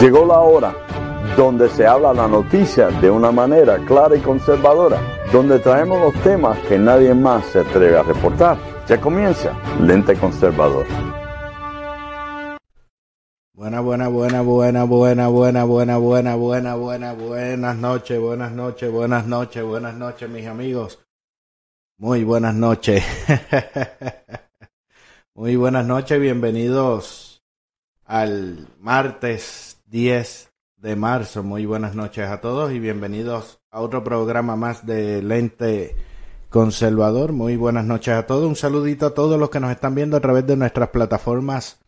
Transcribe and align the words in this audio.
Llegó 0.00 0.26
la 0.26 0.40
hora 0.40 0.74
donde 1.38 1.70
se 1.70 1.86
habla 1.86 2.12
la 2.12 2.28
noticia 2.28 2.88
de 2.88 3.10
una 3.10 3.32
manera 3.32 3.78
clara 3.86 4.14
y 4.14 4.20
conservadora, 4.20 5.00
donde 5.32 5.58
traemos 5.58 5.98
los 5.98 6.22
temas 6.22 6.58
que 6.68 6.78
nadie 6.78 7.14
más 7.14 7.46
se 7.46 7.60
atreve 7.60 7.96
a 7.96 8.02
reportar. 8.02 8.58
Ya 8.86 9.00
comienza 9.00 9.58
Lente 9.80 10.14
Conservador. 10.16 10.84
Buena, 13.54 13.80
buena, 13.80 14.08
buena, 14.08 14.42
buena, 14.42 14.84
buena, 14.84 15.28
buena, 15.28 15.64
buena, 15.64 15.96
buena, 15.96 16.36
buena, 16.36 16.74
buena, 16.74 17.12
buenas 17.14 17.76
noches, 17.76 18.20
buenas 18.20 18.52
noches, 18.52 18.92
buenas 18.92 19.26
noches, 19.26 19.64
buenas 19.64 19.94
noches, 19.94 20.28
mis 20.28 20.46
amigos. 20.46 20.98
Muy 21.96 22.22
buenas 22.22 22.54
noches. 22.54 23.02
Muy 25.34 25.56
buenas 25.56 25.86
noches, 25.86 26.20
bienvenidos 26.20 27.42
al 28.04 28.68
martes 28.78 29.75
10 29.86 30.52
de 30.78 30.96
marzo. 30.96 31.44
Muy 31.44 31.64
buenas 31.64 31.94
noches 31.94 32.28
a 32.28 32.40
todos 32.40 32.72
y 32.72 32.80
bienvenidos 32.80 33.60
a 33.70 33.80
otro 33.80 34.02
programa 34.02 34.56
más 34.56 34.84
de 34.84 35.22
Lente 35.22 35.94
Conservador. 36.50 37.32
Muy 37.32 37.56
buenas 37.56 37.84
noches 37.84 38.14
a 38.14 38.26
todos. 38.26 38.48
Un 38.48 38.56
saludito 38.56 39.06
a 39.06 39.14
todos 39.14 39.38
los 39.38 39.48
que 39.48 39.60
nos 39.60 39.70
están 39.70 39.94
viendo 39.94 40.16
a 40.16 40.20
través 40.20 40.44
de 40.44 40.56
nuestras 40.56 40.88
plataformas, 40.88 41.78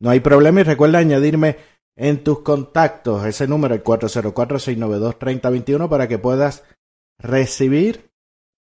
no 0.00 0.10
hay 0.10 0.20
problema 0.20 0.60
y 0.60 0.64
recuerda 0.64 0.98
añadirme 0.98 1.56
en 2.00 2.24
tus 2.24 2.40
contactos 2.40 3.24
ese 3.26 3.46
número, 3.46 3.74
el 3.74 3.84
404-692-3021, 3.84 5.90
para 5.90 6.08
que 6.08 6.16
puedas 6.16 6.64
recibir 7.18 8.08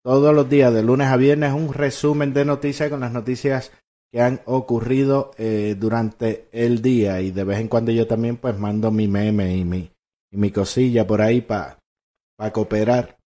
todos 0.04 0.34
los 0.34 0.50
días, 0.50 0.74
de 0.74 0.82
lunes 0.82 1.10
a 1.10 1.18
viernes, 1.18 1.54
un 1.54 1.72
resumen 1.72 2.34
de 2.34 2.46
noticias 2.46 2.90
con 2.90 3.02
las 3.02 3.12
noticias 3.12 3.72
que 4.12 4.22
han 4.22 4.42
ocurrido 4.46 5.30
eh, 5.38 5.76
durante 5.78 6.48
el 6.52 6.82
día. 6.82 7.22
Y 7.22 7.30
de 7.30 7.44
vez 7.44 7.60
en 7.60 7.68
cuando 7.68 7.92
yo 7.92 8.08
también 8.08 8.38
pues 8.38 8.58
mando 8.58 8.90
mi 8.90 9.08
meme 9.08 9.56
y 9.56 9.64
mi, 9.64 9.92
y 10.32 10.38
mi 10.38 10.50
cosilla 10.50 11.06
por 11.06 11.22
ahí 11.22 11.42
para 11.42 11.78
pa 12.38 12.52
cooperar. 12.52 13.20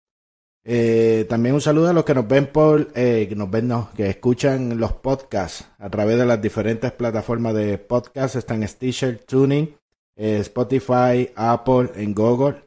Eh, 0.66 1.28
también 1.30 1.54
un 1.54 1.62
saludo 1.62 1.90
a 1.90 1.94
los 1.94 2.04
que 2.04 2.16
nos 2.16 2.28
ven 2.28 2.48
por, 2.48 2.88
eh, 2.96 3.28
que 3.30 3.36
nos 3.36 3.52
ven, 3.52 3.72
que 3.96 4.10
escuchan 4.10 4.80
los 4.80 4.94
podcasts 4.94 5.68
a 5.78 5.88
través 5.92 6.18
de 6.18 6.26
las 6.26 6.42
diferentes 6.42 6.92
plataformas 6.94 7.54
de 7.54 7.78
podcast, 7.78 8.38
están 8.38 8.68
Stitcher, 8.68 9.20
Tuning, 9.20 9.78
eh, 10.20 10.40
Spotify, 10.42 11.32
Apple, 11.34 11.92
en 11.96 12.14
Google. 12.14 12.62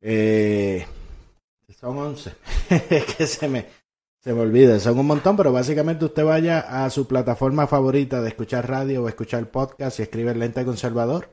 Eh, 0.00 0.84
son 1.78 1.96
11. 1.98 2.32
que 3.16 3.26
se 3.26 3.48
me, 3.48 3.66
se 4.18 4.34
me 4.34 4.40
olvida. 4.40 4.80
Son 4.80 4.98
un 4.98 5.06
montón, 5.06 5.36
pero 5.36 5.52
básicamente 5.52 6.04
usted 6.04 6.24
vaya 6.24 6.84
a 6.84 6.90
su 6.90 7.06
plataforma 7.06 7.68
favorita 7.68 8.20
de 8.20 8.28
escuchar 8.28 8.68
radio 8.68 9.04
o 9.04 9.08
escuchar 9.08 9.48
podcast 9.50 10.00
y 10.00 10.02
escribe 10.02 10.34
Lente 10.34 10.64
Conservador. 10.64 11.30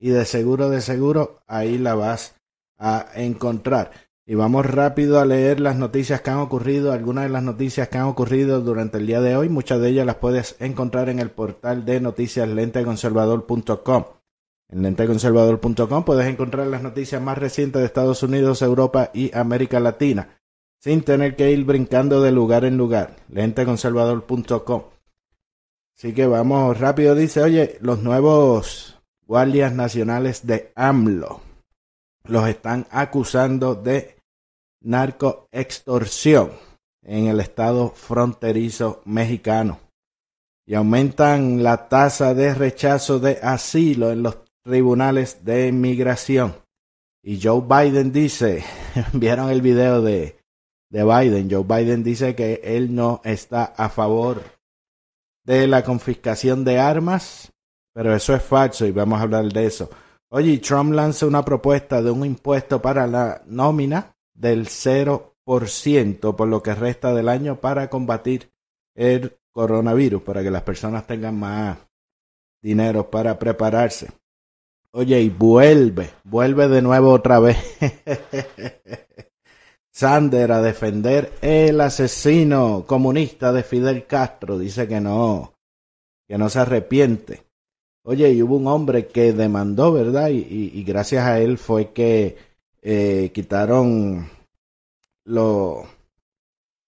Y 0.00 0.10
de 0.10 0.24
seguro, 0.24 0.68
de 0.70 0.80
seguro, 0.80 1.40
ahí 1.46 1.78
la 1.78 1.94
vas 1.94 2.34
a 2.76 3.06
encontrar. 3.14 3.92
Y 4.26 4.34
vamos 4.34 4.66
rápido 4.66 5.20
a 5.20 5.24
leer 5.24 5.60
las 5.60 5.76
noticias 5.76 6.20
que 6.20 6.30
han 6.30 6.38
ocurrido, 6.38 6.92
algunas 6.92 7.24
de 7.24 7.30
las 7.30 7.44
noticias 7.44 7.88
que 7.88 7.98
han 7.98 8.06
ocurrido 8.06 8.60
durante 8.60 8.98
el 8.98 9.06
día 9.06 9.20
de 9.20 9.36
hoy. 9.36 9.48
Muchas 9.48 9.80
de 9.80 9.90
ellas 9.90 10.04
las 10.04 10.16
puedes 10.16 10.56
encontrar 10.58 11.08
en 11.10 11.20
el 11.20 11.30
portal 11.30 11.84
de 11.84 12.00
noticias 12.00 12.48
lenteconservador.com. 12.48 14.04
En 14.68 14.82
lenteconservador.com 14.82 16.04
puedes 16.04 16.26
encontrar 16.26 16.66
las 16.66 16.82
noticias 16.82 17.22
más 17.22 17.38
recientes 17.38 17.80
de 17.80 17.86
Estados 17.86 18.22
Unidos, 18.22 18.62
Europa 18.62 19.10
y 19.14 19.36
América 19.36 19.78
Latina, 19.78 20.40
sin 20.78 21.02
tener 21.02 21.36
que 21.36 21.50
ir 21.50 21.64
brincando 21.64 22.20
de 22.20 22.32
lugar 22.32 22.64
en 22.64 22.76
lugar. 22.76 23.16
Lenteconservador.com. 23.28 24.82
Así 25.96 26.12
que 26.12 26.26
vamos 26.26 26.78
rápido, 26.78 27.14
dice, 27.14 27.42
oye, 27.42 27.78
los 27.80 28.02
nuevos 28.02 29.00
guardias 29.26 29.72
nacionales 29.72 30.46
de 30.46 30.72
AMLO 30.74 31.40
los 32.24 32.48
están 32.48 32.86
acusando 32.90 33.74
de 33.74 34.16
narcoextorsión 34.80 36.50
en 37.02 37.26
el 37.26 37.40
estado 37.40 37.90
fronterizo 37.90 39.02
mexicano 39.04 39.78
y 40.66 40.74
aumentan 40.74 41.62
la 41.62 41.88
tasa 41.88 42.34
de 42.34 42.52
rechazo 42.52 43.20
de 43.20 43.38
asilo 43.42 44.10
en 44.10 44.22
los 44.22 44.45
tribunales 44.66 45.44
de 45.44 45.68
inmigración. 45.68 46.54
Y 47.22 47.40
Joe 47.40 47.62
Biden 47.62 48.12
dice, 48.12 48.64
vieron 49.12 49.48
el 49.48 49.62
video 49.62 50.02
de, 50.02 50.36
de 50.90 51.04
Biden, 51.04 51.48
Joe 51.50 51.64
Biden 51.64 52.02
dice 52.02 52.34
que 52.34 52.60
él 52.64 52.94
no 52.94 53.20
está 53.24 53.64
a 53.64 53.88
favor 53.88 54.42
de 55.44 55.68
la 55.68 55.84
confiscación 55.84 56.64
de 56.64 56.80
armas, 56.80 57.52
pero 57.94 58.14
eso 58.14 58.34
es 58.34 58.42
falso 58.42 58.84
y 58.84 58.90
vamos 58.90 59.20
a 59.20 59.22
hablar 59.22 59.46
de 59.46 59.66
eso. 59.66 59.88
Oye, 60.30 60.58
Trump 60.58 60.92
lanza 60.92 61.26
una 61.26 61.44
propuesta 61.44 62.02
de 62.02 62.10
un 62.10 62.26
impuesto 62.26 62.82
para 62.82 63.06
la 63.06 63.42
nómina 63.46 64.16
del 64.34 64.66
0% 64.66 66.36
por 66.36 66.48
lo 66.48 66.62
que 66.62 66.74
resta 66.74 67.14
del 67.14 67.28
año 67.28 67.60
para 67.60 67.88
combatir 67.88 68.50
el 68.96 69.38
coronavirus, 69.52 70.22
para 70.22 70.42
que 70.42 70.50
las 70.50 70.62
personas 70.62 71.06
tengan 71.06 71.38
más 71.38 71.78
dinero 72.60 73.08
para 73.08 73.38
prepararse. 73.38 74.08
Oye, 74.98 75.20
y 75.20 75.28
vuelve, 75.28 76.08
vuelve 76.24 76.68
de 76.68 76.80
nuevo 76.80 77.12
otra 77.12 77.38
vez. 77.38 77.58
Sander 79.90 80.52
a 80.52 80.62
defender 80.62 81.34
el 81.42 81.82
asesino 81.82 82.86
comunista 82.86 83.52
de 83.52 83.62
Fidel 83.62 84.06
Castro. 84.06 84.58
Dice 84.58 84.88
que 84.88 85.02
no, 85.02 85.52
que 86.26 86.38
no 86.38 86.48
se 86.48 86.60
arrepiente. 86.60 87.42
Oye, 88.04 88.32
y 88.32 88.42
hubo 88.42 88.56
un 88.56 88.68
hombre 88.68 89.08
que 89.08 89.34
demandó, 89.34 89.92
¿verdad? 89.92 90.30
Y, 90.30 90.82
gracias 90.84 91.26
a 91.26 91.40
él 91.40 91.58
fue 91.58 91.92
que 91.92 92.38
eh, 92.80 93.32
quitaron 93.34 94.30
lo, 95.24 95.84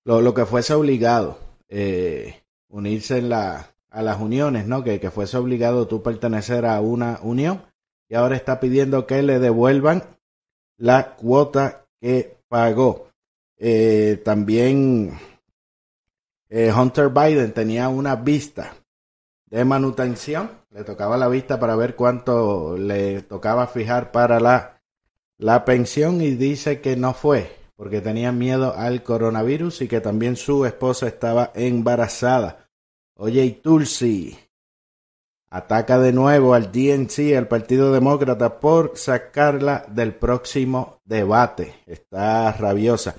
lo, 0.06 0.32
que 0.32 0.46
fuese 0.46 0.72
obligado, 0.72 1.38
eh, 1.68 2.40
unirse 2.70 3.18
a 3.18 4.02
las 4.02 4.18
uniones, 4.18 4.66
¿no? 4.66 4.82
Que, 4.82 4.98
que 4.98 5.10
fuese 5.10 5.36
obligado 5.36 5.86
tú 5.86 6.02
pertenecer 6.02 6.64
a 6.64 6.80
una 6.80 7.20
unión 7.22 7.68
y 8.08 8.14
ahora 8.14 8.36
está 8.36 8.60
pidiendo 8.60 9.06
que 9.06 9.22
le 9.22 9.38
devuelvan 9.38 10.02
la 10.76 11.16
cuota 11.16 11.86
que 12.00 12.38
pagó. 12.48 13.08
Eh, 13.56 14.20
también 14.24 15.18
eh, 16.48 16.72
Hunter 16.72 17.10
Biden 17.10 17.52
tenía 17.52 17.88
una 17.88 18.16
vista 18.16 18.74
de 19.46 19.64
manutención. 19.64 20.50
Le 20.70 20.84
tocaba 20.84 21.16
la 21.16 21.28
vista 21.28 21.58
para 21.58 21.76
ver 21.76 21.96
cuánto 21.96 22.76
le 22.76 23.22
tocaba 23.22 23.66
fijar 23.66 24.12
para 24.12 24.40
la, 24.40 24.80
la 25.36 25.64
pensión 25.64 26.20
y 26.20 26.30
dice 26.30 26.80
que 26.80 26.96
no 26.96 27.14
fue 27.14 27.58
porque 27.78 28.00
tenía 28.00 28.32
miedo 28.32 28.74
al 28.76 29.04
coronavirus 29.04 29.82
y 29.82 29.88
que 29.88 30.00
también 30.00 30.34
su 30.34 30.66
esposa 30.66 31.06
estaba 31.06 31.52
embarazada. 31.54 32.68
Oye, 33.14 33.44
y 33.44 33.52
Tulsi 33.52 34.36
ataca 35.50 35.98
de 35.98 36.12
nuevo 36.12 36.54
al 36.54 36.72
DNC, 36.72 37.36
al 37.36 37.48
Partido 37.48 37.92
Demócrata, 37.92 38.60
por 38.60 38.92
sacarla 38.96 39.84
del 39.88 40.14
próximo 40.14 41.00
debate. 41.04 41.74
Está 41.86 42.52
rabiosa. 42.52 43.16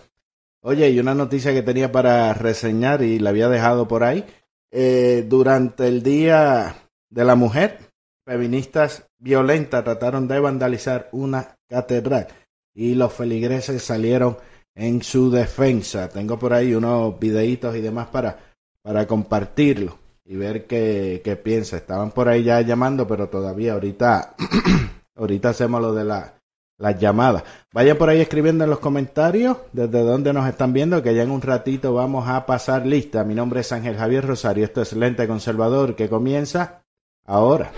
Oye, 0.62 0.90
y 0.90 1.00
una 1.00 1.16
noticia 1.16 1.54
que 1.54 1.64
tenía 1.64 1.92
para 1.92 2.34
reseñar 2.34 3.02
y 3.02 3.20
la 3.20 3.30
había 3.30 3.50
dejado 3.50 3.88
por 3.88 4.04
ahí. 4.04 4.26
Eh, 4.72 5.26
durante 5.28 5.88
el 5.88 6.04
Día 6.04 6.76
de 7.10 7.24
la 7.24 7.36
Mujer, 7.36 7.80
feministas 8.26 9.10
violentas 9.18 9.84
trataron 9.84 10.28
de 10.28 10.40
vandalizar 10.40 11.10
una 11.12 11.56
catedral 11.68 12.28
y 12.74 12.96
los 12.96 13.14
feligreses 13.14 13.82
salieron 13.82 14.38
en 14.76 15.02
su 15.02 15.32
defensa. 15.32 16.10
Tengo 16.10 16.38
por 16.38 16.54
ahí 16.54 16.76
unos 16.76 17.18
videitos 17.20 17.76
y 17.76 17.82
demás 17.82 18.08
para, 18.10 18.38
para 18.84 19.08
compartirlo 19.08 19.99
y 20.30 20.36
ver 20.36 20.68
qué, 20.68 21.22
qué 21.24 21.36
piensa. 21.36 21.76
Estaban 21.76 22.12
por 22.12 22.30
ahí 22.30 22.44
ya 22.44 22.62
llamando, 22.62 23.08
pero 23.08 23.30
todavía 23.30 23.74
ahorita, 23.74 24.36
ahorita 25.16 25.50
hacemos 25.50 25.82
lo 25.82 25.94
de 25.96 26.06
la 26.06 26.36
las 26.78 26.98
llamadas. 26.98 27.44
Vayan 27.74 27.98
por 27.98 28.10
ahí 28.10 28.22
escribiendo 28.22 28.64
en 28.64 28.70
los 28.70 28.80
comentarios 28.80 29.58
desde 29.74 30.02
dónde 30.02 30.32
nos 30.32 30.48
están 30.48 30.72
viendo, 30.72 31.04
que 31.04 31.14
ya 31.14 31.24
en 31.24 31.32
un 31.32 31.42
ratito 31.42 31.94
vamos 31.94 32.30
a 32.30 32.46
pasar 32.46 32.86
lista. 32.86 33.26
Mi 33.26 33.36
nombre 33.36 33.60
es 33.60 33.72
Ángel 33.74 33.98
Javier 33.98 34.26
Rosario, 34.26 34.64
esto 34.64 34.82
es 34.82 34.94
Lente 34.94 35.28
Conservador, 35.28 35.96
que 35.96 36.08
comienza 36.08 36.84
ahora. 37.26 37.72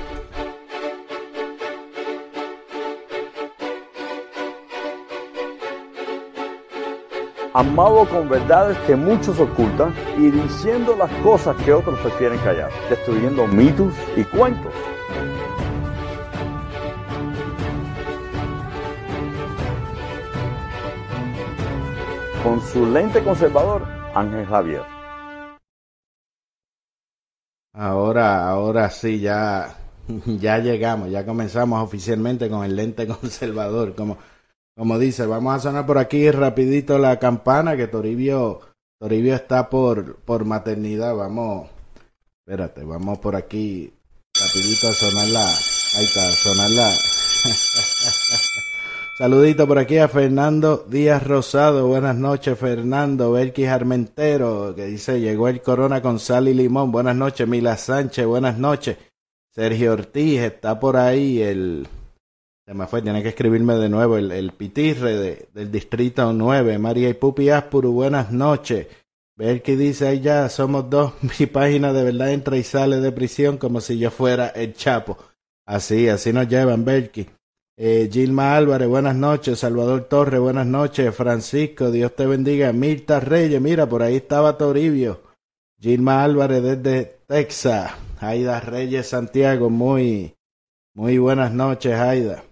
Amado 7.53 8.07
con 8.07 8.29
verdades 8.29 8.77
que 8.87 8.95
muchos 8.95 9.37
ocultan 9.39 9.93
y 10.17 10.31
diciendo 10.31 10.95
las 10.97 11.11
cosas 11.21 11.55
que 11.57 11.73
otros 11.73 11.99
prefieren 11.99 12.39
callar, 12.39 12.71
destruyendo 12.89 13.45
mitos 13.47 13.93
y 14.15 14.23
cuentos 14.23 14.73
con 22.43 22.61
su 22.61 22.85
lente 22.85 23.23
conservador, 23.23 23.85
Ángel 24.15 24.45
Javier. 24.45 24.81
Ahora, 27.73 28.49
ahora 28.49 28.89
sí, 28.89 29.19
ya, 29.19 29.75
ya 30.25 30.57
llegamos, 30.57 31.09
ya 31.09 31.25
comenzamos 31.25 31.83
oficialmente 31.83 32.49
con 32.49 32.65
el 32.65 32.75
lente 32.75 33.07
conservador. 33.21 33.95
Como, 33.95 34.17
como 34.81 34.97
dice, 34.97 35.27
vamos 35.27 35.53
a 35.53 35.59
sonar 35.59 35.85
por 35.85 35.99
aquí 35.99 36.31
rapidito 36.31 36.97
la 36.97 37.19
campana 37.19 37.77
que 37.77 37.85
Toribio, 37.85 38.61
Toribio 38.99 39.35
está 39.35 39.69
por, 39.69 40.15
por 40.21 40.43
maternidad. 40.43 41.15
Vamos, 41.15 41.69
espérate, 42.39 42.83
vamos 42.83 43.19
por 43.19 43.35
aquí 43.35 43.93
rapidito 44.33 44.87
a 44.87 44.93
sonar 44.93 45.27
la, 45.27 45.47
ahí 45.47 46.03
está, 46.03 46.31
sonar 46.31 46.71
la. 46.71 46.89
Saludito 49.19 49.67
por 49.67 49.77
aquí 49.77 49.99
a 49.99 50.07
Fernando 50.07 50.83
Díaz 50.89 51.27
Rosado. 51.27 51.85
Buenas 51.85 52.15
noches, 52.15 52.57
Fernando. 52.57 53.33
Belkis 53.33 53.67
Armentero, 53.67 54.73
que 54.75 54.87
dice, 54.87 55.19
llegó 55.19 55.47
el 55.47 55.61
corona 55.61 56.01
con 56.01 56.17
sal 56.17 56.47
y 56.47 56.55
limón. 56.55 56.91
Buenas 56.91 57.15
noches, 57.15 57.47
Mila 57.47 57.77
Sánchez. 57.77 58.25
Buenas 58.25 58.57
noches. 58.57 58.97
Sergio 59.51 59.93
Ortiz 59.93 60.41
está 60.41 60.79
por 60.79 60.97
ahí. 60.97 61.39
El, 61.39 61.87
se 62.71 62.87
fue, 62.87 63.01
tiene 63.01 63.21
que 63.21 63.29
escribirme 63.29 63.75
de 63.75 63.89
nuevo. 63.89 64.17
El, 64.17 64.31
el 64.31 64.51
pitirre 64.53 65.17
de, 65.17 65.49
del 65.53 65.71
distrito 65.71 66.31
9. 66.31 66.77
María 66.77 67.09
y 67.09 67.13
Pupi 67.13 67.49
Aspuru, 67.49 67.91
buenas 67.91 68.31
noches. 68.31 68.87
Belkis 69.35 69.77
dice, 69.77 70.07
ahí 70.07 70.21
ya 70.21 70.47
somos 70.49 70.89
dos. 70.89 71.13
Mi 71.39 71.47
página 71.47 71.91
de 71.91 72.03
verdad 72.03 72.31
entra 72.31 72.57
y 72.57 72.63
sale 72.63 72.99
de 72.99 73.11
prisión 73.11 73.57
como 73.57 73.81
si 73.81 73.97
yo 73.97 74.09
fuera 74.09 74.47
el 74.47 74.73
Chapo. 74.73 75.17
Así, 75.65 76.07
así 76.07 76.31
nos 76.31 76.47
llevan, 76.47 76.85
Belkis. 76.85 77.27
Eh, 77.77 78.09
Gilma 78.11 78.55
Álvarez, 78.55 78.87
buenas 78.87 79.15
noches. 79.15 79.59
Salvador 79.59 80.03
Torres, 80.03 80.39
buenas 80.39 80.67
noches. 80.67 81.13
Francisco, 81.13 81.91
Dios 81.91 82.15
te 82.15 82.25
bendiga. 82.25 82.71
Mirta 82.71 83.19
Reyes, 83.19 83.59
mira, 83.61 83.87
por 83.87 84.01
ahí 84.01 84.17
estaba 84.17 84.57
Toribio. 84.57 85.21
Gilma 85.79 86.23
Álvarez 86.23 86.63
desde 86.63 87.19
Texas. 87.27 87.91
Aida 88.19 88.59
Reyes 88.59 89.07
Santiago, 89.07 89.69
muy, 89.71 90.35
muy 90.93 91.17
buenas 91.17 91.51
noches, 91.51 91.95
Aida. 91.95 92.43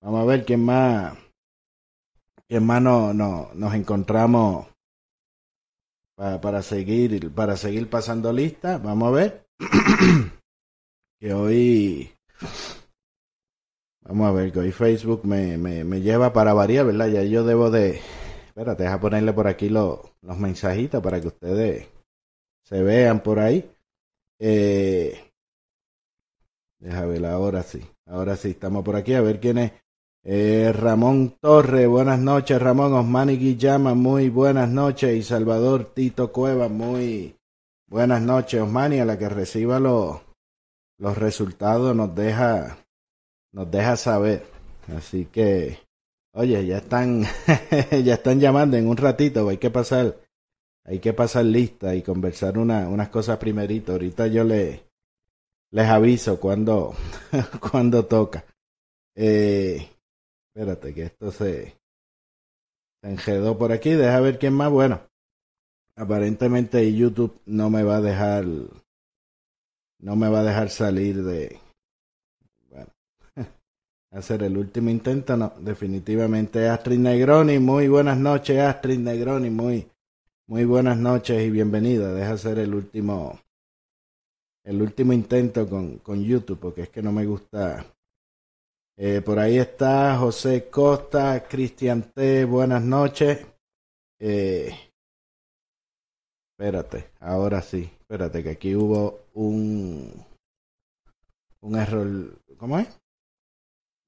Vamos 0.00 0.22
a 0.22 0.24
ver 0.24 0.44
quién 0.44 0.64
más, 0.64 1.16
quién 2.46 2.64
más 2.64 2.80
no, 2.80 3.12
no, 3.12 3.50
nos 3.54 3.74
encontramos 3.74 4.66
para, 6.14 6.40
para 6.40 6.62
seguir, 6.62 7.32
para 7.34 7.56
seguir 7.56 7.90
pasando 7.90 8.32
lista. 8.32 8.78
Vamos 8.78 9.08
a 9.08 9.10
ver. 9.12 9.48
que 11.20 11.34
hoy 11.34 12.12
Vamos 14.08 14.26
a 14.26 14.32
ver, 14.32 14.52
que 14.52 14.60
hoy 14.60 14.72
Facebook 14.72 15.26
me, 15.26 15.58
me, 15.58 15.84
me, 15.84 16.00
lleva 16.00 16.32
para 16.32 16.54
variar, 16.54 16.86
¿verdad? 16.86 17.08
Ya 17.08 17.22
yo 17.24 17.44
debo 17.44 17.70
de... 17.70 18.00
Espérate, 18.46 18.84
deja 18.84 18.98
ponerle 18.98 19.34
por 19.34 19.46
aquí 19.46 19.68
los 19.68 20.00
mensajitos 20.22 21.02
para 21.02 21.20
que 21.20 21.28
ustedes 21.28 21.88
se 22.64 22.82
vean 22.82 23.22
por 23.22 23.38
ahí. 23.38 23.70
Eh, 24.38 25.30
deja 26.78 27.04
ver, 27.04 27.26
ahora 27.26 27.62
sí. 27.62 27.86
Ahora 28.06 28.36
sí, 28.36 28.50
estamos 28.52 28.82
por 28.82 28.96
aquí. 28.96 29.12
A 29.12 29.20
ver 29.20 29.40
quién 29.40 29.58
es. 29.58 29.72
Eh, 30.30 30.74
Ramón 30.74 31.38
Torre, 31.40 31.86
buenas 31.86 32.18
noches. 32.18 32.60
Ramón 32.60 32.92
Osmani 32.92 33.38
Guillama, 33.38 33.94
muy 33.94 34.28
buenas 34.28 34.68
noches. 34.68 35.16
Y 35.16 35.22
Salvador 35.22 35.94
Tito 35.94 36.30
Cueva, 36.32 36.68
muy 36.68 37.34
buenas 37.86 38.20
noches. 38.20 38.60
Osmani, 38.60 39.00
a 39.00 39.06
la 39.06 39.16
que 39.16 39.30
reciba 39.30 39.80
los, 39.80 40.20
los 40.98 41.16
resultados 41.16 41.96
nos 41.96 42.14
deja 42.14 42.76
nos 43.52 43.70
deja 43.70 43.96
saber. 43.96 44.44
Así 44.94 45.24
que, 45.24 45.78
oye, 46.32 46.66
ya 46.66 46.76
están, 46.76 47.24
ya 48.04 48.12
están 48.12 48.38
llamando 48.38 48.76
en 48.76 48.86
un 48.86 48.98
ratito, 48.98 49.48
hay 49.48 49.56
que 49.56 49.70
pasar, 49.70 50.14
hay 50.84 50.98
que 50.98 51.14
pasar 51.14 51.46
lista 51.46 51.94
y 51.94 52.02
conversar 52.02 52.58
una, 52.58 52.86
unas 52.86 53.08
cosas 53.08 53.38
primerito. 53.38 53.92
Ahorita 53.92 54.26
yo 54.26 54.44
le, 54.44 54.82
les 55.70 55.86
aviso 55.86 56.38
cuando, 56.38 56.92
cuando 57.72 58.04
toca. 58.04 58.44
Eh, 59.14 59.88
espérate 60.58 60.92
que 60.92 61.04
esto 61.04 61.30
se, 61.30 61.78
enredó 63.02 63.56
por 63.56 63.70
aquí, 63.70 63.90
deja 63.90 64.18
ver 64.18 64.40
quién 64.40 64.54
más. 64.54 64.70
Bueno, 64.70 65.00
aparentemente 65.94 66.92
YouTube 66.92 67.40
no 67.46 67.70
me 67.70 67.84
va 67.84 67.98
a 67.98 68.00
dejar, 68.00 68.44
no 68.44 70.16
me 70.16 70.28
va 70.28 70.40
a 70.40 70.42
dejar 70.42 70.70
salir 70.70 71.22
de, 71.22 71.60
hacer 74.10 74.42
el 74.42 74.56
último 74.56 74.90
intento, 74.90 75.36
no, 75.36 75.52
definitivamente 75.60 76.68
Astrid 76.68 76.98
Negroni, 76.98 77.60
muy 77.60 77.86
buenas 77.86 78.18
noches 78.18 78.58
Astrid 78.58 78.98
Negroni, 78.98 79.50
muy, 79.50 79.88
muy 80.48 80.64
buenas 80.64 80.98
noches 80.98 81.40
y 81.40 81.50
bienvenida, 81.50 82.12
deja 82.12 82.32
hacer 82.32 82.58
el 82.58 82.74
último, 82.74 83.38
el 84.64 84.82
último 84.82 85.12
intento 85.12 85.68
con, 85.68 85.98
con 85.98 86.20
YouTube, 86.20 86.58
porque 86.58 86.82
es 86.82 86.88
que 86.88 87.00
no 87.00 87.12
me 87.12 87.26
gusta. 87.26 87.86
Eh, 89.00 89.22
por 89.22 89.38
ahí 89.38 89.58
está 89.58 90.18
José 90.18 90.68
Costa, 90.68 91.46
Cristian 91.46 92.10
T, 92.12 92.44
buenas 92.44 92.82
noches. 92.82 93.46
Eh, 94.18 94.74
espérate, 96.50 97.12
ahora 97.20 97.62
sí, 97.62 97.88
espérate 98.00 98.42
que 98.42 98.50
aquí 98.50 98.74
hubo 98.74 99.26
un, 99.34 100.12
un 101.60 101.76
error, 101.76 102.40
¿cómo 102.56 102.80
es? 102.80 102.88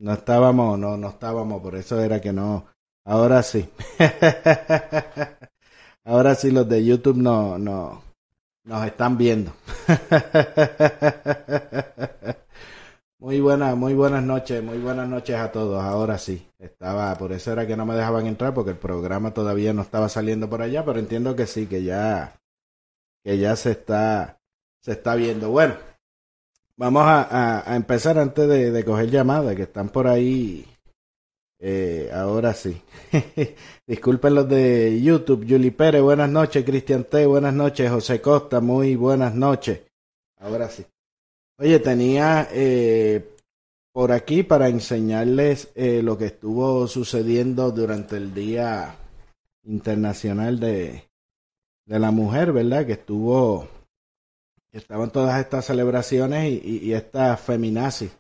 No 0.00 0.12
estábamos, 0.12 0.76
no, 0.76 0.96
no 0.96 1.10
estábamos, 1.10 1.62
por 1.62 1.76
eso 1.76 2.00
era 2.00 2.20
que 2.20 2.32
no. 2.32 2.66
Ahora 3.04 3.44
sí. 3.44 3.70
Ahora 6.04 6.34
sí 6.34 6.50
los 6.50 6.68
de 6.68 6.84
YouTube 6.84 7.18
no, 7.18 7.58
no, 7.58 8.02
nos 8.64 8.86
están 8.86 9.16
viendo. 9.16 9.52
Muy 13.20 13.38
buenas, 13.38 13.76
muy 13.76 13.92
buenas 13.92 14.22
noches, 14.22 14.62
muy 14.62 14.78
buenas 14.78 15.06
noches 15.06 15.36
a 15.36 15.52
todos. 15.52 15.82
Ahora 15.82 16.16
sí, 16.16 16.48
estaba, 16.58 17.14
por 17.16 17.32
eso 17.32 17.52
era 17.52 17.66
que 17.66 17.76
no 17.76 17.84
me 17.84 17.94
dejaban 17.94 18.26
entrar 18.26 18.54
porque 18.54 18.70
el 18.70 18.78
programa 18.78 19.34
todavía 19.34 19.74
no 19.74 19.82
estaba 19.82 20.08
saliendo 20.08 20.48
por 20.48 20.62
allá, 20.62 20.84
pero 20.86 20.98
entiendo 20.98 21.36
que 21.36 21.46
sí, 21.46 21.66
que 21.66 21.82
ya, 21.84 22.40
que 23.22 23.36
ya 23.36 23.54
se 23.56 23.72
está, 23.72 24.40
se 24.80 24.92
está 24.92 25.14
viendo. 25.16 25.50
Bueno, 25.50 25.74
Vamos 26.80 27.02
a, 27.04 27.70
a, 27.70 27.76
empezar 27.76 28.18
antes 28.18 28.48
de, 28.48 28.70
de, 28.70 28.84
coger 28.86 29.10
llamadas 29.10 29.54
que 29.54 29.64
están 29.64 29.90
por 29.90 30.06
ahí 30.08 30.66
Eh, 31.58 32.10
ahora 32.10 32.54
sí. 32.54 32.80
Disculpen 33.86 34.34
los 34.34 34.48
de 34.48 34.98
YouTube. 35.02 35.44
Juli 35.46 35.72
Pérez, 35.72 36.00
buenas 36.00 36.30
noches. 36.30 36.64
Cristian 36.64 37.04
T, 37.04 37.26
buenas 37.26 37.52
noches. 37.52 37.90
José 37.90 38.22
Costa, 38.22 38.60
muy 38.60 38.96
buenas 38.96 39.34
noches. 39.34 39.82
Ahora 40.38 40.70
sí. 40.70 40.86
Oye, 41.62 41.78
tenía 41.78 42.48
eh, 42.52 43.36
por 43.92 44.12
aquí 44.12 44.42
para 44.42 44.68
enseñarles 44.68 45.70
eh, 45.74 46.00
lo 46.02 46.16
que 46.16 46.24
estuvo 46.24 46.88
sucediendo 46.88 47.70
durante 47.70 48.16
el 48.16 48.32
Día 48.32 48.96
Internacional 49.64 50.58
de, 50.58 51.04
de 51.84 51.98
la 51.98 52.12
Mujer, 52.12 52.52
¿verdad? 52.52 52.86
Que 52.86 52.92
estuvo, 52.92 53.68
estaban 54.72 55.10
todas 55.10 55.38
estas 55.38 55.66
celebraciones 55.66 56.50
y, 56.64 56.94
estas 56.94 57.38
feminazis, 57.42 58.10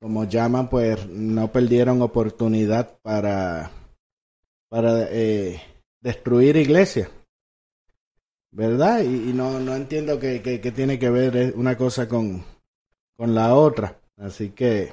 como 0.00 0.24
llaman, 0.24 0.70
pues 0.70 1.06
no 1.06 1.52
perdieron 1.52 2.00
oportunidad 2.00 2.98
para, 3.02 3.72
para 4.70 5.06
eh, 5.10 5.60
destruir 6.00 6.56
iglesias. 6.56 7.10
¿Verdad? 8.52 9.02
Y, 9.02 9.34
no, 9.34 9.60
no 9.60 9.76
entiendo 9.76 10.18
qué 10.18 10.40
que, 10.40 10.72
tiene 10.72 10.98
que 10.98 11.10
ver 11.10 11.52
una 11.56 11.76
cosa 11.76 12.08
con, 12.08 12.53
con 13.16 13.34
la 13.34 13.54
otra. 13.54 13.96
Así 14.18 14.50
que 14.50 14.92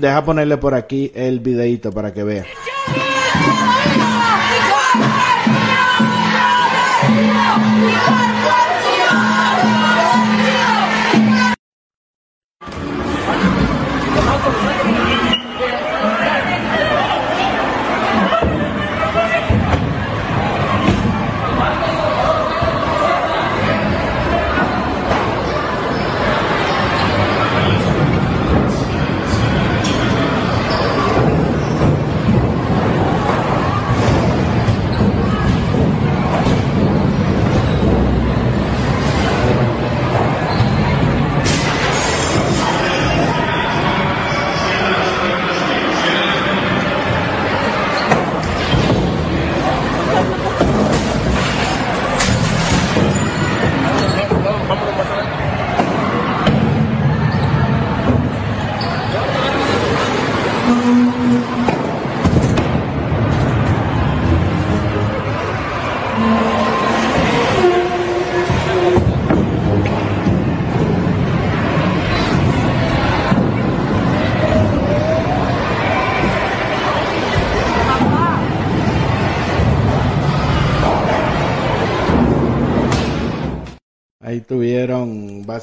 deja 0.00 0.24
ponerle 0.24 0.56
por 0.56 0.74
aquí 0.74 1.10
el 1.14 1.40
videito 1.40 1.92
para 1.92 2.12
que 2.12 2.24
vean. 2.24 2.46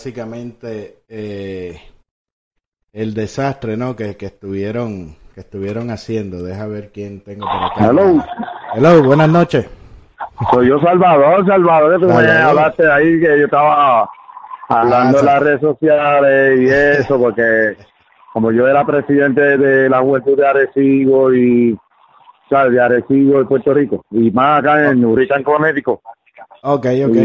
Básicamente 0.01 1.03
eh, 1.07 1.79
el 2.91 3.13
desastre, 3.13 3.77
¿no? 3.77 3.95
Que, 3.95 4.17
que 4.17 4.25
estuvieron 4.25 5.15
que 5.35 5.41
estuvieron 5.41 5.91
haciendo. 5.91 6.41
Deja 6.41 6.65
ver 6.65 6.89
quién 6.91 7.21
tengo 7.23 7.45
por 7.45 7.63
acá. 7.65 7.89
Hello. 7.91 8.23
Hello, 8.73 9.03
buenas 9.03 9.29
noches. 9.29 9.69
Soy 10.51 10.69
yo 10.69 10.79
Salvador, 10.79 11.45
Salvador, 11.45 11.99
que 11.99 12.07
me 12.07 12.31
hablaste 12.31 12.91
ahí 12.91 13.19
que 13.19 13.27
yo 13.41 13.45
estaba 13.45 14.09
hablando 14.69 15.19
en 15.19 15.25
las 15.25 15.39
redes 15.39 15.61
sociales 15.61 16.59
y 16.61 16.67
eso, 16.99 17.19
porque 17.19 17.77
como 18.33 18.51
yo 18.51 18.67
era 18.67 18.83
presidente 18.83 19.55
de 19.59 19.87
la 19.87 19.99
Juventud 19.99 20.35
de 20.35 20.47
Arecibo 20.47 21.31
y, 21.31 21.77
¿sabes? 22.49 22.73
De 22.73 22.81
Arecibo 22.81 23.37
de 23.37 23.45
Puerto 23.45 23.71
Rico, 23.71 24.03
y 24.09 24.31
más 24.31 24.61
acá 24.61 24.89
en 24.89 25.05
Urican, 25.05 25.43
Connecticut. 25.43 25.99
Ok, 26.63 26.85
ok. 27.07 27.15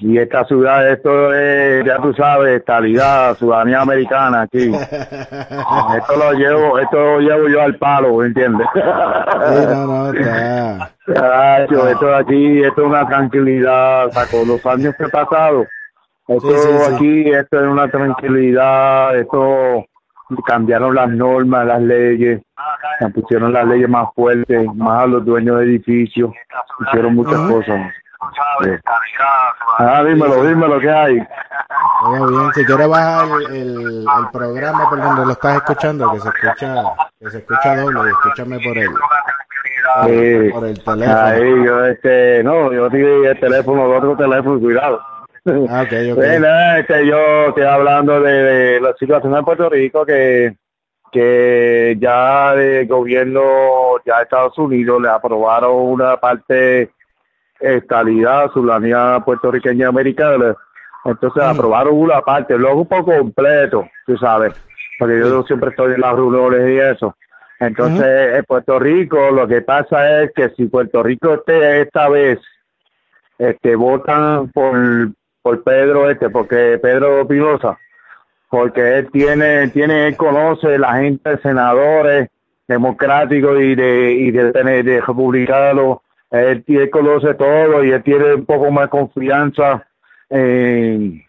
Y, 0.00 0.18
esta 0.18 0.44
ciudad, 0.44 0.90
esto 0.90 1.32
es, 1.32 1.84
ya 1.84 1.98
tú 1.98 2.12
sabes, 2.14 2.58
estabilidad, 2.58 3.36
ciudadanía 3.36 3.80
americana 3.80 4.42
aquí. 4.42 4.72
esto 4.72 6.16
lo 6.16 6.32
llevo, 6.32 6.78
esto 6.78 6.96
lo 6.96 7.20
llevo 7.20 7.48
yo 7.48 7.62
al 7.62 7.76
palo, 7.76 8.24
¿entiendes? 8.24 8.66
no, 8.74 9.86
no, 9.86 10.12
está. 10.12 11.62
esto 11.62 12.06
de 12.06 12.16
aquí, 12.16 12.62
esto 12.62 12.82
es 12.82 12.86
una 12.88 13.06
tranquilidad, 13.06 14.10
con 14.30 14.48
los 14.48 14.64
años 14.66 14.94
que 14.96 15.04
he 15.04 15.08
pasado. 15.08 15.64
Esto 16.26 16.94
aquí, 16.94 17.30
esto 17.30 17.60
es 17.60 17.66
una 17.66 17.88
tranquilidad, 17.88 19.16
esto 19.18 19.86
cambiaron 20.46 20.94
las 20.94 21.08
normas, 21.10 21.66
las 21.66 21.80
leyes, 21.80 22.42
pusieron 23.14 23.52
las 23.52 23.66
leyes 23.66 23.88
más 23.88 24.08
fuertes, 24.14 24.66
más 24.74 25.04
a 25.04 25.06
los 25.06 25.24
dueños 25.24 25.58
de 25.58 25.64
edificios, 25.64 26.32
hicieron 26.86 27.14
muchas 27.14 27.40
cosas. 27.50 27.92
Ah, 29.78 30.02
dímelo, 30.04 30.44
dímelo, 30.44 30.80
¿qué 30.80 30.90
hay? 30.90 31.22
Muy 32.04 32.32
bien, 32.32 32.52
si 32.54 32.64
quieres 32.64 32.88
bajar 32.88 33.28
el, 33.50 34.04
el, 34.04 34.30
programa 34.32 34.88
por 34.90 35.00
donde 35.00 35.26
lo 35.26 35.32
estás 35.32 35.56
escuchando, 35.56 36.12
que 36.12 36.20
se 36.20 36.28
escucha, 36.28 36.74
que 37.20 37.30
se 37.30 37.38
escucha 37.38 37.76
doble, 37.76 38.10
escúchame 38.10 38.58
por 38.60 38.78
él. 38.78 38.90
Sí. 40.06 40.50
Por 40.52 40.66
el 40.66 40.84
teléfono. 40.84 41.18
Ahí, 41.18 41.64
yo, 41.64 41.84
este, 41.86 42.42
no, 42.42 42.72
yo 42.72 42.90
tengo 42.90 43.24
el 43.24 43.40
teléfono, 43.40 43.84
otro 43.84 44.16
teléfono, 44.16 44.58
cuidado. 44.58 45.00
Ah, 45.70 45.82
okay, 45.86 46.10
okay. 46.10 46.14
Bueno, 46.14 46.48
este, 46.76 47.06
yo 47.06 47.46
estoy 47.48 47.64
hablando 47.64 48.20
de, 48.20 48.32
de, 48.32 48.80
la 48.80 48.94
situación 48.94 49.36
en 49.36 49.44
Puerto 49.44 49.68
Rico 49.68 50.04
que 50.04 50.56
que 51.10 51.96
ya 51.98 52.52
el 52.54 52.86
gobierno, 52.86 53.42
ya 54.04 54.20
Estados 54.22 54.58
Unidos 54.58 55.00
le 55.00 55.08
aprobaron 55.08 55.74
una 55.74 56.18
parte 56.18 56.90
estabilidad, 57.60 58.50
soberanía 58.52 59.22
puertorriqueña 59.24 59.88
americana. 59.88 60.54
Entonces 61.04 61.42
aprobaron 61.42 61.94
una 61.94 62.20
parte, 62.20 62.58
luego 62.58 62.82
un 62.82 62.88
poco 62.88 63.16
completo, 63.16 63.88
tú 64.06 64.16
sabes, 64.18 64.54
porque 64.98 65.18
yo 65.18 65.42
siempre 65.44 65.70
estoy 65.70 65.94
en 65.94 66.00
las 66.00 66.14
reuniones 66.14 66.68
y 66.68 66.78
eso. 66.78 67.16
Entonces, 67.60 68.36
en 68.36 68.44
Puerto 68.44 68.78
Rico 68.78 69.30
lo 69.30 69.48
que 69.48 69.62
pasa 69.62 70.22
es 70.22 70.32
que 70.32 70.50
si 70.50 70.66
Puerto 70.66 71.02
Rico 71.02 71.34
esté 71.34 71.82
esta 71.82 72.08
vez, 72.08 72.38
este, 73.38 73.74
votan 73.74 74.48
por, 74.50 74.76
por 75.42 75.62
Pedro 75.62 76.10
este, 76.10 76.30
porque 76.30 76.78
Pedro 76.80 77.26
Pinoza, 77.26 77.78
porque 78.48 78.98
él 78.98 79.10
tiene, 79.10 79.68
tiene, 79.68 80.08
él 80.08 80.16
conoce 80.16 80.78
la 80.78 80.94
gente, 80.94 81.38
senadores 81.38 82.28
democráticos 82.66 83.60
y 83.60 83.74
de, 83.74 84.12
y 84.12 84.30
de, 84.30 84.52
de 84.52 85.00
republicanos, 85.00 85.98
él, 86.30 86.64
él, 86.66 86.90
conoce 86.90 87.34
todo 87.34 87.84
y 87.84 87.90
él 87.90 88.02
tiene 88.02 88.34
un 88.34 88.44
poco 88.44 88.70
más 88.70 88.88
confianza 88.88 89.86
en, 90.28 91.24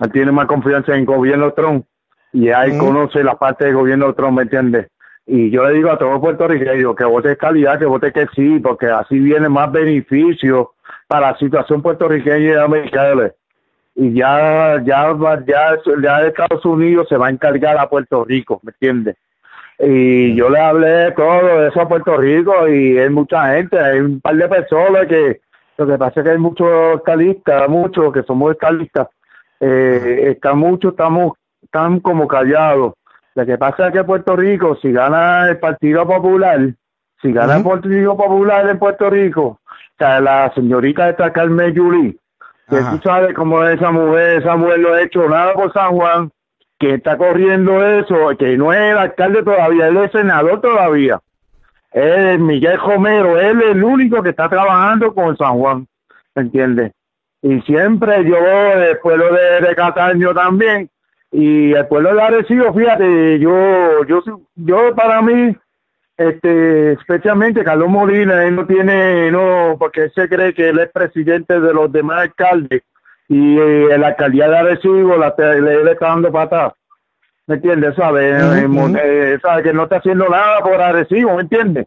él 0.00 0.12
tiene 0.12 0.32
más 0.32 0.46
confianza 0.46 0.92
en 0.92 1.00
el 1.00 1.06
gobierno 1.06 1.52
Trump 1.52 1.86
y 2.32 2.48
él 2.48 2.78
conoce 2.78 3.22
la 3.22 3.36
parte 3.36 3.66
del 3.66 3.74
gobierno 3.74 4.12
Trump, 4.14 4.36
¿me 4.36 4.42
entiendes? 4.42 4.88
Y 5.26 5.50
yo 5.50 5.66
le 5.66 5.74
digo 5.74 5.90
a 5.90 5.98
todos 5.98 6.20
puertorriqueños 6.20 6.96
que 6.96 7.04
vote 7.04 7.36
calidad, 7.36 7.78
que 7.78 7.86
vote 7.86 8.12
que 8.12 8.26
sí, 8.34 8.58
porque 8.58 8.86
así 8.86 9.18
viene 9.18 9.48
más 9.48 9.72
beneficio 9.72 10.72
para 11.06 11.32
la 11.32 11.38
situación 11.38 11.80
puertorriqueña 11.80 12.38
y 12.38 12.52
americana. 12.52 13.30
Y 13.94 14.12
ya, 14.14 14.82
ya, 14.84 15.16
ya, 15.46 15.78
ya 16.02 16.26
Estados 16.26 16.64
Unidos 16.64 17.08
se 17.08 17.16
va 17.16 17.28
a 17.28 17.30
encargar 17.30 17.78
a 17.78 17.88
Puerto 17.88 18.24
Rico, 18.24 18.60
¿me 18.64 18.72
entiendes? 18.72 19.16
Y 19.78 20.34
yo 20.34 20.50
le 20.50 20.60
hablé 20.60 21.12
todo 21.12 21.66
eso 21.66 21.80
a 21.80 21.88
Puerto 21.88 22.16
Rico 22.16 22.68
y 22.68 22.98
hay 22.98 23.10
mucha 23.10 23.54
gente, 23.54 23.78
hay 23.78 24.00
un 24.00 24.20
par 24.20 24.36
de 24.36 24.48
personas 24.48 25.06
que 25.06 25.40
lo 25.76 25.86
que 25.86 25.98
pasa 25.98 26.20
es 26.20 26.24
que 26.24 26.30
hay 26.30 26.38
muchos 26.38 26.96
escalistas, 26.96 27.68
muchos 27.68 28.12
que 28.12 28.22
somos 28.22 28.52
escalistas, 28.52 29.08
eh, 29.58 30.30
están 30.30 30.58
muchos, 30.58 30.92
estamos 30.92 31.32
están 31.62 31.98
como 32.00 32.28
callados. 32.28 32.92
Lo 33.34 33.44
que 33.44 33.58
pasa 33.58 33.88
es 33.88 33.92
que 33.92 34.04
Puerto 34.04 34.36
Rico, 34.36 34.76
si 34.80 34.92
gana 34.92 35.48
el 35.48 35.58
Partido 35.58 36.06
Popular, 36.06 36.60
si 37.20 37.32
gana 37.32 37.56
el 37.56 37.64
Partido 37.64 38.16
Popular 38.16 38.68
en 38.68 38.78
Puerto 38.78 39.10
Rico, 39.10 39.42
o 39.42 39.98
sea, 39.98 40.20
la 40.20 40.52
señorita 40.54 41.10
esta 41.10 41.32
Carmen 41.32 41.74
Yuli, 41.74 42.16
que 42.68 42.76
tú 42.76 43.00
sabes 43.02 43.34
cómo 43.34 43.64
es 43.64 43.76
esa 43.76 43.90
mujer, 43.90 44.40
esa 44.40 44.56
mujer 44.56 44.78
no 44.78 44.92
ha 44.92 45.02
hecho 45.02 45.28
nada 45.28 45.54
por 45.54 45.72
San 45.72 45.96
Juan, 45.96 46.30
que 46.78 46.94
está 46.94 47.16
corriendo 47.16 47.84
eso, 47.86 48.36
que 48.38 48.56
no 48.56 48.72
es 48.72 48.80
el 48.80 48.98
alcalde 48.98 49.42
todavía, 49.42 49.88
él 49.88 49.96
es 49.98 50.12
senador 50.12 50.60
todavía. 50.60 51.20
es 51.92 52.38
Miguel 52.38 52.78
Romero, 52.78 53.38
él 53.38 53.62
es 53.62 53.70
el 53.70 53.84
único 53.84 54.22
que 54.22 54.30
está 54.30 54.48
trabajando 54.48 55.14
con 55.14 55.36
San 55.36 55.58
Juan, 55.58 55.86
¿me 56.34 56.42
entiendes? 56.42 56.92
Y 57.42 57.60
siempre 57.62 58.24
yo, 58.24 58.36
el 58.36 58.98
pueblo 58.98 59.32
de, 59.32 59.66
de 59.66 59.74
Cataño 59.74 60.34
también, 60.34 60.90
y 61.30 61.72
el 61.72 61.86
pueblo 61.88 62.14
de 62.14 62.22
Arecibo, 62.22 62.72
fíjate, 62.72 63.40
yo, 63.40 64.04
yo, 64.06 64.22
yo 64.54 64.94
para 64.94 65.20
mí, 65.20 65.56
este, 66.16 66.92
especialmente 66.92 67.64
Carlos 67.64 67.88
Molina, 67.88 68.44
él 68.44 68.54
no 68.54 68.66
tiene, 68.66 69.32
no, 69.32 69.74
porque 69.76 70.04
él 70.04 70.12
se 70.14 70.28
cree 70.28 70.54
que 70.54 70.68
él 70.68 70.78
es 70.78 70.90
presidente 70.92 71.58
de 71.58 71.74
los 71.74 71.90
demás 71.90 72.22
alcaldes, 72.22 72.82
y 73.28 73.58
eh, 73.58 73.98
la 73.98 74.08
alcaldía 74.08 74.48
de 74.48 74.58
Arecibo 74.58 75.16
la, 75.16 75.34
le, 75.38 75.84
le 75.84 75.92
está 75.92 76.08
dando 76.08 76.30
patada. 76.30 76.74
¿Me 77.46 77.56
entiendes? 77.56 77.94
Eh, 77.94 79.38
¿Sabe? 79.42 79.62
Que 79.62 79.72
no 79.72 79.84
está 79.84 79.96
haciendo 79.96 80.28
nada 80.28 80.60
por 80.60 80.80
Arecibo, 80.80 81.34
¿me 81.36 81.42
entiendes? 81.42 81.86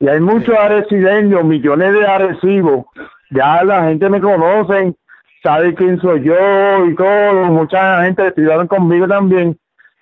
Y 0.00 0.08
hay 0.08 0.20
muchos 0.20 0.56
arecibeños, 0.56 1.44
millones 1.44 1.92
de 1.92 2.06
Arecibo. 2.06 2.90
Ya 3.30 3.64
la 3.64 3.84
gente 3.84 4.08
me 4.10 4.20
conoce, 4.20 4.94
sabe 5.42 5.74
quién 5.74 6.00
soy 6.00 6.22
yo 6.22 6.86
y 6.86 6.94
todo. 6.96 7.44
Mucha 7.46 8.02
gente 8.02 8.26
estudiaron 8.26 8.66
conmigo 8.66 9.06
también. 9.06 9.56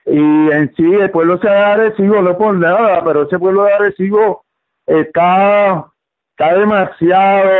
Y 0.06 0.50
en 0.50 0.72
sí, 0.74 0.94
el 0.94 1.10
pueblo 1.10 1.38
se 1.38 1.48
de 1.48 1.54
Arecibo, 1.54 2.20
no 2.22 2.36
por 2.36 2.54
nada, 2.54 3.02
pero 3.04 3.22
ese 3.22 3.38
pueblo 3.38 3.64
de 3.64 3.72
Arecibo 3.72 4.44
está, 4.86 5.86
está 6.30 6.58
demasiado, 6.58 7.50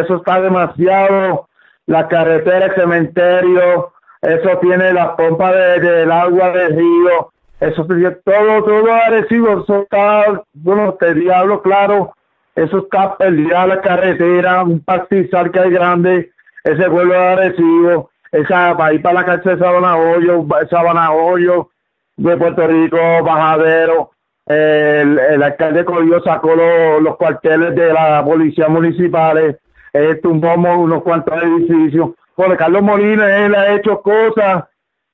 eso 0.00 0.16
está 0.16 0.40
demasiado 0.40 1.48
la 1.86 2.08
carretera, 2.08 2.66
el 2.66 2.74
cementerio, 2.74 3.92
eso 4.22 4.58
tiene 4.60 4.92
la 4.92 5.16
pompa 5.16 5.52
del 5.52 5.82
de, 5.82 6.12
agua 6.12 6.50
del 6.50 6.76
río, 6.76 7.32
eso 7.60 7.86
todo, 8.24 8.64
todo 8.64 8.92
Arecibo, 8.92 9.62
eso 9.62 9.82
está, 9.82 10.42
bueno, 10.52 10.94
te 10.94 11.14
diablo 11.14 11.62
claro, 11.62 12.12
eso 12.54 12.78
está 12.78 13.16
perdida 13.16 13.66
la 13.66 13.80
carretera, 13.80 14.62
un 14.62 14.80
pastizal 14.80 15.50
que 15.50 15.60
hay 15.60 15.70
grande, 15.70 16.32
ese 16.64 16.90
pueblo 16.90 17.14
de 17.14 18.04
esa, 18.32 18.76
para 18.76 18.92
ir 18.92 19.02
para 19.02 19.20
la 19.20 19.24
cárcel 19.24 19.58
de 19.58 19.64
Sabana 19.64 19.96
Hoyo, 19.96 20.44
Sabana 20.68 21.12
Hoyo, 21.12 21.70
de 22.16 22.36
Puerto 22.36 22.66
Rico, 22.66 22.98
Bajadero, 23.22 24.10
el, 24.46 25.18
el 25.18 25.42
alcalde 25.42 25.84
Corillo 25.84 26.22
sacó 26.22 26.54
los, 26.54 27.02
los 27.02 27.16
cuarteles 27.16 27.74
de 27.74 27.92
la 27.92 28.24
policía 28.24 28.68
municipales, 28.68 29.56
eh, 29.92 30.16
tumbamos 30.22 30.78
unos 30.78 31.02
cuantos 31.02 31.42
edificios. 31.42 32.10
Porque 32.34 32.56
Carlos 32.56 32.82
Molina, 32.82 33.46
él 33.46 33.54
ha 33.54 33.74
hecho 33.74 34.02
cosas 34.02 34.64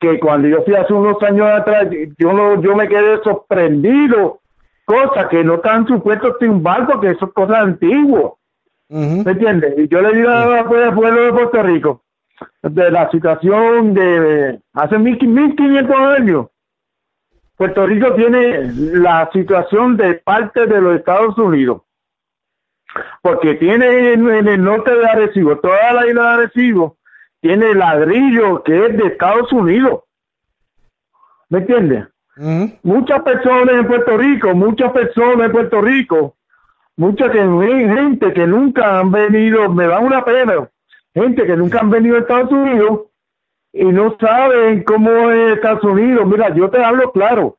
que 0.00 0.18
cuando 0.18 0.48
yo 0.48 0.62
fui 0.64 0.74
hace 0.74 0.92
unos 0.92 1.22
años 1.22 1.48
atrás, 1.48 1.88
yo 2.18 2.32
no, 2.32 2.60
yo 2.60 2.74
me 2.74 2.88
quedé 2.88 3.22
sorprendido. 3.22 4.40
Cosas 4.84 5.28
que 5.28 5.44
no 5.44 5.54
están 5.54 5.86
supuestos 5.86 6.38
tumbar 6.40 6.86
porque 6.86 7.14
son 7.14 7.30
cosas 7.30 7.58
antiguas. 7.58 8.32
¿Me 8.88 9.30
entiendes? 9.30 9.78
Y 9.78 9.88
yo 9.88 10.02
le 10.02 10.14
digo 10.14 10.28
al 10.28 10.66
pueblo 10.94 11.22
de 11.22 11.32
Puerto 11.32 11.62
Rico, 11.62 12.02
de 12.62 12.90
la 12.90 13.10
situación 13.10 13.94
de 13.94 14.60
hace 14.74 14.98
1500 14.98 15.96
años, 15.96 16.46
Puerto 17.56 17.86
Rico 17.86 18.12
tiene 18.14 18.72
la 18.74 19.30
situación 19.32 19.96
de 19.96 20.14
parte 20.14 20.66
de 20.66 20.80
los 20.80 20.96
Estados 20.96 21.38
Unidos 21.38 21.82
porque 23.22 23.54
tiene 23.54 24.12
en, 24.12 24.48
el 24.48 24.62
norte 24.62 24.94
de 24.94 25.06
Arecibo, 25.06 25.58
toda 25.58 25.92
la 25.92 26.06
isla 26.06 26.22
de 26.22 26.28
Arecibo, 26.28 26.96
tiene 27.40 27.74
ladrillo 27.74 28.62
que 28.62 28.86
es 28.86 28.96
de 28.96 29.06
Estados 29.06 29.52
Unidos. 29.52 30.00
¿Me 31.48 31.58
entiendes? 31.58 32.06
Muchas 32.82 33.22
personas 33.22 33.74
en 33.74 33.86
Puerto 33.86 34.16
Rico, 34.16 34.54
muchas 34.54 34.90
personas 34.92 35.46
en 35.46 35.52
Puerto 35.52 35.82
Rico, 35.82 36.36
mucha 36.96 37.30
gente 37.30 38.32
que 38.32 38.46
nunca 38.46 39.00
han 39.00 39.10
venido, 39.10 39.68
me 39.68 39.86
da 39.86 39.98
una 39.98 40.24
pena, 40.24 40.68
gente 41.14 41.44
que 41.44 41.56
nunca 41.56 41.80
han 41.80 41.90
venido 41.90 42.16
a 42.16 42.20
Estados 42.20 42.50
Unidos 42.50 43.00
y 43.72 43.84
no 43.84 44.16
saben 44.18 44.82
cómo 44.84 45.30
es 45.30 45.56
Estados 45.56 45.84
Unidos. 45.84 46.26
Mira, 46.26 46.54
yo 46.54 46.70
te 46.70 46.82
hablo 46.82 47.12
claro. 47.12 47.58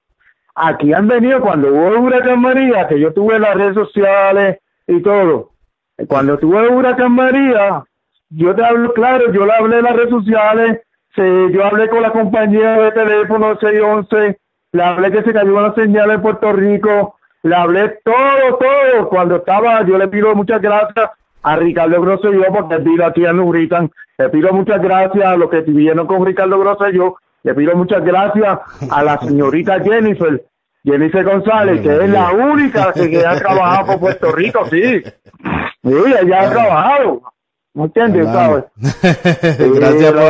Aquí 0.55 0.93
han 0.93 1.07
venido 1.07 1.41
cuando 1.41 1.69
hubo 1.69 1.99
huracán 1.99 2.41
María, 2.41 2.87
que 2.87 2.99
yo 2.99 3.13
tuve 3.13 3.39
las 3.39 3.55
redes 3.55 3.73
sociales, 3.73 4.59
y 4.87 5.01
todo. 5.01 5.51
Cuando 6.07 6.37
tuve 6.37 6.67
Huracán 6.69 7.13
María, 7.13 7.83
yo 8.29 8.55
te 8.55 8.65
hablo 8.65 8.93
claro, 8.93 9.31
yo 9.31 9.45
le 9.45 9.53
hablé 9.53 9.77
en 9.77 9.83
las 9.83 9.95
redes 9.95 10.09
sociales, 10.09 10.81
se, 11.15 11.51
yo 11.51 11.63
hablé 11.63 11.87
con 11.89 12.01
la 12.01 12.11
compañía 12.11 12.71
de 12.79 12.91
teléfono 12.91 13.57
611, 13.59 14.39
le 14.71 14.83
hablé 14.83 15.11
que 15.11 15.23
se 15.23 15.33
cayó 15.33 15.55
una 15.55 15.73
señal 15.75 16.11
en 16.11 16.21
Puerto 16.21 16.51
Rico, 16.51 17.15
le 17.43 17.55
hablé 17.55 17.99
todo, 18.03 18.57
todo. 18.57 19.09
Cuando 19.09 19.35
estaba, 19.37 19.85
yo 19.85 19.97
le 19.97 20.07
pido 20.07 20.33
muchas 20.33 20.61
gracias 20.61 21.11
a 21.43 21.55
Ricardo 21.57 22.01
Grosso 22.01 22.33
y 22.33 22.37
yo, 22.37 22.45
porque 22.51 22.79
pido 22.79 23.05
aquí 23.05 23.25
a 23.25 23.33
Nuritan, 23.33 23.91
le 24.17 24.29
pido 24.29 24.51
muchas 24.53 24.81
gracias 24.81 25.25
a 25.25 25.35
los 25.35 25.49
que 25.49 25.59
estuvieron 25.59 26.07
con 26.07 26.25
Ricardo 26.25 26.57
Grosso 26.57 26.89
y 26.89 26.95
yo, 26.95 27.17
le 27.43 27.53
pido 27.53 27.75
muchas 27.75 28.03
gracias 28.03 28.59
a 28.89 29.03
la 29.03 29.19
señorita 29.19 29.79
Jennifer, 29.81 30.43
Jennifer 30.83 31.23
González, 31.23 31.81
que 31.81 32.03
es 32.03 32.09
la 32.09 32.31
única 32.31 32.91
que, 32.91 33.25
ha 33.25 33.35
trabajado 33.37 33.85
por 33.87 33.99
Puerto 33.99 34.31
Rico, 34.33 34.65
sí. 34.69 35.01
Sí, 35.01 35.93
ella 36.21 36.41
ha 36.41 36.49
trabajado. 36.49 37.21
¿Me 37.73 37.85
entiendes? 37.85 38.25
¿Sabes? 38.27 38.65
Gracias 38.77 40.11
por 40.11 40.23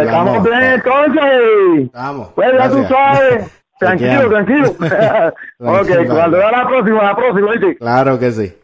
Estamos 0.00 0.44
bien 0.44 0.62
entonces. 0.62 1.86
Estamos. 1.86 2.28
Pues 2.34 2.52
ya 2.56 2.70
tú 2.70 2.84
sabes. 2.84 3.60
Tranquilo, 3.78 4.30
tranquilo. 4.30 4.68
ok, 5.58 6.06
cuando 6.06 6.38
da 6.38 6.52
la 6.52 6.66
próxima, 6.68 7.02
la 7.02 7.16
próxima, 7.16 7.50
¿viste? 7.50 7.76
Claro 7.76 8.18
que 8.20 8.30
sí. 8.30 8.54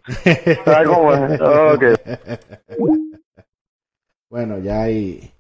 ¿Sabes 0.64 0.88
cómo 0.88 1.12
es? 1.12 1.40
Ok. 1.40 1.85
Bueno, 4.30 4.59
ya 4.59 4.83
ahí, 4.83 5.33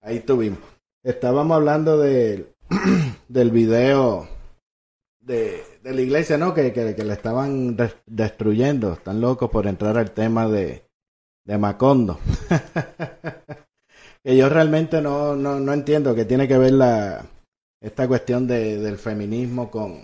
ahí 0.00 0.20
tuvimos. 0.20 0.60
Estábamos 1.02 1.56
hablando 1.56 1.98
de 1.98 2.46
del 3.28 3.50
video 3.50 4.28
de, 5.20 5.62
de, 5.82 5.94
la 5.94 6.00
iglesia, 6.00 6.38
¿no? 6.38 6.54
Que, 6.54 6.72
que, 6.72 7.04
le 7.04 7.12
estaban 7.12 7.76
destruyendo. 8.06 8.92
Están 8.92 9.20
locos 9.20 9.50
por 9.50 9.66
entrar 9.66 9.98
al 9.98 10.12
tema 10.12 10.48
de, 10.48 10.84
de 11.44 11.58
Macondo. 11.58 12.18
que 14.24 14.36
yo 14.36 14.48
realmente 14.48 15.00
no, 15.00 15.36
no, 15.36 15.60
no 15.60 15.72
entiendo 15.72 16.14
que 16.14 16.24
tiene 16.24 16.48
que 16.48 16.58
ver 16.58 16.72
la, 16.72 17.24
esta 17.80 18.08
cuestión 18.08 18.46
de, 18.46 18.78
del 18.78 18.98
feminismo 18.98 19.70
con, 19.70 20.02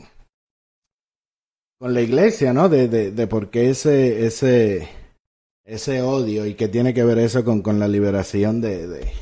con 1.79 1.95
la 1.95 2.01
iglesia, 2.01 2.53
¿no? 2.53 2.69
De, 2.69 2.89
de, 2.89 3.11
de 3.11 3.27
por 3.27 3.51
qué 3.51 3.71
ese, 3.71 4.27
ese, 4.27 4.89
ese 5.65 6.03
odio 6.03 6.47
y 6.47 6.55
que 6.55 6.69
tiene 6.69 6.95
que 6.95 7.05
ver 7.05 7.19
eso 7.19 7.45
con, 7.45 7.63
con 7.63 7.79
la 7.79 7.89
liberación 7.89 8.61
de, 8.61 8.87
de, 8.87 9.13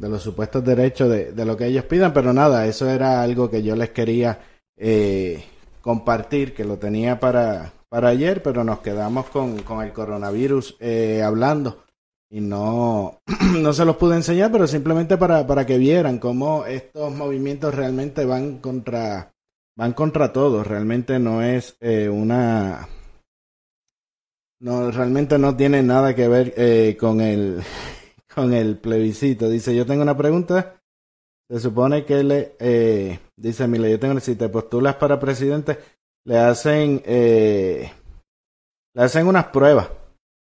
de 0.00 0.08
los 0.08 0.22
supuestos 0.22 0.64
derechos 0.64 1.10
de, 1.10 1.32
de, 1.32 1.44
lo 1.44 1.56
que 1.56 1.66
ellos 1.66 1.84
pidan, 1.84 2.14
pero 2.14 2.32
nada, 2.32 2.66
eso 2.66 2.88
era 2.88 3.22
algo 3.22 3.50
que 3.50 3.62
yo 3.62 3.76
les 3.76 3.90
quería 3.90 4.40
eh, 4.76 5.44
compartir, 5.82 6.54
que 6.54 6.64
lo 6.64 6.78
tenía 6.78 7.20
para, 7.20 7.74
para 7.90 8.08
ayer, 8.08 8.42
pero 8.42 8.64
nos 8.64 8.78
quedamos 8.78 9.26
con, 9.26 9.62
con 9.62 9.84
el 9.84 9.92
coronavirus 9.92 10.76
eh, 10.80 11.22
hablando. 11.22 11.84
Y 12.30 12.40
no, 12.40 13.20
no 13.58 13.72
se 13.74 13.84
los 13.84 13.96
pude 13.96 14.16
enseñar, 14.16 14.50
pero 14.50 14.66
simplemente 14.66 15.18
para, 15.18 15.46
para 15.46 15.66
que 15.66 15.76
vieran 15.76 16.18
cómo 16.18 16.64
estos 16.64 17.12
movimientos 17.12 17.74
realmente 17.74 18.24
van 18.24 18.58
contra, 18.58 19.34
van 19.76 19.92
contra 19.92 20.32
todos, 20.32 20.66
realmente 20.66 21.18
no 21.18 21.42
es 21.42 21.76
eh, 21.80 22.08
una... 22.08 22.88
No, 24.62 24.90
realmente 24.90 25.38
no 25.38 25.56
tiene 25.56 25.82
nada 25.82 26.14
que 26.14 26.28
ver 26.28 26.52
eh, 26.56 26.96
con 27.00 27.22
el 27.22 27.62
con 28.40 28.54
el 28.54 28.78
plebiscito. 28.78 29.50
Dice, 29.50 29.76
yo 29.76 29.84
tengo 29.84 30.00
una 30.00 30.16
pregunta. 30.16 30.80
Se 31.50 31.60
supone 31.60 32.06
que 32.06 32.24
le, 32.24 32.56
eh, 32.58 33.18
dice 33.36 33.68
Mila, 33.68 33.86
yo 33.88 34.00
tengo, 34.00 34.18
si 34.18 34.34
te 34.34 34.48
postulas 34.48 34.94
para 34.94 35.20
presidente, 35.20 35.78
le 36.24 36.38
hacen, 36.38 37.02
eh, 37.04 37.92
le 38.94 39.02
hacen 39.02 39.26
unas 39.26 39.48
pruebas, 39.48 39.90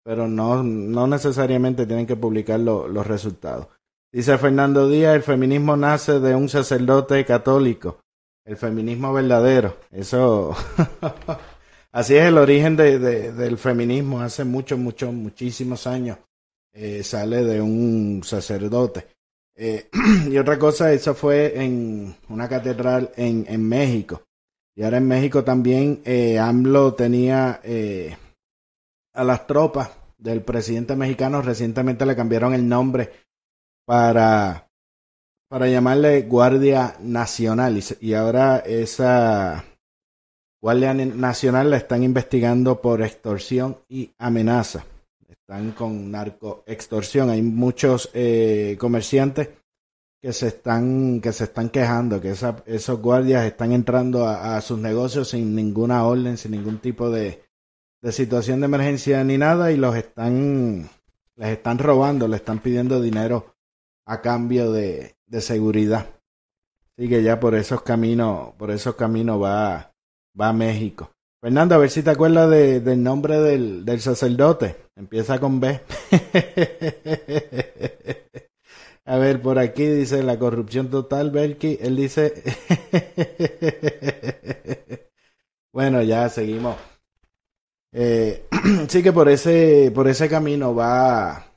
pero 0.04 0.28
no, 0.28 0.62
no 0.62 1.08
necesariamente 1.08 1.88
tienen 1.88 2.06
que 2.06 2.16
publicar 2.16 2.60
los 2.60 3.08
resultados. 3.08 3.68
Dice 4.12 4.38
Fernando 4.38 4.88
Díaz, 4.88 5.16
el 5.16 5.24
feminismo 5.24 5.76
nace 5.76 6.20
de 6.20 6.36
un 6.36 6.48
sacerdote 6.48 7.26
católico, 7.26 8.02
el 8.46 8.56
feminismo 8.58 9.14
verdadero. 9.14 9.78
Eso, 9.90 10.56
así 11.92 12.16
es 12.16 12.26
el 12.26 12.38
origen 12.38 12.76
de, 12.76 13.00
del 13.00 13.58
feminismo 13.58 14.22
hace 14.22 14.44
muchos, 14.44 14.78
muchos, 14.78 15.12
muchísimos 15.12 15.88
años. 15.88 16.20
Eh, 16.74 17.04
sale 17.04 17.44
de 17.44 17.62
un 17.62 18.22
sacerdote. 18.24 19.08
Eh, 19.56 19.90
y 20.30 20.38
otra 20.38 20.58
cosa, 20.58 20.94
eso 20.94 21.14
fue 21.14 21.62
en 21.62 22.16
una 22.30 22.48
catedral 22.48 23.12
en, 23.18 23.46
en 23.48 23.68
México. 23.68 24.24
Y 24.80 24.84
ahora 24.84 24.98
en 24.98 25.08
México 25.10 25.44
también 25.44 26.02
eh, 26.06 26.40
AMLO 26.40 26.94
tenía 26.94 27.60
eh, 27.66 28.16
a 29.14 29.26
las 29.26 29.46
tropas 29.46 29.90
del 30.18 30.42
presidente 30.42 30.96
mexicano, 30.96 31.42
recientemente 31.42 32.06
le 32.06 32.16
cambiaron 32.16 32.54
el 32.54 32.68
nombre 32.68 33.12
para, 33.86 34.70
para 35.50 35.68
llamarle 35.68 36.22
Guardia 36.22 36.96
Nacional. 37.02 37.78
Y, 37.78 38.08
y 38.08 38.14
ahora 38.14 38.60
esa, 38.60 39.66
Guardia 40.62 40.94
Nacional 40.94 41.72
la 41.72 41.78
están 41.78 42.04
investigando 42.04 42.80
por 42.82 43.02
extorsión 43.02 43.80
y 43.90 44.14
amenaza. 44.18 44.86
Están 45.50 45.72
con 45.72 46.12
narcoextorsión. 46.12 47.32
Hay 47.32 47.42
muchos 47.42 48.12
eh, 48.14 48.78
comerciantes 48.80 49.50
que 50.22 50.32
se 50.32 50.50
están 50.50 51.22
que 51.22 51.34
se 51.34 51.46
están 51.46 51.70
quejando 51.70 52.22
que 52.22 52.36
esos 52.68 53.02
guardias 53.02 53.46
están 53.46 53.72
entrando 53.72 54.28
a, 54.28 54.62
sus 54.62 54.78
negocios 54.78 55.30
sin 55.30 55.56
ninguna 55.56 56.06
orden, 56.06 56.38
sin 56.38 56.52
ningún 56.52 56.78
tipo 56.78 57.10
de, 57.10 57.42
de 58.00 58.12
situación 58.12 58.60
de 58.60 58.66
emergencia 58.66 59.24
ni 59.24 59.40
nada 59.40 59.72
y 59.72 59.78
los 59.78 59.96
están 59.96 60.88
les 61.36 61.50
están 61.50 61.80
robando, 61.80 62.28
le 62.28 62.36
están 62.36 62.60
pidiendo 62.60 63.02
dinero 63.02 63.56
a 64.06 64.22
cambio 64.22 64.72
de, 64.72 65.16
de 65.26 65.42
seguridad. 65.42 66.06
Así 66.96 67.10
que 67.10 67.24
ya 67.24 67.40
por 67.40 67.56
esos 67.56 67.82
caminos, 67.82 68.54
por 68.54 68.70
esos 68.70 68.94
caminos 68.94 69.42
va, 69.42 69.96
va 70.40 70.54
México. 70.54 71.10
Fernando, 71.42 71.76
a 71.76 71.78
ver 71.78 71.90
si 71.90 72.04
te 72.04 72.10
acuerdas 72.10 72.50
de, 72.50 72.82
del 72.82 73.02
nombre 73.02 73.40
del, 73.40 73.86
del 73.86 74.02
sacerdote. 74.02 74.76
Empieza 74.98 75.40
con 75.40 75.62
B. 75.62 75.80
a 79.06 79.18
ver, 79.18 79.42
por 79.42 79.58
aquí 79.58 79.86
dice 79.86 80.22
la 80.22 80.38
corrupción 80.38 80.90
total, 80.90 81.32
Belki. 81.32 81.78
Él 81.80 81.96
dice. 81.96 82.44
bueno, 85.72 86.02
ya 86.02 86.28
seguimos. 86.28 86.76
Eh, 87.94 88.46
sí 88.90 89.02
que 89.02 89.14
por 89.14 89.30
ese, 89.30 89.94
por 89.96 90.10
ese 90.10 90.28
camino 90.28 90.76
va, 90.76 91.54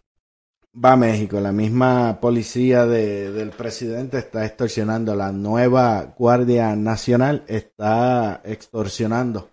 va 0.73 0.97
México. 0.97 1.41
La 1.41 1.51
misma 1.51 2.21
policía 2.21 2.87
de, 2.87 3.33
del 3.33 3.51
presidente 3.51 4.19
está 4.19 4.47
extorsionando. 4.47 5.17
La 5.17 5.33
nueva 5.33 6.15
Guardia 6.17 6.77
Nacional 6.77 7.43
está 7.49 8.43
extorsionando 8.45 9.51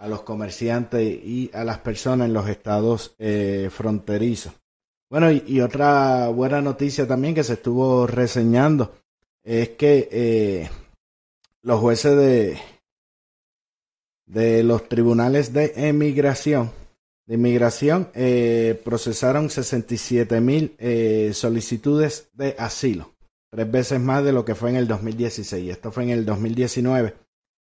a 0.00 0.08
los 0.08 0.22
comerciantes 0.22 1.02
y 1.02 1.50
a 1.52 1.62
las 1.62 1.78
personas 1.78 2.26
en 2.26 2.32
los 2.32 2.48
estados 2.48 3.14
eh, 3.18 3.68
fronterizos. 3.70 4.54
Bueno, 5.10 5.30
y, 5.30 5.60
otra 5.60 6.28
buena 6.28 6.62
noticia 6.62 7.06
también 7.06 7.34
que 7.34 7.44
se 7.44 7.54
estuvo 7.54 8.06
reseñando 8.06 8.94
es 9.44 9.70
que 9.70 10.08
eh, 10.10 10.70
los 11.62 11.80
jueces 11.80 12.16
de, 12.16 12.58
de 14.26 14.62
los 14.62 14.88
tribunales 14.88 15.52
de 15.52 15.72
emigración 15.76 16.70
de 17.26 17.34
inmigración 17.34 18.08
eh, 18.14 18.80
procesaron 18.84 19.50
67 19.50 20.40
mil 20.40 20.76
solicitudes 21.32 22.28
de 22.32 22.56
asilo, 22.58 23.14
tres 23.50 23.70
veces 23.70 24.00
más 24.00 24.24
de 24.24 24.32
lo 24.32 24.44
que 24.44 24.56
fue 24.56 24.70
en 24.70 24.76
el 24.76 24.88
2016. 24.88 25.70
Esto 25.70 25.92
fue 25.92 26.04
en 26.04 26.10
el 26.10 26.24
2019, 26.24 27.14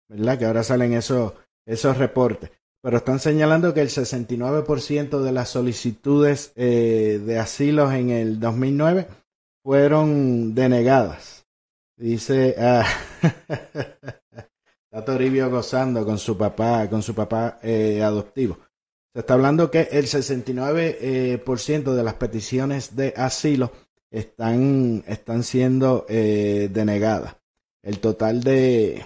¿verdad? 0.08 0.39
Que 0.39 0.46
ahora 0.46 0.63
salen 0.63 0.94
esos, 0.94 1.34
esos 1.65 1.97
reportes. 1.97 2.52
Pero 2.82 2.97
están 2.97 3.19
señalando 3.19 3.74
que 3.74 3.82
el 3.82 3.89
69% 3.89 5.21
de 5.21 5.32
las 5.32 5.50
solicitudes 5.50 6.52
eh, 6.56 7.21
de 7.24 7.38
asilo 7.38 7.91
en 7.91 8.10
el 8.10 8.39
2009 8.39 9.08
fueron 9.63 10.56
denegadas. 10.56 11.45
Dice, 11.95 12.56
ah, 12.58 12.86
está 14.91 15.06
Toribio 15.06 15.50
gozando 15.52 16.04
con 16.04 16.17
su 16.17 16.36
papá, 16.36 16.89
con 16.89 17.04
su 17.04 17.13
papá 17.13 17.60
adoptivo. 17.62 18.58
Se 19.13 19.19
está 19.19 19.34
hablando 19.34 19.69
que 19.69 19.89
el 19.91 20.06
69% 20.06 20.82
eh, 21.00 21.95
de 21.95 22.04
las 22.04 22.13
peticiones 22.13 22.95
de 22.95 23.13
asilo 23.17 23.74
están, 24.10 25.04
están 25.06 25.43
siendo 25.43 26.06
eh, 26.08 26.69
denegadas. 26.71 27.36
El 27.84 28.00
total 28.00 28.41
de, 28.41 29.04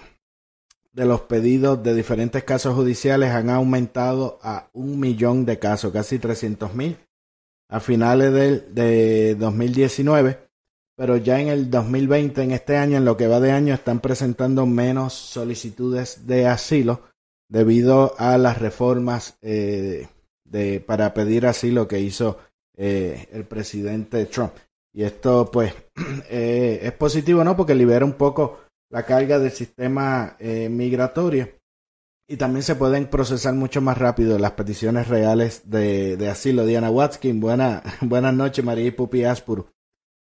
de 0.96 1.04
los 1.04 1.20
pedidos 1.20 1.82
de 1.82 1.94
diferentes 1.94 2.42
casos 2.42 2.74
judiciales 2.74 3.30
han 3.30 3.50
aumentado 3.50 4.38
a 4.42 4.70
un 4.72 4.98
millón 4.98 5.44
de 5.44 5.58
casos, 5.58 5.92
casi 5.92 6.18
300 6.18 6.74
mil 6.74 6.96
a 7.68 7.80
finales 7.80 8.32
del, 8.32 8.74
de 8.74 9.34
2019, 9.34 10.38
pero 10.96 11.18
ya 11.18 11.38
en 11.38 11.48
el 11.48 11.70
2020, 11.70 12.42
en 12.42 12.52
este 12.52 12.78
año, 12.78 12.96
en 12.96 13.04
lo 13.04 13.18
que 13.18 13.26
va 13.26 13.40
de 13.40 13.52
año, 13.52 13.74
están 13.74 14.00
presentando 14.00 14.64
menos 14.64 15.12
solicitudes 15.12 16.26
de 16.26 16.46
asilo 16.46 17.02
debido 17.50 18.14
a 18.16 18.38
las 18.38 18.58
reformas 18.58 19.36
eh, 19.42 20.08
de, 20.44 20.80
para 20.80 21.12
pedir 21.12 21.46
asilo 21.46 21.86
que 21.86 22.00
hizo 22.00 22.38
eh, 22.74 23.28
el 23.32 23.44
presidente 23.44 24.24
Trump. 24.24 24.52
Y 24.94 25.02
esto 25.02 25.50
pues 25.50 25.74
eh, 26.30 26.80
es 26.82 26.92
positivo, 26.92 27.44
¿no? 27.44 27.54
Porque 27.54 27.74
libera 27.74 28.06
un 28.06 28.14
poco 28.14 28.60
la 28.90 29.04
carga 29.04 29.38
del 29.38 29.50
sistema 29.50 30.36
migratorio 30.40 31.48
y 32.28 32.36
también 32.36 32.62
se 32.62 32.74
pueden 32.74 33.06
procesar 33.06 33.54
mucho 33.54 33.80
más 33.80 33.98
rápido 33.98 34.38
las 34.38 34.52
peticiones 34.52 35.08
reales 35.08 35.62
de, 35.70 36.16
de 36.16 36.28
asilo. 36.28 36.64
Diana 36.64 36.90
Watkin, 36.90 37.40
buena, 37.40 37.82
buenas 38.00 38.34
noches, 38.34 38.64
María 38.64 38.86
y 38.86 38.90
Pupi 38.90 39.24
Aspuru. 39.24 39.68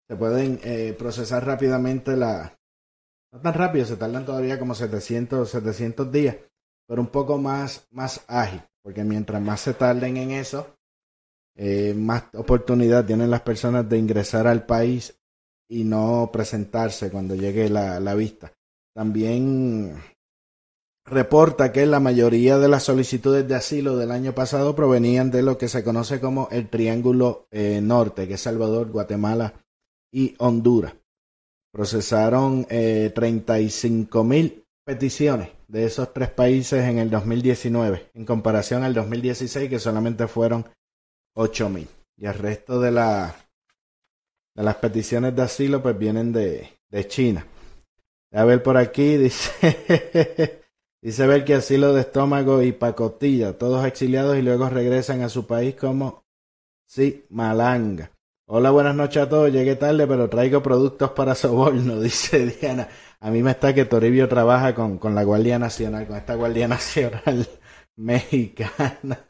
Se 0.08 0.16
pueden 0.16 0.60
procesar 0.96 1.46
rápidamente 1.46 2.16
la... 2.16 2.58
No 3.32 3.40
tan 3.40 3.54
rápido, 3.54 3.84
se 3.84 3.96
tardan 3.96 4.24
todavía 4.24 4.58
como 4.58 4.74
700, 4.74 5.48
700 5.48 6.12
días 6.12 6.36
pero 6.86 7.00
un 7.00 7.08
poco 7.08 7.38
más, 7.38 7.86
más 7.90 8.24
ágil, 8.28 8.62
porque 8.82 9.04
mientras 9.04 9.40
más 9.40 9.60
se 9.60 9.74
tarden 9.74 10.16
en 10.16 10.32
eso, 10.32 10.76
eh, 11.56 11.94
más 11.94 12.24
oportunidad 12.34 13.04
tienen 13.04 13.30
las 13.30 13.42
personas 13.42 13.88
de 13.88 13.98
ingresar 13.98 14.46
al 14.46 14.66
país 14.66 15.18
y 15.74 15.82
no 15.82 16.30
presentarse 16.32 17.10
cuando 17.10 17.34
llegue 17.34 17.68
la, 17.68 17.98
la 17.98 18.14
vista. 18.14 18.52
También 18.94 19.96
reporta 21.04 21.72
que 21.72 21.84
la 21.84 21.98
mayoría 21.98 22.58
de 22.58 22.68
las 22.68 22.84
solicitudes 22.84 23.48
de 23.48 23.56
asilo 23.56 23.96
del 23.96 24.12
año 24.12 24.36
pasado 24.36 24.76
provenían 24.76 25.32
de 25.32 25.42
lo 25.42 25.58
que 25.58 25.66
se 25.66 25.82
conoce 25.82 26.20
como 26.20 26.48
el 26.52 26.68
Triángulo 26.68 27.48
eh, 27.50 27.80
Norte, 27.82 28.28
que 28.28 28.34
es 28.34 28.40
Salvador, 28.40 28.92
Guatemala 28.92 29.54
y 30.12 30.36
Honduras. 30.38 30.94
Procesaron 31.72 32.66
eh, 32.70 33.10
35 33.12 34.22
mil 34.22 34.64
peticiones 34.86 35.48
de 35.66 35.86
esos 35.86 36.12
tres 36.12 36.30
países 36.30 36.84
en 36.84 36.98
el 36.98 37.10
2019, 37.10 38.10
en 38.14 38.24
comparación 38.24 38.84
al 38.84 38.94
2016 38.94 39.68
que 39.68 39.80
solamente 39.80 40.28
fueron 40.28 40.66
8.000. 41.36 41.88
Y 42.16 42.26
el 42.26 42.34
resto 42.34 42.80
de, 42.80 42.92
la, 42.92 43.34
de 44.54 44.62
las 44.62 44.76
peticiones 44.76 45.34
de 45.34 45.42
asilo 45.42 45.82
pues 45.82 45.98
vienen 45.98 46.32
de, 46.32 46.68
de 46.90 47.08
China. 47.08 47.46
A 48.32 48.44
ver 48.44 48.62
por 48.62 48.76
aquí, 48.76 49.16
dice, 49.18 50.62
dice 51.02 51.26
ver 51.26 51.44
que 51.44 51.54
asilo 51.54 51.92
de 51.92 52.02
estómago 52.02 52.62
y 52.62 52.72
pacotilla, 52.72 53.58
todos 53.58 53.86
exiliados 53.86 54.36
y 54.36 54.42
luego 54.42 54.68
regresan 54.68 55.22
a 55.22 55.28
su 55.28 55.46
país 55.46 55.74
como 55.74 56.24
sí, 56.86 57.24
malanga. 57.30 58.10
Hola, 58.46 58.70
buenas 58.70 58.94
noches 58.94 59.22
a 59.22 59.28
todos. 59.28 59.50
Llegué 59.50 59.74
tarde, 59.74 60.06
pero 60.06 60.28
traigo 60.28 60.62
productos 60.62 61.12
para 61.12 61.34
soborno, 61.34 61.98
dice 62.00 62.44
Diana. 62.46 62.88
A 63.20 63.30
mí 63.30 63.42
me 63.42 63.52
está 63.52 63.74
que 63.74 63.86
Toribio 63.86 64.28
trabaja 64.28 64.74
con, 64.74 64.98
con 64.98 65.14
la 65.14 65.24
Guardia 65.24 65.58
Nacional, 65.58 66.06
con 66.06 66.16
esta 66.16 66.34
Guardia 66.34 66.68
Nacional 66.68 67.48
mexicana. 67.96 69.24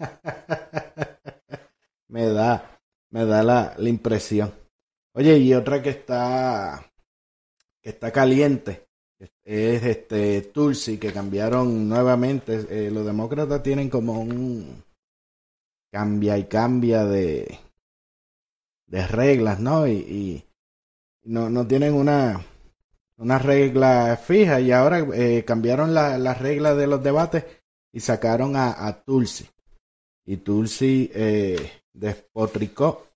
me 2.08 2.26
da, 2.26 2.80
me 3.10 3.24
da 3.24 3.42
la, 3.44 3.74
la, 3.76 3.88
impresión. 3.88 4.52
Oye, 5.14 5.38
y 5.38 5.54
otra 5.54 5.80
que 5.80 5.90
está, 5.90 6.92
que 7.80 7.90
está 7.90 8.10
caliente 8.10 8.88
es 9.44 9.82
este 9.84 10.42
Tulsi, 10.42 10.98
que 10.98 11.12
cambiaron 11.12 11.88
nuevamente. 11.88 12.66
Eh, 12.68 12.90
los 12.90 13.06
demócratas 13.06 13.62
tienen 13.62 13.88
como 13.88 14.20
un 14.20 14.82
cambia 15.92 16.36
y 16.36 16.44
cambia 16.44 17.04
de, 17.04 17.58
de 18.86 19.06
reglas, 19.06 19.60
¿no? 19.60 19.86
Y, 19.86 19.92
y 19.92 20.44
no, 21.24 21.48
no 21.48 21.66
tienen 21.66 21.94
una 21.94 22.44
una 23.16 23.38
regla 23.38 24.16
fija 24.16 24.60
y 24.60 24.72
ahora 24.72 25.06
eh, 25.14 25.44
cambiaron 25.44 25.94
las 25.94 26.18
la 26.18 26.34
reglas 26.34 26.76
de 26.76 26.86
los 26.86 27.02
debates 27.02 27.44
y 27.92 28.00
sacaron 28.00 28.56
a, 28.56 28.86
a 28.86 29.04
Tulsi. 29.04 29.48
Y 30.26 30.38
Tulsi 30.38 31.10
eh, 31.14 31.82
despotricó, 31.92 33.06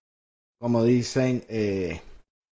como 0.59 0.85
dicen, 0.85 1.45
eh, 1.49 2.01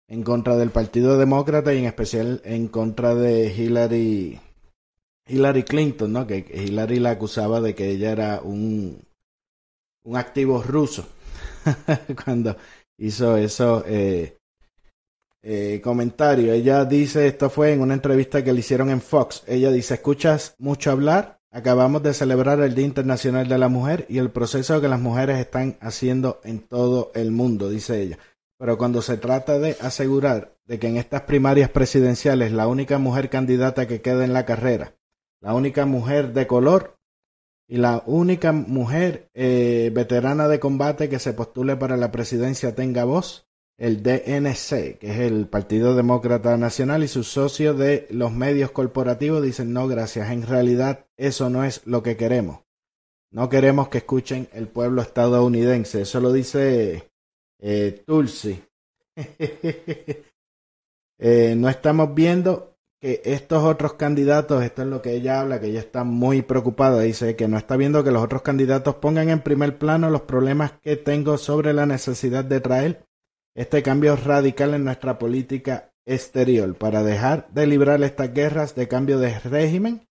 en 0.08 0.22
contra 0.22 0.56
del 0.56 0.70
Partido 0.70 1.18
Demócrata 1.18 1.72
y 1.74 1.78
en 1.78 1.84
especial 1.84 2.40
en 2.44 2.68
contra 2.68 3.14
de 3.14 3.54
Hillary, 3.54 4.40
Hillary 5.26 5.62
Clinton, 5.62 6.12
¿no? 6.12 6.26
Que 6.26 6.38
Hillary 6.38 6.98
la 6.98 7.10
acusaba 7.10 7.60
de 7.60 7.74
que 7.74 7.90
ella 7.90 8.10
era 8.10 8.40
un, 8.40 9.02
un 10.04 10.16
activo 10.16 10.62
ruso 10.62 11.06
cuando 12.24 12.56
hizo 12.98 13.36
eso. 13.36 13.84
Eh, 13.86 14.36
eh, 15.42 15.80
comentario. 15.82 16.52
Ella 16.52 16.84
dice, 16.84 17.26
esto 17.26 17.48
fue 17.48 17.72
en 17.72 17.80
una 17.80 17.94
entrevista 17.94 18.44
que 18.44 18.52
le 18.52 18.60
hicieron 18.60 18.90
en 18.90 19.00
Fox. 19.00 19.42
Ella 19.46 19.70
dice, 19.70 19.94
escuchas 19.94 20.54
mucho 20.58 20.90
hablar. 20.90 21.39
Acabamos 21.50 22.02
de 22.02 22.14
celebrar 22.14 22.60
el 22.60 22.74
Día 22.74 22.86
Internacional 22.86 23.48
de 23.48 23.58
la 23.58 23.68
Mujer 23.68 24.06
y 24.08 24.18
el 24.18 24.30
proceso 24.30 24.80
que 24.80 24.88
las 24.88 25.00
mujeres 25.00 25.38
están 25.38 25.76
haciendo 25.80 26.40
en 26.44 26.60
todo 26.60 27.10
el 27.14 27.32
mundo, 27.32 27.68
dice 27.68 28.00
ella. 28.00 28.18
Pero 28.58 28.78
cuando 28.78 29.02
se 29.02 29.16
trata 29.16 29.58
de 29.58 29.76
asegurar 29.80 30.56
de 30.64 30.78
que 30.78 30.88
en 30.88 30.96
estas 30.96 31.22
primarias 31.22 31.70
presidenciales 31.70 32.52
la 32.52 32.68
única 32.68 32.98
mujer 32.98 33.30
candidata 33.30 33.88
que 33.88 34.00
queda 34.00 34.24
en 34.24 34.32
la 34.32 34.44
carrera 34.46 34.94
la 35.40 35.54
única 35.54 35.86
mujer 35.86 36.32
de 36.32 36.46
color 36.46 36.98
y 37.66 37.78
la 37.78 38.02
única 38.06 38.52
mujer 38.52 39.30
eh, 39.34 39.90
veterana 39.94 40.48
de 40.48 40.60
combate 40.60 41.08
que 41.08 41.18
se 41.18 41.32
postule 41.32 41.76
para 41.76 41.96
la 41.96 42.12
presidencia 42.12 42.74
tenga 42.74 43.04
voz, 43.04 43.48
el 43.80 44.02
DNC, 44.02 44.98
que 44.98 45.10
es 45.10 45.18
el 45.20 45.48
Partido 45.48 45.96
Demócrata 45.96 46.54
Nacional, 46.58 47.02
y 47.02 47.08
sus 47.08 47.28
socios 47.28 47.78
de 47.78 48.06
los 48.10 48.30
medios 48.30 48.70
corporativos 48.72 49.42
dicen 49.42 49.72
no, 49.72 49.88
gracias, 49.88 50.30
en 50.30 50.46
realidad 50.46 51.06
eso 51.16 51.48
no 51.48 51.64
es 51.64 51.86
lo 51.86 52.02
que 52.02 52.18
queremos. 52.18 52.60
No 53.32 53.48
queremos 53.48 53.88
que 53.88 53.98
escuchen 53.98 54.48
el 54.52 54.68
pueblo 54.68 55.00
estadounidense. 55.00 56.02
Eso 56.02 56.20
lo 56.20 56.32
dice 56.32 57.10
eh, 57.58 58.02
Tulsi. 58.06 58.62
Eh, 61.22 61.54
no 61.54 61.68
estamos 61.68 62.14
viendo 62.14 62.78
que 62.98 63.20
estos 63.26 63.62
otros 63.62 63.92
candidatos, 63.92 64.62
esto 64.62 64.80
es 64.80 64.88
lo 64.88 65.02
que 65.02 65.12
ella 65.12 65.42
habla, 65.42 65.60
que 65.60 65.66
ella 65.66 65.80
está 65.80 66.02
muy 66.02 66.40
preocupada, 66.40 67.02
dice 67.02 67.36
que 67.36 67.46
no 67.46 67.58
está 67.58 67.76
viendo 67.76 68.02
que 68.02 68.10
los 68.10 68.22
otros 68.22 68.40
candidatos 68.40 68.94
pongan 68.94 69.28
en 69.28 69.42
primer 69.42 69.76
plano 69.76 70.08
los 70.08 70.22
problemas 70.22 70.72
que 70.80 70.96
tengo 70.96 71.36
sobre 71.36 71.74
la 71.74 71.84
necesidad 71.84 72.42
de 72.46 72.60
traer 72.60 73.09
este 73.54 73.82
cambio 73.82 74.16
radical 74.16 74.74
en 74.74 74.84
nuestra 74.84 75.18
política 75.18 75.92
exterior 76.06 76.74
para 76.76 77.02
dejar 77.02 77.48
de 77.50 77.66
librar 77.66 78.02
estas 78.02 78.32
guerras 78.32 78.74
de 78.74 78.88
cambio 78.88 79.18
de 79.18 79.38
régimen. 79.40 80.08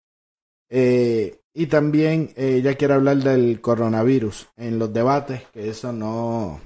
Eh, 0.70 1.42
y 1.54 1.68
también 1.68 2.34
ella 2.36 2.76
quiere 2.76 2.94
hablar 2.94 3.18
del 3.18 3.60
coronavirus 3.60 4.50
en 4.56 4.80
los 4.80 4.94
debates, 4.94 5.44
que 5.52 5.70
eso 5.70 5.92
no, 5.92 6.62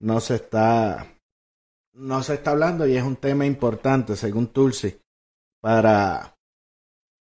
no 0.00 0.20
se 0.20 0.36
está 0.36 1.06
no 1.94 2.22
se 2.22 2.34
está 2.34 2.50
hablando 2.50 2.86
y 2.86 2.96
es 2.96 3.02
un 3.02 3.16
tema 3.16 3.46
importante, 3.46 4.16
según 4.16 4.48
Tulsi, 4.48 5.00
para, 5.62 6.36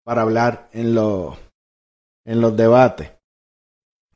para 0.04 0.22
hablar 0.22 0.68
en, 0.72 0.94
los 0.94 1.38
en 2.26 2.40
los 2.40 2.56
debates. 2.56 3.12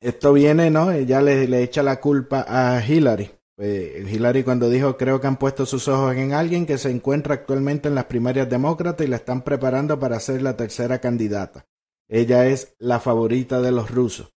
Esto 0.00 0.32
viene, 0.32 0.70
¿no? 0.70 0.90
Ella 0.90 1.22
le, 1.22 1.46
le 1.46 1.62
echa 1.62 1.82
la 1.82 2.00
culpa 2.00 2.44
a 2.48 2.84
Hillary. 2.84 3.37
Pues, 3.58 4.08
Hillary 4.08 4.44
cuando 4.44 4.70
dijo, 4.70 4.96
creo 4.96 5.20
que 5.20 5.26
han 5.26 5.36
puesto 5.36 5.66
sus 5.66 5.88
ojos 5.88 6.14
en 6.14 6.32
alguien 6.32 6.64
que 6.64 6.78
se 6.78 6.92
encuentra 6.92 7.34
actualmente 7.34 7.88
en 7.88 7.96
las 7.96 8.04
primarias 8.04 8.48
demócratas 8.48 9.04
y 9.04 9.10
la 9.10 9.16
están 9.16 9.42
preparando 9.42 9.98
para 9.98 10.20
ser 10.20 10.42
la 10.42 10.56
tercera 10.56 11.00
candidata. 11.00 11.66
Ella 12.08 12.46
es 12.46 12.76
la 12.78 13.00
favorita 13.00 13.60
de 13.60 13.72
los 13.72 13.90
rusos. 13.90 14.32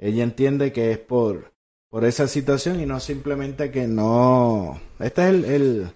Ella 0.00 0.24
entiende 0.24 0.72
que 0.72 0.90
es 0.90 0.98
por, 0.98 1.54
por 1.88 2.04
esa 2.04 2.26
situación 2.26 2.80
y 2.80 2.86
no 2.86 2.98
simplemente 2.98 3.70
que 3.70 3.86
no... 3.86 4.80
Este 4.98 5.22
es 5.22 5.28
el, 5.28 5.44
el, 5.44 5.88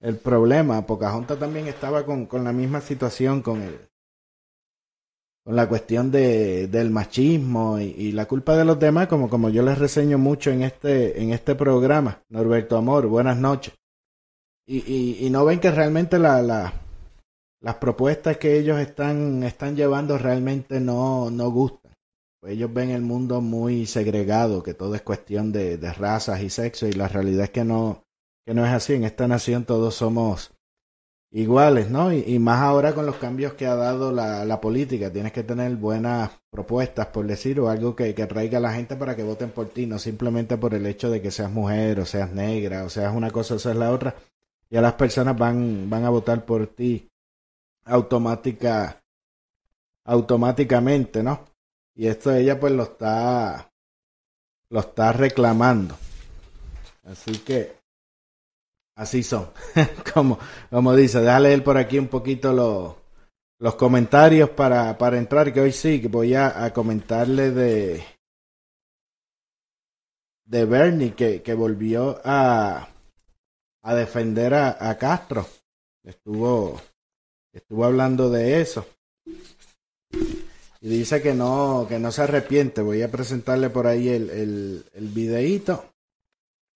el 0.00 0.16
problema. 0.16 0.86
Pocahontas 0.86 1.38
también 1.38 1.66
estaba 1.66 2.06
con, 2.06 2.24
con 2.24 2.44
la 2.44 2.52
misma 2.54 2.80
situación, 2.80 3.42
con 3.42 3.60
el, 3.60 3.78
con 5.46 5.54
la 5.54 5.68
cuestión 5.68 6.10
de, 6.10 6.66
del 6.66 6.90
machismo 6.90 7.78
y, 7.78 8.10
la 8.10 8.26
culpa 8.26 8.56
de 8.56 8.64
los 8.64 8.80
demás, 8.80 9.06
como, 9.06 9.30
como 9.30 9.48
yo 9.48 9.62
les 9.62 9.78
reseño 9.78 10.18
mucho 10.18 10.50
en 10.50 10.62
este, 10.62 11.22
en 11.22 11.30
este 11.30 11.54
programa. 11.54 12.20
Norberto 12.30 12.76
Amor, 12.76 13.06
buenas 13.06 13.36
noches. 13.36 13.72
Y, 14.66 15.24
y, 15.24 15.30
no 15.30 15.44
ven 15.44 15.60
que 15.60 15.70
realmente 15.70 16.18
la, 16.18 16.42
la, 16.42 16.72
las 17.60 17.76
propuestas 17.76 18.38
que 18.38 18.58
ellos 18.58 18.80
están, 18.80 19.44
están 19.44 19.76
llevando 19.76 20.18
realmente 20.18 20.80
no, 20.80 21.30
no 21.30 21.48
gustan 21.52 21.86
ellos 22.46 22.72
ven 22.72 22.90
el 22.90 23.02
mundo 23.02 23.40
muy 23.40 23.86
segregado, 23.86 24.62
que 24.62 24.74
todo 24.74 24.94
es 24.94 25.02
cuestión 25.02 25.52
de, 25.52 25.78
de, 25.78 25.92
razas 25.92 26.42
y 26.42 26.50
sexo, 26.50 26.86
y 26.86 26.92
la 26.92 27.08
realidad 27.08 27.44
es 27.44 27.50
que 27.50 27.64
no, 27.64 28.04
que 28.46 28.54
no 28.54 28.64
es 28.64 28.72
así. 28.72 28.94
En 28.94 29.04
esta 29.04 29.26
nación 29.26 29.64
todos 29.64 29.94
somos 29.96 30.55
iguales, 31.36 31.90
¿no? 31.90 32.14
Y, 32.14 32.38
más 32.38 32.62
ahora 32.62 32.94
con 32.94 33.04
los 33.04 33.16
cambios 33.16 33.52
que 33.52 33.66
ha 33.66 33.74
dado 33.74 34.10
la, 34.10 34.46
la, 34.46 34.58
política. 34.58 35.12
Tienes 35.12 35.32
que 35.32 35.42
tener 35.42 35.76
buenas 35.76 36.30
propuestas, 36.50 37.08
por 37.08 37.26
decir, 37.26 37.60
o 37.60 37.68
algo 37.68 37.94
que, 37.94 38.14
que 38.14 38.22
atraiga 38.22 38.56
a 38.56 38.62
la 38.62 38.72
gente 38.72 38.96
para 38.96 39.14
que 39.14 39.22
voten 39.22 39.50
por 39.50 39.68
ti, 39.68 39.84
no 39.84 39.98
simplemente 39.98 40.56
por 40.56 40.72
el 40.72 40.86
hecho 40.86 41.10
de 41.10 41.20
que 41.20 41.30
seas 41.30 41.52
mujer, 41.52 42.00
o 42.00 42.06
seas 42.06 42.32
negra, 42.32 42.84
o 42.84 42.88
seas 42.88 43.14
una 43.14 43.30
cosa 43.30 43.56
o 43.56 43.58
seas 43.58 43.76
la 43.76 43.90
otra. 43.90 44.14
Ya 44.70 44.80
las 44.80 44.94
personas 44.94 45.36
van, 45.36 45.90
van 45.90 46.06
a 46.06 46.10
votar 46.10 46.42
por 46.46 46.68
ti 46.68 47.10
automática, 47.84 49.04
automáticamente, 50.04 51.22
¿no? 51.22 51.44
Y 51.94 52.06
esto 52.06 52.34
ella 52.34 52.58
pues 52.58 52.72
lo 52.72 52.84
está 52.84 53.70
lo 54.70 54.80
está 54.80 55.12
reclamando. 55.12 55.96
Así 57.04 57.38
que 57.40 57.75
así 58.96 59.22
son. 59.22 59.50
como, 60.14 60.38
como 60.70 60.96
dice, 60.96 61.20
déjale 61.20 61.50
leer 61.50 61.62
por 61.62 61.76
aquí 61.76 61.98
un 61.98 62.08
poquito 62.08 62.52
los, 62.52 62.94
los 63.60 63.76
comentarios 63.76 64.50
para, 64.50 64.98
para 64.98 65.18
entrar, 65.18 65.52
que 65.52 65.60
hoy 65.60 65.72
sí, 65.72 66.00
que 66.00 66.08
voy 66.08 66.34
a, 66.34 66.72
comentarle 66.72 67.52
de 67.52 68.04
de 70.44 70.64
Bernie 70.64 71.14
que, 71.14 71.42
que 71.42 71.54
volvió 71.54 72.20
a, 72.24 72.88
a 73.82 73.94
defender 73.94 74.54
a, 74.54 74.88
a 74.90 74.96
Castro. 74.96 75.46
Estuvo, 76.04 76.80
estuvo 77.52 77.84
hablando 77.84 78.30
de 78.30 78.60
eso. 78.60 78.86
Y 80.80 80.88
dice 80.88 81.20
que 81.20 81.34
no, 81.34 81.86
que 81.88 81.98
no 81.98 82.12
se 82.12 82.22
arrepiente. 82.22 82.80
Voy 82.80 83.02
a 83.02 83.10
presentarle 83.10 83.70
por 83.70 83.88
ahí 83.88 84.08
el, 84.08 84.30
el, 84.30 84.84
el 84.94 85.08
videíto 85.08 85.95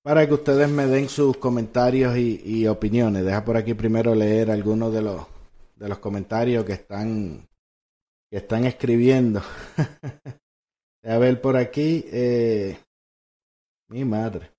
para 0.02 0.26
que 0.26 0.34
ustedes 0.34 0.68
me 0.68 0.86
den 0.86 1.08
sus 1.08 1.36
comentarios 1.36 2.16
y, 2.16 2.66
opiniones. 2.66 3.24
Deja 3.24 3.44
por 3.44 3.56
aquí 3.56 3.74
primero 3.74 4.14
leer 4.14 4.50
algunos 4.50 4.92
de 4.92 5.02
los, 5.02 5.26
de 5.76 5.88
los 5.88 5.98
comentarios 5.98 6.64
que 6.64 6.72
están, 6.72 7.48
que 8.30 8.38
están 8.38 8.64
escribiendo. 8.64 9.42
a 11.04 11.18
ver 11.18 11.40
por 11.40 11.56
aquí. 11.56 12.04
Eh, 12.10 12.78
mi 13.88 14.04
madre. 14.04 14.52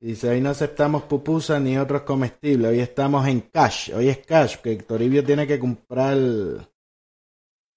Dice, 0.00 0.28
hoy 0.28 0.40
no 0.40 0.50
aceptamos 0.50 1.04
pupusas 1.04 1.62
ni 1.62 1.78
otros 1.78 2.02
comestibles. 2.02 2.72
Hoy 2.72 2.80
estamos 2.80 3.26
en 3.28 3.40
cash. 3.40 3.92
Hoy 3.94 4.08
es 4.08 4.18
cash, 4.18 4.56
que 4.56 4.74
Toribio 4.76 5.24
tiene 5.24 5.46
que 5.46 5.60
comprar 5.60 6.18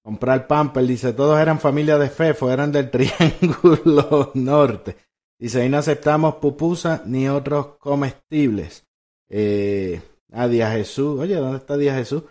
comprar 0.04 0.48
pamper. 0.48 0.86
Dice, 0.86 1.14
todos 1.14 1.40
eran 1.40 1.60
familia 1.60 1.98
de 1.98 2.10
Fefo, 2.10 2.52
eran 2.52 2.72
del 2.72 2.90
Triángulo 2.92 4.32
Norte. 4.34 5.05
Dice, 5.38 5.62
ahí 5.62 5.70
no 5.70 5.78
aceptamos 5.78 6.36
pupusas 6.36 7.06
ni 7.06 7.28
otros 7.28 7.78
comestibles. 7.78 8.86
Eh, 9.30 10.02
ah, 10.32 10.48
Díaz 10.48 10.74
Jesús. 10.74 11.20
Oye, 11.20 11.36
¿dónde 11.36 11.58
está 11.58 11.78
Díaz 11.78 11.98
Jesús? 11.98 12.24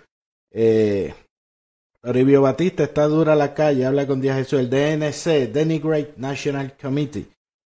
Eh, 0.51 1.15
Oribio 2.03 2.43
Batista 2.43 2.85
está 2.85 3.07
dura 3.07 3.35
la 3.35 3.55
calle, 3.55 3.87
habla 3.87 4.07
con 4.07 4.21
Díaz 4.21 4.39
Jesús. 4.39 4.61
El 4.61 4.71
DNC, 4.71 5.53
Denigrate 5.53 6.15
National 6.17 6.77
Committee. 6.81 7.27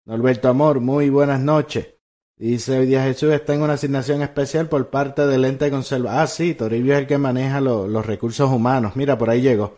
Norberto 0.06 0.48
Amor, 0.48 0.80
muy 0.80 1.10
buenas 1.10 1.40
noches. 1.40 1.86
Dice 2.36 2.86
Díaz 2.86 3.04
Jesús 3.04 3.32
está 3.32 3.54
en 3.54 3.62
una 3.62 3.72
asignación 3.72 4.22
especial 4.22 4.68
por 4.68 4.88
parte 4.88 5.26
del 5.26 5.44
ente 5.44 5.70
conserva. 5.70 6.22
Ah, 6.22 6.26
sí, 6.26 6.54
Toribio 6.54 6.94
es 6.94 7.00
el 7.00 7.06
que 7.06 7.18
maneja 7.18 7.60
los 7.60 8.06
recursos 8.06 8.50
humanos. 8.50 8.96
Mira, 8.96 9.18
por 9.18 9.28
ahí 9.28 9.42
llegó. 9.42 9.76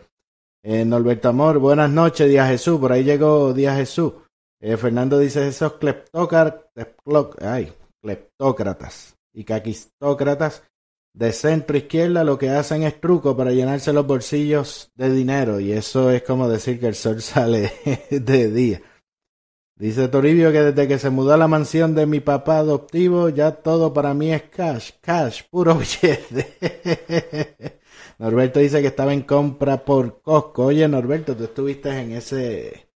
Eh, 0.63 0.85
Norberto 0.85 1.29
Amor, 1.29 1.57
buenas 1.57 1.89
noches, 1.89 2.29
Díaz 2.29 2.49
Jesús. 2.49 2.79
Por 2.79 2.91
ahí 2.91 3.03
llegó 3.03 3.51
Díaz 3.53 3.77
Jesús. 3.77 4.13
Eh, 4.61 4.77
Fernando 4.77 5.17
dice 5.17 5.47
esos 5.47 5.73
cleptócratas, 5.73 6.67
y 9.33 9.43
caquistócratas 9.43 10.63
de 11.13 11.33
centro 11.33 11.77
izquierda 11.77 12.23
lo 12.23 12.37
que 12.37 12.51
hacen 12.51 12.83
es 12.83 13.01
truco 13.01 13.35
para 13.35 13.51
llenarse 13.51 13.91
los 13.91 14.05
bolsillos 14.05 14.91
de 14.95 15.11
dinero 15.11 15.59
y 15.59 15.71
eso 15.71 16.11
es 16.11 16.21
como 16.21 16.47
decir 16.47 16.79
que 16.79 16.87
el 16.87 16.95
sol 16.95 17.21
sale 17.23 17.73
de 18.11 18.51
día. 18.51 18.81
Dice 19.75 20.07
Toribio 20.09 20.51
que 20.51 20.61
desde 20.61 20.87
que 20.87 20.99
se 20.99 21.09
mudó 21.09 21.33
a 21.33 21.37
la 21.37 21.47
mansión 21.47 21.95
de 21.95 22.05
mi 22.05 22.19
papá 22.19 22.59
adoptivo 22.59 23.29
ya 23.29 23.51
todo 23.51 23.91
para 23.91 24.13
mí 24.13 24.31
es 24.31 24.43
cash, 24.43 24.91
cash, 25.01 25.41
puro 25.49 25.75
billete. 25.75 27.79
Norberto 28.19 28.59
dice 28.59 28.79
que 28.81 28.87
estaba 28.87 29.11
en 29.11 29.23
compra 29.23 29.83
por 29.83 30.21
Costco. 30.21 30.65
Oye, 30.65 30.87
Norberto, 30.87 31.35
tú 31.35 31.45
estuviste 31.45 31.89
en 31.89 32.11
ese, 32.11 32.90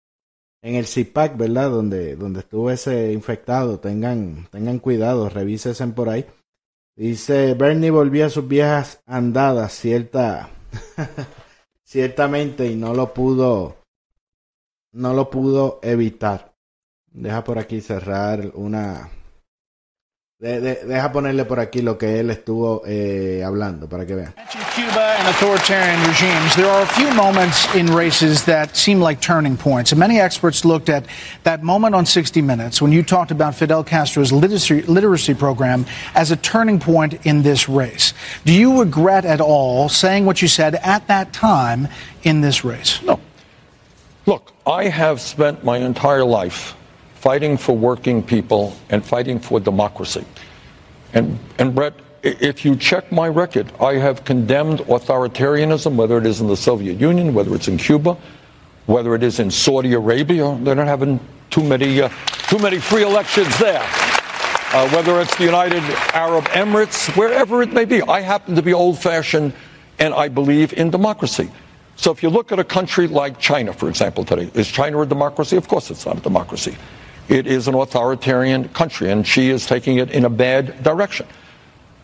en 0.65 0.73
el 0.73 0.87
CIPAC, 0.87 1.37
¿verdad? 1.37 1.69
Donde, 1.69 2.15
donde 2.15 2.39
estuvo 2.39 2.71
ese 2.71 3.13
infectado. 3.13 3.79
Tengan, 3.79 4.47
tengan 4.49 4.79
cuidado, 4.79 5.29
revísesen 5.29 5.93
por 5.93 6.09
ahí. 6.09 6.25
Dice, 6.95 7.53
Bernie 7.53 7.91
volvió 7.91 8.25
a 8.25 8.29
sus 8.31 8.47
viejas 8.47 9.03
andadas, 9.05 9.73
cierta, 9.73 10.49
ciertamente, 11.83 12.65
y 12.65 12.75
no 12.75 12.95
lo 12.95 13.13
pudo, 13.13 13.77
no 14.91 15.13
lo 15.13 15.29
pudo 15.29 15.79
evitar. 15.83 16.55
Deja 17.11 17.43
por 17.43 17.59
aquí 17.59 17.79
cerrar 17.79 18.51
una, 18.55 19.11
deja 20.45 21.11
ponerle 21.11 21.45
por 21.45 21.59
aquí 21.59 21.81
lo 21.81 21.97
que 21.97 22.19
él 22.19 22.29
estuvo 22.29 22.83
eh, 22.85 23.43
hablando 23.43 23.87
para 23.89 24.05
que 24.05 24.15
vean. 24.15 24.33
Cuba 24.75 25.15
and 25.17 25.27
authoritarian 25.27 25.99
regimes, 26.07 26.55
there 26.55 26.69
are 26.69 26.83
a 26.83 26.87
few 26.87 27.11
moments 27.13 27.73
in 27.73 27.87
races 27.87 28.45
that 28.45 28.75
seem 28.75 29.01
like 29.01 29.19
turning 29.21 29.57
points. 29.57 29.91
And 29.91 29.99
many 29.99 30.19
experts 30.19 30.63
looked 30.63 30.89
at 30.89 31.05
that 31.43 31.63
moment 31.63 31.95
on 31.95 32.05
60 32.05 32.41
Minutes 32.41 32.81
when 32.81 32.91
you 32.91 33.01
talked 33.01 33.31
about 33.31 33.55
Fidel 33.55 33.83
Castro's 33.83 34.31
literacy, 34.31 34.83
literacy 34.83 35.33
program 35.33 35.85
as 36.13 36.31
a 36.31 36.35
turning 36.35 36.79
point 36.79 37.25
in 37.25 37.41
this 37.41 37.67
race. 37.67 38.13
Do 38.43 38.53
you 38.53 38.79
regret 38.79 39.25
at 39.25 39.41
all 39.41 39.89
saying 39.89 40.25
what 40.25 40.41
you 40.41 40.47
said 40.47 40.75
at 40.75 41.07
that 41.07 41.33
time 41.33 41.87
in 42.23 42.41
this 42.41 42.63
race? 42.63 43.01
No. 43.01 43.19
Look, 44.25 44.53
I 44.67 44.89
have 44.89 45.21
spent 45.21 45.63
my 45.63 45.77
entire 45.77 46.25
life 46.25 46.75
fighting 47.25 47.57
for 47.57 47.75
working 47.75 48.21
people 48.21 48.71
and 48.91 49.03
fighting 49.03 49.39
for 49.39 49.59
democracy. 49.59 50.23
And, 51.15 51.39
and 51.57 51.73
Brett, 51.73 51.95
if 52.21 52.63
you 52.63 52.75
check 52.75 53.11
my 53.11 53.27
record, 53.27 53.71
I 53.81 53.93
have 53.93 54.23
condemned 54.23 54.81
authoritarianism, 54.81 55.95
whether 55.95 56.19
it 56.19 56.27
is 56.27 56.39
in 56.39 56.45
the 56.45 56.55
Soviet 56.55 56.99
Union, 56.99 57.33
whether 57.33 57.55
it's 57.55 57.67
in 57.67 57.79
Cuba, 57.79 58.15
whether 58.85 59.15
it 59.15 59.23
is 59.23 59.39
in 59.39 59.49
Saudi 59.49 59.93
Arabia. 59.93 60.55
They're 60.61 60.75
not 60.75 60.85
having 60.85 61.19
too 61.49 61.63
many, 61.63 61.99
uh, 61.99 62.09
too 62.47 62.59
many 62.59 62.77
free 62.77 63.01
elections 63.01 63.57
there. 63.57 63.81
Uh, 63.81 64.87
whether 64.89 65.19
it's 65.19 65.35
the 65.37 65.45
United 65.45 65.81
Arab 66.13 66.43
Emirates, 66.49 67.09
wherever 67.17 67.63
it 67.63 67.73
may 67.73 67.85
be. 67.85 68.03
I 68.03 68.21
happen 68.21 68.53
to 68.53 68.61
be 68.61 68.73
old 68.73 68.99
fashioned 68.99 69.51
and 69.97 70.13
I 70.13 70.27
believe 70.27 70.73
in 70.73 70.91
democracy. 70.91 71.49
So 71.95 72.11
if 72.11 72.21
you 72.21 72.29
look 72.29 72.51
at 72.51 72.59
a 72.59 72.63
country 72.63 73.07
like 73.07 73.39
China, 73.39 73.73
for 73.73 73.89
example, 73.89 74.25
today, 74.25 74.51
is 74.53 74.67
China 74.67 75.01
a 75.01 75.07
democracy? 75.07 75.57
Of 75.57 75.67
course 75.67 75.89
it's 75.89 76.05
not 76.05 76.17
a 76.17 76.21
democracy. 76.21 76.77
It 77.27 77.47
is 77.47 77.67
an 77.67 77.73
authoritarian 77.73 78.69
country, 78.69 79.09
and 79.09 79.25
she 79.25 79.49
is 79.49 79.65
taking 79.65 79.97
it 79.97 80.11
in 80.11 80.25
a 80.25 80.29
bad 80.29 80.83
direction. 80.83 81.25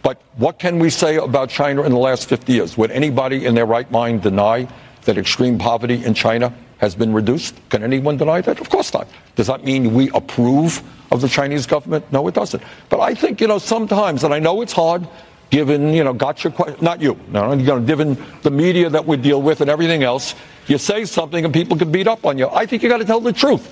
But 0.02 0.22
what 0.38 0.58
can 0.58 0.80
we 0.80 0.90
say 0.90 1.18
about 1.18 1.50
China 1.50 1.84
in 1.84 1.92
the 1.92 2.00
last 2.00 2.28
50 2.28 2.54
years? 2.54 2.78
Would 2.78 2.92
anybody 2.92 3.46
in 3.46 3.54
their 3.54 3.68
right 3.68 3.90
mind 3.92 4.24
deny 4.24 4.68
that 5.04 5.18
extreme 5.18 5.60
poverty 5.60 6.04
in 6.04 6.16
China 6.16 6.54
has 6.80 6.96
been 6.96 7.14
reduced? 7.14 7.54
Can 7.70 7.84
anyone 7.84 8.18
deny 8.18 8.42
that? 8.42 8.60
Of 8.60 8.70
course 8.70 8.94
not. 8.94 9.08
Does 9.36 9.48
that 9.48 9.64
mean 9.64 9.94
we 9.94 10.10
approve 10.16 10.82
of 11.12 11.22
the 11.22 11.30
Chinese 11.30 11.68
government? 11.68 12.12
No, 12.12 12.28
it 12.28 12.34
doesn't. 12.34 12.64
But 12.90 13.00
I 13.00 13.14
think, 13.14 13.42
you 13.42 13.48
know, 13.48 13.60
sometimes, 13.60 14.24
and 14.24 14.34
I 14.34 14.40
know 14.40 14.62
it's 14.62 14.74
hard, 14.74 15.08
given, 15.52 15.94
you 15.94 16.04
know, 16.04 16.14
gotcha, 16.14 16.52
not 16.82 17.02
you, 17.02 17.20
no, 17.28 17.54
you 17.54 17.64
know, 17.64 17.80
given 17.80 18.18
the 18.42 18.50
media 18.50 18.90
that 18.90 19.06
we 19.06 19.18
deal 19.18 19.42
with 19.42 19.62
and 19.62 19.70
everything 19.70 20.02
else, 20.02 20.34
you 20.66 20.80
say 20.80 21.06
something 21.06 21.46
and 21.46 21.54
people 21.54 21.78
can 21.78 21.92
beat 21.92 22.08
up 22.08 22.26
on 22.26 22.40
you. 22.40 22.48
I 22.50 22.66
think 22.66 22.82
you 22.82 22.90
got 22.90 23.00
to 23.00 23.06
tell 23.06 23.20
the 23.20 23.34
truth. 23.34 23.72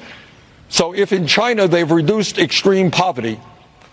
So 0.69 0.93
if 0.93 1.11
in 1.11 1.27
China 1.27 1.67
they've 1.67 1.89
reduced 1.89 2.37
extreme 2.37 2.91
poverty, 2.91 3.39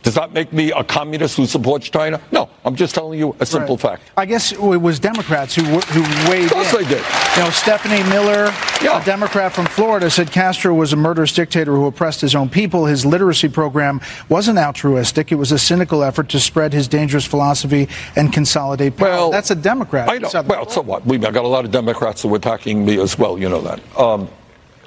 does 0.06 0.14
that 0.14 0.32
make 0.32 0.52
me 0.52 0.70
a 0.70 0.84
communist 0.84 1.36
who 1.36 1.46
supports 1.46 1.90
China? 1.90 2.20
No, 2.30 2.48
I'm 2.64 2.76
just 2.76 2.94
telling 2.94 3.18
you 3.18 3.34
a 3.40 3.44
simple 3.44 3.74
right. 3.74 3.98
fact. 3.98 4.12
I 4.16 4.24
guess 4.24 4.52
it 4.52 4.60
was 4.60 5.00
Democrats 5.00 5.52
who 5.52 5.64
who 5.64 6.30
weighed 6.30 6.42
in. 6.42 6.44
Of 6.44 6.52
course 6.52 6.72
in. 6.74 6.82
they 6.84 6.88
did. 6.88 7.04
You 7.36 7.42
know, 7.42 7.50
Stephanie 7.50 8.08
Miller, 8.08 8.54
yeah. 8.80 9.02
a 9.02 9.04
Democrat 9.04 9.52
from 9.52 9.66
Florida, 9.66 10.08
said 10.08 10.30
Castro 10.30 10.72
was 10.74 10.92
a 10.92 10.96
murderous 10.96 11.32
dictator 11.32 11.72
who 11.72 11.86
oppressed 11.86 12.20
his 12.20 12.36
own 12.36 12.48
people. 12.48 12.86
His 12.86 13.04
literacy 13.04 13.48
program 13.48 14.00
wasn't 14.28 14.60
altruistic; 14.60 15.32
it 15.32 15.36
was 15.36 15.50
a 15.50 15.58
cynical 15.58 16.04
effort 16.04 16.28
to 16.28 16.38
spread 16.38 16.72
his 16.72 16.86
dangerous 16.86 17.26
philosophy 17.26 17.88
and 18.14 18.32
consolidate 18.32 18.96
power. 18.96 19.08
Well, 19.08 19.30
that's 19.32 19.50
a 19.50 19.56
Democrat. 19.56 20.08
I 20.08 20.18
know. 20.18 20.30
Well, 20.46 20.68
so 20.68 20.82
what? 20.82 21.04
We've 21.04 21.20
got 21.20 21.34
a 21.34 21.48
lot 21.48 21.64
of 21.64 21.72
Democrats 21.72 22.22
who 22.22 22.32
are 22.32 22.36
attacking 22.36 22.86
me 22.86 23.00
as 23.00 23.18
well. 23.18 23.40
You 23.40 23.48
know 23.48 23.62
that. 23.62 23.80
Um, 23.98 24.28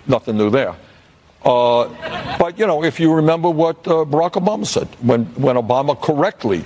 nothing 0.07 0.37
new 0.37 0.49
there. 0.49 0.77
Uh, 1.43 1.87
but, 2.37 2.59
you 2.59 2.67
know, 2.67 2.83
if 2.83 2.99
you 2.99 3.13
remember 3.13 3.49
what 3.49 3.77
uh, 3.87 4.03
Barack 4.05 4.33
Obama 4.33 4.65
said 4.65 4.87
when, 5.01 5.25
when 5.35 5.55
Obama 5.55 5.99
correctly 5.99 6.63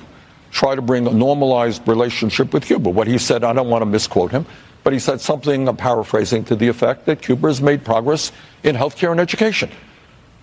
tried 0.52 0.76
to 0.76 0.82
bring 0.82 1.08
a 1.08 1.12
normalized 1.12 1.88
relationship 1.88 2.54
with 2.54 2.66
Cuba, 2.66 2.90
what 2.90 3.08
he 3.08 3.18
said, 3.18 3.44
I 3.44 3.54
don't 3.54 3.70
want 3.70 3.82
to 3.82 3.86
misquote 3.86 4.32
him, 4.32 4.46
but 4.84 4.94
he 4.94 5.00
said 5.00 5.22
something, 5.22 5.68
I'm 5.68 5.78
paraphrasing, 5.78 6.44
to 6.46 6.56
the 6.56 6.68
effect 6.68 7.06
that 7.06 7.22
Cuba 7.22 7.48
has 7.48 7.62
made 7.62 7.86
progress 7.86 8.32
in 8.64 8.76
healthcare 8.76 9.12
and 9.12 9.20
education. 9.20 9.70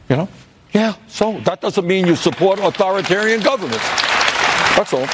You 0.08 0.16
know? 0.16 0.28
Yeah, 0.72 0.94
so 1.08 1.38
that 1.40 1.60
doesn't 1.60 1.86
mean 1.86 2.06
you 2.06 2.14
support 2.14 2.60
authoritarian 2.60 3.40
governments. 3.40 3.84
That's 4.76 4.92
all. 4.94 5.06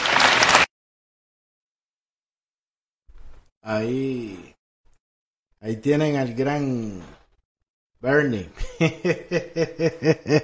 Ahí, 3.64 4.54
ahí 5.60 5.76
tienen 5.82 6.14
al 6.16 6.34
gran 6.34 7.02
Bernie. 8.00 8.48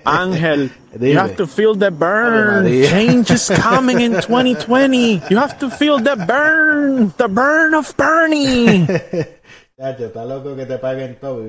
Angel, 0.06 0.70
you 1.00 1.18
have 1.18 1.36
to 1.36 1.46
feel 1.46 1.74
the 1.74 1.90
burn. 1.90 2.64
Change 2.64 3.30
is 3.30 3.50
coming 3.54 4.00
in 4.00 4.12
2020. 4.12 5.22
You 5.28 5.36
have 5.36 5.58
to 5.58 5.68
feel 5.68 5.98
the 5.98 6.16
burn. 6.16 7.12
The 7.18 7.28
burn 7.28 7.74
of 7.74 7.94
Bernie. 7.96 8.86
Chacho, 9.78 10.06
está 10.06 10.24
loco 10.24 10.56
que 10.56 10.64
te 10.66 10.78
paguen 10.78 11.16
todo 11.20 11.42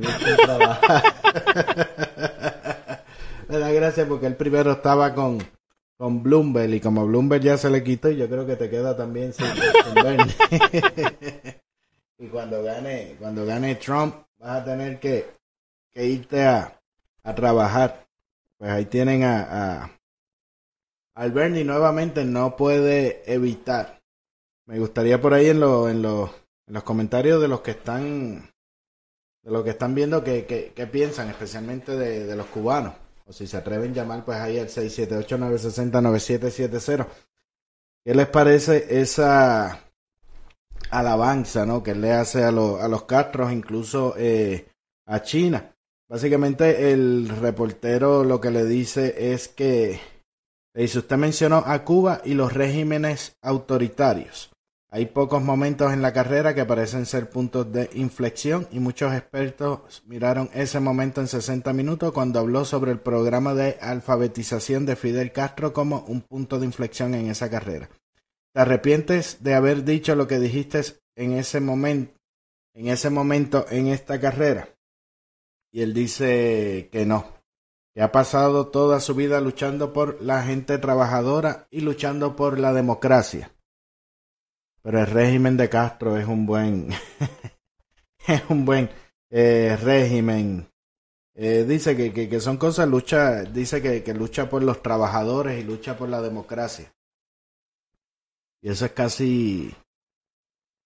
Me 3.48 3.60
da 3.60 3.72
gracia 3.72 4.06
porque 4.08 4.28
el 4.28 4.36
primero 4.36 4.72
estaba 4.72 5.14
con, 5.14 5.40
con 5.98 6.24
Bloomberg 6.24 6.74
y 6.74 6.80
como 6.80 7.06
Bloomberg 7.06 7.44
ya 7.44 7.58
se 7.58 7.70
le 7.70 7.84
quitó, 7.84 8.10
yo 8.10 8.28
creo 8.28 8.48
que 8.48 8.56
te 8.56 8.70
queda 8.70 8.98
también 8.98 9.34
sin, 9.34 9.46
sin 9.46 9.94
Bernie. 9.94 10.34
y 12.18 12.28
cuando 12.28 12.64
gane, 12.64 13.16
cuando 13.20 13.46
gane 13.46 13.76
Trump, 13.76 14.16
vas 14.40 14.62
a 14.62 14.66
tener 14.66 15.00
que 15.00 15.43
que 15.94 16.06
irte 16.06 16.44
a, 16.44 16.82
a 17.24 17.36
trabajar. 17.36 18.08
Pues 18.58 18.72
ahí 18.72 18.86
tienen 18.86 19.24
a, 19.24 19.84
a 19.84 19.92
Alberni 21.16 21.64
nuevamente 21.64 22.26
no 22.26 22.56
puede 22.56 23.22
evitar. 23.32 24.02
Me 24.66 24.80
gustaría 24.80 25.22
por 25.22 25.34
ahí 25.34 25.50
en, 25.50 25.60
lo, 25.60 25.90
en, 25.90 26.02
lo, 26.02 26.34
en 26.66 26.74
los 26.74 26.84
comentarios 26.84 27.40
de 27.42 27.48
los 27.48 27.62
que 27.62 27.72
están 27.72 28.50
de 29.44 29.52
los 29.52 29.64
que 29.64 29.70
están 29.72 29.94
viendo 29.94 30.24
que, 30.24 30.46
que, 30.46 30.88
piensan, 30.88 31.30
especialmente 31.30 31.98
de, 31.98 32.26
de, 32.26 32.36
los 32.36 32.48
cubanos. 32.48 32.96
O 33.26 33.34
si 33.34 33.46
se 33.46 33.58
atreven 33.58 33.92
a 33.92 33.96
llamar, 33.96 34.24
pues 34.24 34.40
ahí 34.40 34.58
al 34.58 34.70
678-960-9770. 34.70 37.06
¿Qué 38.06 38.16
les 38.16 38.28
parece 38.28 39.02
esa 39.02 39.82
alabanza 40.90 41.66
¿no? 41.66 41.84
que 41.84 41.94
le 41.94 42.14
hace 42.14 42.44
a, 42.44 42.48
a 42.48 42.52
los 42.52 43.04
Castros, 43.04 43.52
incluso 43.52 44.16
eh, 44.18 44.66
a 45.06 45.22
China? 45.22 45.73
Básicamente 46.10 46.92
el 46.92 47.30
reportero 47.30 48.24
lo 48.24 48.40
que 48.40 48.52
le 48.52 48.66
dice 48.66 49.34
es 49.34 49.48
que, 49.48 50.00
le 50.74 50.82
dice, 50.82 51.00
usted 51.00 51.18
mencionó 51.18 51.64
a 51.66 51.84
Cuba 51.84 52.22
y 52.24 52.34
los 52.34 52.54
regímenes 52.54 53.36
autoritarios. 53.42 54.54
Hay 54.96 55.08
pocos 55.08 55.42
momentos 55.42 55.92
en 55.92 56.04
la 56.04 56.14
carrera 56.14 56.54
que 56.54 56.66
parecen 56.66 57.08
ser 57.08 57.28
puntos 57.28 57.72
de 57.72 57.90
inflexión 57.96 58.68
y 58.72 58.80
muchos 58.80 59.12
expertos 59.12 60.04
miraron 60.06 60.52
ese 60.54 60.80
momento 60.80 61.20
en 61.20 61.28
60 61.28 61.74
minutos 61.74 62.12
cuando 62.12 62.40
habló 62.40 62.64
sobre 62.64 62.92
el 62.92 63.00
programa 63.00 63.56
de 63.56 63.80
alfabetización 63.82 64.86
de 64.86 64.96
Fidel 64.96 65.32
Castro 65.32 65.74
como 65.74 66.06
un 66.08 66.22
punto 66.22 66.60
de 66.60 66.68
inflexión 66.68 67.16
en 67.16 67.32
esa 67.32 67.50
carrera. 67.50 67.90
¿Te 68.54 68.62
arrepientes 68.62 69.42
de 69.42 69.56
haber 69.56 69.84
dicho 69.84 70.14
lo 70.14 70.28
que 70.28 70.38
dijiste 70.38 70.84
en 71.16 71.34
ese 71.34 71.60
momento, 71.60 72.14
en 72.76 72.90
ese 72.90 73.10
momento 73.10 73.66
en 73.72 73.88
esta 73.88 74.20
carrera? 74.20 74.70
Y 75.74 75.82
él 75.82 75.96
dice 75.96 76.88
que 76.92 77.04
no, 77.04 77.26
que 77.96 78.04
ha 78.04 78.12
pasado 78.12 78.68
toda 78.68 79.00
su 79.00 79.16
vida 79.16 79.42
luchando 79.42 79.92
por 79.92 80.22
la 80.22 80.44
gente 80.44 80.78
trabajadora 80.78 81.68
y 81.72 81.82
luchando 81.82 82.36
por 82.36 82.60
la 82.60 82.74
democracia. 82.74 83.52
Pero 84.84 85.00
el 85.00 85.08
régimen 85.08 85.58
de 85.58 85.70
Castro 85.70 86.16
es 86.16 86.28
un 86.28 86.46
buen, 86.46 86.90
es 88.28 88.44
un 88.50 88.66
buen 88.66 88.88
eh, 89.32 89.76
régimen. 89.82 90.70
Eh, 91.34 91.66
dice 91.68 91.98
que, 91.98 92.14
que, 92.14 92.30
que, 92.30 92.40
son 92.40 92.58
cosas, 92.58 92.88
lucha, 92.88 93.42
dice 93.42 93.82
que, 93.82 94.04
que 94.04 94.14
lucha 94.14 94.52
por 94.52 94.62
los 94.62 94.84
trabajadores 94.84 95.60
y 95.60 95.64
lucha 95.64 95.98
por 95.98 96.08
la 96.08 96.22
democracia. 96.22 96.94
Y 98.62 98.70
eso 98.70 98.86
es 98.86 98.92
casi 98.92 99.76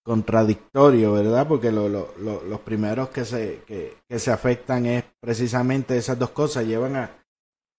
contradictorio, 0.08 1.12
¿verdad? 1.12 1.46
Porque 1.50 1.70
lo, 1.70 1.90
lo, 1.90 2.14
los 2.18 2.60
primeros 2.62 3.10
que 3.10 3.26
se, 3.26 3.64
que, 3.68 3.98
se 4.18 4.32
afectan 4.32 4.86
es 4.86 5.04
precisamente 5.20 5.98
esas 5.98 6.18
dos 6.18 6.30
cosas, 6.30 6.66
llevan 6.66 6.96
a, 6.96 7.12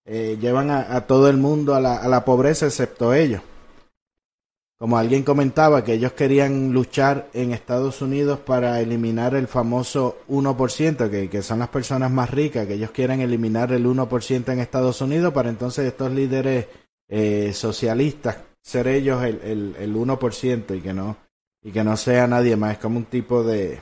eh, 0.04 0.36
llevan 0.38 0.70
a, 0.70 1.06
todo 1.06 1.30
el 1.30 1.38
mundo 1.38 1.74
a 1.74 1.80
la, 1.80 1.96
a 1.96 2.06
la 2.06 2.26
pobreza 2.26 2.66
excepto 2.66 3.14
ellos. 3.14 3.40
Como 4.78 4.98
alguien 4.98 5.22
comentaba 5.22 5.82
que 5.82 5.94
ellos 5.94 6.12
querían 6.12 6.70
luchar 6.74 7.30
en 7.32 7.52
Estados 7.52 8.02
Unidos 8.02 8.38
para 8.38 8.78
eliminar 8.82 9.34
el 9.34 9.48
famoso 9.48 10.18
1%, 10.28 11.08
que, 11.08 11.30
que 11.30 11.40
son 11.40 11.60
las 11.60 11.70
personas 11.70 12.10
más 12.10 12.30
ricas, 12.30 12.66
que 12.66 12.74
ellos 12.74 12.90
quieren 12.90 13.22
eliminar 13.22 13.72
el 13.72 13.86
1% 13.86 14.52
en 14.52 14.60
Estados 14.60 15.00
Unidos 15.00 15.32
para 15.32 15.48
entonces 15.48 15.86
estos 15.86 16.12
líderes 16.12 16.66
eh, 17.08 17.52
socialistas 17.54 18.36
ser 18.60 18.86
ellos 18.86 19.24
el, 19.24 19.40
el, 19.40 19.76
el 19.78 19.96
1% 19.96 20.76
y 20.76 20.80
que 20.82 20.92
no 20.92 21.27
y 21.62 21.72
que 21.72 21.84
no 21.84 21.96
sea 21.96 22.26
nadie 22.26 22.56
más. 22.56 22.72
Es 22.72 22.78
como 22.78 22.98
un 22.98 23.04
tipo 23.04 23.42
de, 23.42 23.80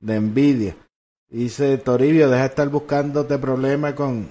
de 0.00 0.14
envidia. 0.14 0.76
Dice 1.28 1.78
Toribio, 1.78 2.28
deja 2.28 2.42
de 2.42 2.48
estar 2.48 2.68
buscándote 2.68 3.38
problemas 3.38 3.94
con, 3.94 4.28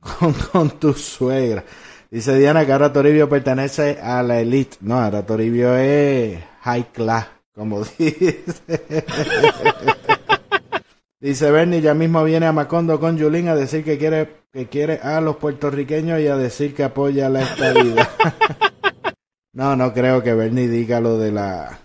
con, 0.18 0.32
con, 0.32 0.70
tu 0.70 0.92
suegra. 0.94 1.64
Dice 2.10 2.36
Diana 2.36 2.66
que 2.66 2.72
ahora 2.72 2.92
Toribio 2.92 3.28
pertenece 3.28 4.00
a 4.02 4.22
la 4.22 4.40
elite. 4.40 4.78
No, 4.80 4.98
ahora 4.98 5.24
Toribio 5.24 5.76
es 5.76 6.42
high 6.62 6.90
class, 6.92 7.28
como 7.54 7.84
dice. 7.98 8.42
dice 11.20 11.50
Bernie, 11.52 11.80
ya 11.80 11.94
mismo 11.94 12.24
viene 12.24 12.46
a 12.46 12.52
Macondo 12.52 12.98
con 12.98 13.16
Julín 13.16 13.46
a 13.46 13.54
decir 13.54 13.84
que 13.84 13.96
quiere, 13.96 14.28
que 14.52 14.66
quiere 14.66 14.98
a 14.98 15.20
los 15.20 15.36
puertorriqueños 15.36 16.18
y 16.18 16.26
a 16.26 16.36
decir 16.36 16.74
que 16.74 16.82
apoya 16.82 17.28
la 17.28 17.42
estabilidad. 17.42 18.08
no, 19.52 19.76
no 19.76 19.94
creo 19.94 20.20
que 20.24 20.34
Bernie 20.34 20.66
diga 20.66 21.00
lo 21.00 21.16
de 21.16 21.30
la 21.30 21.78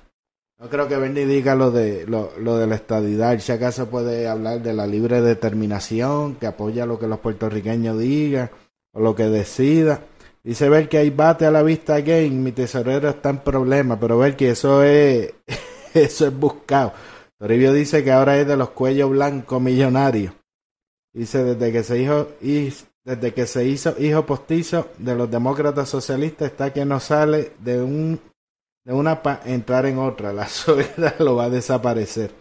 no 0.57 0.69
creo 0.69 0.87
que 0.87 0.95
Bernie 0.95 1.25
diga 1.25 1.53
lo 1.53 1.71
de 1.71 2.05
lo, 2.07 2.57
de 2.57 2.67
la 2.67 2.75
estadidad. 2.75 3.37
Si 3.39 3.51
acaso 3.51 3.89
puede 3.89 4.27
hablar 4.27 4.61
de 4.61 4.73
la 4.73 4.87
libre 4.87 5.21
determinación, 5.21 6.35
que 6.35 6.47
apoya 6.47 6.85
lo 6.85 6.97
que 6.97 7.07
los 7.07 7.19
puertorriqueños 7.19 7.99
digan 7.99 8.49
o 8.93 9.01
lo 9.01 9.15
que 9.15 9.25
decida. 9.25 10.01
Dice 10.43 10.69
ver 10.69 10.87
que 10.87 10.99
hay 10.99 11.09
bate 11.09 11.45
a 11.45 11.51
la 11.51 11.63
vista 11.63 11.97
gay, 11.97 12.29
mi 12.29 12.51
tesorero 12.51 13.09
está 13.09 13.31
en 13.31 13.39
problema, 13.39 13.99
pero 13.99 14.17
ver 14.17 14.37
que 14.37 14.51
eso 14.51 14.83
es 14.83 15.33
eso 15.93 16.27
es 16.27 16.39
buscado. 16.39 16.93
Toribio 17.37 17.73
dice 17.73 18.03
que 18.03 18.11
ahora 18.11 18.37
es 18.37 18.47
de 18.47 18.55
los 18.55 18.69
cuellos 18.69 19.09
blancos 19.09 19.61
millonarios. 19.61 20.33
Dice 21.13 21.43
desde 21.43 21.71
que 21.71 21.83
se 21.83 21.99
hizo 21.99 22.29
desde 23.03 23.33
que 23.33 23.45
se 23.45 23.65
hizo 23.65 23.95
hijo 23.99 24.25
postizo 24.25 24.89
de 24.97 25.15
los 25.15 25.29
demócratas 25.29 25.89
socialistas 25.89 26.51
está 26.51 26.73
que 26.73 26.85
no 26.85 26.99
sale 26.99 27.51
de 27.59 27.81
un 27.81 28.19
de 28.85 28.93
una 28.93 29.21
para 29.21 29.41
entrar 29.45 29.85
en 29.85 29.97
otra. 29.97 30.31
La 30.31 30.47
suegra 30.49 31.15
lo 31.19 31.35
va 31.35 31.45
a 31.45 31.49
desaparecer. 31.49 32.31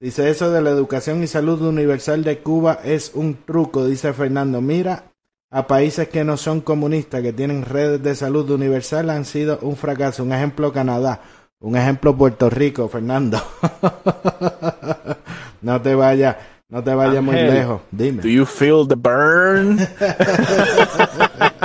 Dice 0.00 0.28
eso 0.28 0.50
de 0.50 0.60
la 0.60 0.70
educación 0.70 1.22
y 1.22 1.28
salud 1.28 1.62
universal 1.62 2.24
de 2.24 2.38
Cuba 2.38 2.80
es 2.84 3.12
un 3.14 3.36
truco, 3.44 3.86
dice 3.86 4.12
Fernando. 4.12 4.60
Mira, 4.60 5.04
a 5.50 5.66
países 5.66 6.08
que 6.08 6.24
no 6.24 6.36
son 6.36 6.60
comunistas, 6.60 7.22
que 7.22 7.32
tienen 7.32 7.64
redes 7.64 8.02
de 8.02 8.14
salud 8.14 8.50
universal, 8.50 9.08
han 9.08 9.24
sido 9.24 9.58
un 9.62 9.76
fracaso. 9.76 10.24
Un 10.24 10.32
ejemplo 10.32 10.72
Canadá, 10.72 11.20
un 11.60 11.76
ejemplo 11.76 12.16
Puerto 12.16 12.50
Rico, 12.50 12.88
Fernando. 12.88 13.40
no 15.62 15.80
te 15.80 15.94
vayas, 15.94 16.36
no 16.68 16.82
te 16.82 16.94
vayas 16.94 17.22
muy 17.22 17.36
lejos. 17.36 17.82
Dime. 17.90 18.20
Do 18.20 18.28
you 18.28 18.44
feel 18.44 18.86
the 18.86 18.96
burn? 18.96 19.78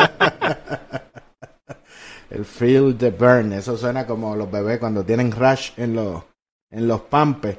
el 2.29 2.45
feel 2.45 2.97
the 2.97 3.11
burn. 3.11 3.53
Eso 3.53 3.77
suena 3.77 4.05
como 4.05 4.35
los 4.35 4.51
bebés 4.51 4.79
cuando 4.79 5.03
tienen 5.03 5.31
rash 5.31 5.71
en 5.77 5.95
los, 5.95 6.23
en 6.71 6.87
los 6.87 7.01
pampes. 7.01 7.57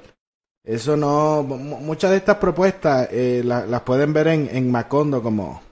Eso 0.64 0.96
no, 0.96 1.42
muchas 1.42 2.10
de 2.10 2.18
estas 2.18 2.36
propuestas 2.36 3.08
eh, 3.10 3.42
las 3.44 3.80
pueden 3.82 4.12
ver 4.12 4.28
en, 4.28 4.48
en 4.52 4.70
Macondo 4.70 5.22
como, 5.22 5.62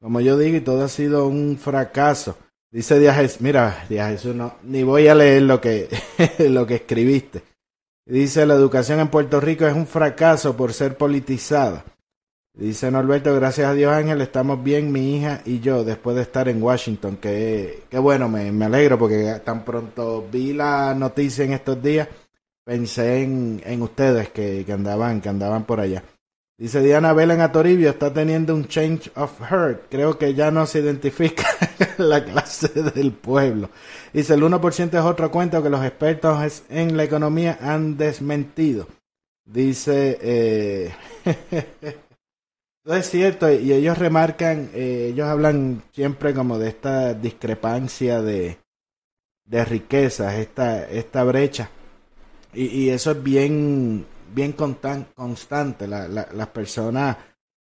como 0.00 0.20
yo 0.20 0.36
digo 0.36 0.56
y 0.56 0.60
todo 0.60 0.84
ha 0.84 0.88
sido 0.88 1.26
un 1.26 1.58
fracaso. 1.58 2.36
Dice 2.70 2.98
Díaz, 2.98 3.40
mira, 3.40 3.84
Díaz 3.88 4.12
Jesús, 4.12 4.34
no, 4.34 4.54
ni 4.62 4.82
voy 4.82 5.08
a 5.08 5.14
leer 5.14 5.42
lo 5.42 5.60
que, 5.60 5.88
lo 6.38 6.66
que 6.66 6.76
escribiste. 6.76 7.42
Dice, 8.04 8.46
la 8.46 8.54
educación 8.54 8.98
en 9.00 9.08
Puerto 9.08 9.40
Rico 9.40 9.66
es 9.66 9.74
un 9.74 9.86
fracaso 9.86 10.56
por 10.56 10.72
ser 10.72 10.96
politizada. 10.96 11.84
Dice 12.54 12.90
Norberto, 12.90 13.34
gracias 13.34 13.66
a 13.66 13.72
Dios 13.72 13.90
Ángel, 13.90 14.20
estamos 14.20 14.62
bien 14.62 14.92
mi 14.92 15.16
hija 15.16 15.40
y 15.46 15.60
yo 15.60 15.84
después 15.84 16.16
de 16.16 16.22
estar 16.22 16.50
en 16.50 16.62
Washington. 16.62 17.16
Que, 17.16 17.84
que 17.88 17.98
bueno, 17.98 18.28
me, 18.28 18.52
me, 18.52 18.66
alegro 18.66 18.98
porque 18.98 19.40
tan 19.42 19.64
pronto 19.64 20.28
vi 20.30 20.52
la 20.52 20.94
noticia 20.94 21.46
en 21.46 21.54
estos 21.54 21.82
días, 21.82 22.08
pensé 22.62 23.22
en, 23.22 23.62
en 23.64 23.80
ustedes 23.80 24.28
que, 24.28 24.64
que, 24.66 24.72
andaban, 24.72 25.22
que 25.22 25.30
andaban 25.30 25.64
por 25.64 25.80
allá. 25.80 26.04
Dice 26.58 26.82
Diana 26.82 27.14
Belén 27.14 27.40
a 27.40 27.50
Toribio, 27.50 27.88
está 27.88 28.12
teniendo 28.12 28.54
un 28.54 28.68
change 28.68 29.10
of 29.16 29.40
heart. 29.40 29.86
Creo 29.88 30.18
que 30.18 30.34
ya 30.34 30.50
no 30.50 30.66
se 30.66 30.80
identifica 30.80 31.44
la 31.96 32.22
clase 32.22 32.68
del 32.68 33.12
pueblo. 33.12 33.70
Dice 34.12 34.34
el 34.34 34.42
1% 34.42 34.88
es 34.90 35.04
otro 35.04 35.30
cuento 35.30 35.62
que 35.62 35.70
los 35.70 35.82
expertos 35.82 36.62
en 36.68 36.98
la 36.98 37.04
economía 37.04 37.58
han 37.62 37.96
desmentido. 37.96 38.88
Dice... 39.46 40.18
Eh, 40.20 40.92
es 42.84 43.10
cierto, 43.10 43.50
y 43.50 43.72
ellos 43.72 43.96
remarcan, 43.98 44.70
eh, 44.74 45.10
ellos 45.12 45.28
hablan 45.28 45.82
siempre 45.92 46.34
como 46.34 46.58
de 46.58 46.68
esta 46.68 47.14
discrepancia 47.14 48.20
de, 48.20 48.58
de 49.44 49.64
riquezas, 49.64 50.34
esta, 50.34 50.88
esta 50.88 51.22
brecha. 51.24 51.70
Y, 52.52 52.66
y 52.66 52.90
eso 52.90 53.12
es 53.12 53.22
bien, 53.22 54.04
bien 54.34 54.52
constante. 54.52 55.86
La, 55.86 56.08
la, 56.08 56.28
las 56.32 56.48
personas 56.48 57.16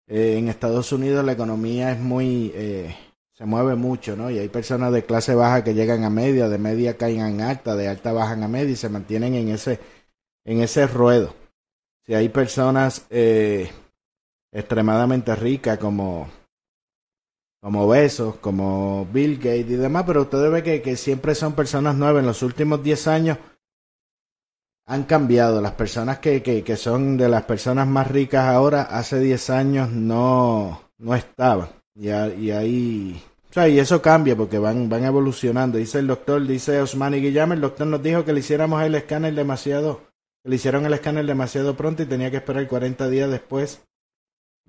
eh, 0.08 0.38
en 0.38 0.50
Estados 0.50 0.92
Unidos, 0.92 1.26
la 1.26 1.34
economía 1.34 1.92
es 1.92 2.00
muy, 2.00 2.52
eh, 2.54 2.96
se 3.34 3.46
mueve 3.46 3.76
mucho, 3.76 4.16
¿no? 4.16 4.30
Y 4.30 4.40
hay 4.40 4.50
personas 4.50 4.94
de 4.94 5.04
clase 5.04 5.36
baja 5.36 5.64
que 5.64 5.74
llegan 5.74 6.04
a 6.04 6.10
media, 6.10 6.48
de 6.48 6.58
media 6.58 6.96
caen 6.96 7.22
en 7.22 7.42
alta, 7.42 7.76
de 7.76 7.88
alta 7.88 8.14
bajan 8.14 8.44
a 8.44 8.48
media 8.48 8.72
y 8.72 8.76
se 8.78 8.90
mantienen 8.90 9.34
en 9.34 9.50
ese, 9.50 9.80
en 10.46 10.62
ese 10.62 10.88
ruedo. 10.88 11.34
Si 12.06 12.14
hay 12.14 12.30
personas 12.30 13.06
eh, 13.10 13.70
extremadamente 14.58 15.36
rica 15.36 15.78
como 15.78 16.28
como 17.62 17.88
Besos, 17.88 18.36
como 18.38 19.08
Bill 19.12 19.38
Gates 19.38 19.70
y 19.70 19.76
demás, 19.76 20.04
pero 20.06 20.22
ustedes 20.22 20.52
ven 20.52 20.64
que, 20.64 20.82
que 20.82 20.96
siempre 20.96 21.36
son 21.36 21.54
personas 21.54 21.96
nuevas. 21.96 22.22
En 22.22 22.28
los 22.28 22.42
últimos 22.44 22.82
10 22.84 23.08
años 23.08 23.38
han 24.86 25.04
cambiado. 25.04 25.60
Las 25.60 25.74
personas 25.74 26.20
que, 26.20 26.42
que, 26.42 26.64
que, 26.64 26.78
son 26.78 27.18
de 27.18 27.28
las 27.28 27.44
personas 27.44 27.88
más 27.88 28.10
ricas 28.10 28.46
ahora, 28.46 28.84
hace 28.84 29.20
10 29.20 29.50
años 29.50 29.92
no, 29.92 30.82
no 30.98 31.16
estaban. 31.16 31.70
Y, 31.96 32.08
y 32.08 32.52
ahí... 32.52 33.22
O 33.50 33.54
sea, 33.54 33.68
y 33.68 33.80
eso 33.80 34.02
cambia 34.02 34.38
porque 34.38 34.60
van, 34.60 34.88
van 34.88 35.04
evolucionando. 35.04 35.78
Dice 35.78 36.00
el 36.00 36.08
doctor, 36.08 36.46
dice 36.46 36.80
Osmani 36.80 37.20
Guillame, 37.20 37.56
el 37.56 37.62
doctor 37.62 37.88
nos 37.88 38.04
dijo 38.04 38.24
que 38.24 38.34
le 38.34 38.42
hiciéramos 38.42 38.84
el 38.84 38.96
escáner 38.96 39.34
demasiado, 39.34 40.02
que 40.44 40.52
le 40.52 40.56
hicieron 40.58 40.86
el 40.86 40.94
escáner 40.94 41.26
demasiado 41.26 41.76
pronto 41.76 42.04
y 42.04 42.06
tenía 42.06 42.30
que 42.30 42.38
esperar 42.38 42.68
40 42.68 43.10
días 43.10 43.30
después 43.32 43.82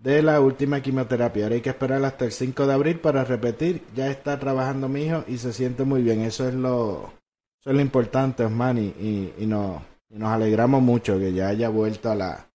de 0.02 0.22
la 0.22 0.40
última 0.40 0.80
quimioterapia. 0.80 1.44
Ahora 1.44 1.56
hay 1.56 1.60
que 1.60 1.70
esperar 1.70 2.04
hasta 2.04 2.24
el 2.24 2.32
5 2.32 2.66
de 2.66 2.72
abril 2.72 3.00
para 3.00 3.24
repetir. 3.24 3.82
Ya 3.94 4.10
está 4.10 4.38
trabajando 4.38 4.88
mi 4.88 5.02
hijo 5.04 5.24
y 5.26 5.38
se 5.38 5.52
siente 5.52 5.84
muy 5.84 6.02
bien. 6.02 6.22
Eso 6.22 6.48
es 6.48 6.54
lo, 6.54 7.12
eso 7.60 7.70
es 7.70 7.76
lo 7.76 7.80
importante, 7.80 8.44
Osman, 8.44 8.78
y, 8.78 9.32
y, 9.38 9.46
nos, 9.46 9.82
alegramos 10.22 10.82
mucho 10.82 11.18
que 11.18 11.32
ya 11.32 11.48
haya 11.48 11.68
vuelto 11.68 12.10
a 12.10 12.14
la 12.14 12.48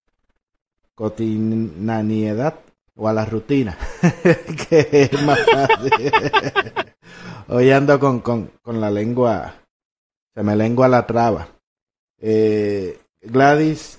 cotidianidad 0.94 2.60
o 2.96 3.08
a 3.08 3.12
la 3.12 3.24
rutina, 3.24 3.76
que 4.68 4.88
es 4.90 5.22
más 5.22 5.40
fácil. 5.40 5.92
Hoy 7.48 7.70
ando 7.70 7.98
con, 7.98 8.20
con, 8.20 8.52
con 8.62 8.80
la 8.80 8.90
lengua, 8.90 9.54
se 10.34 10.42
me 10.42 10.56
lengua 10.56 10.88
la 10.88 11.06
traba. 11.06 11.48
Eh, 12.18 12.98
Gladys 13.20 13.98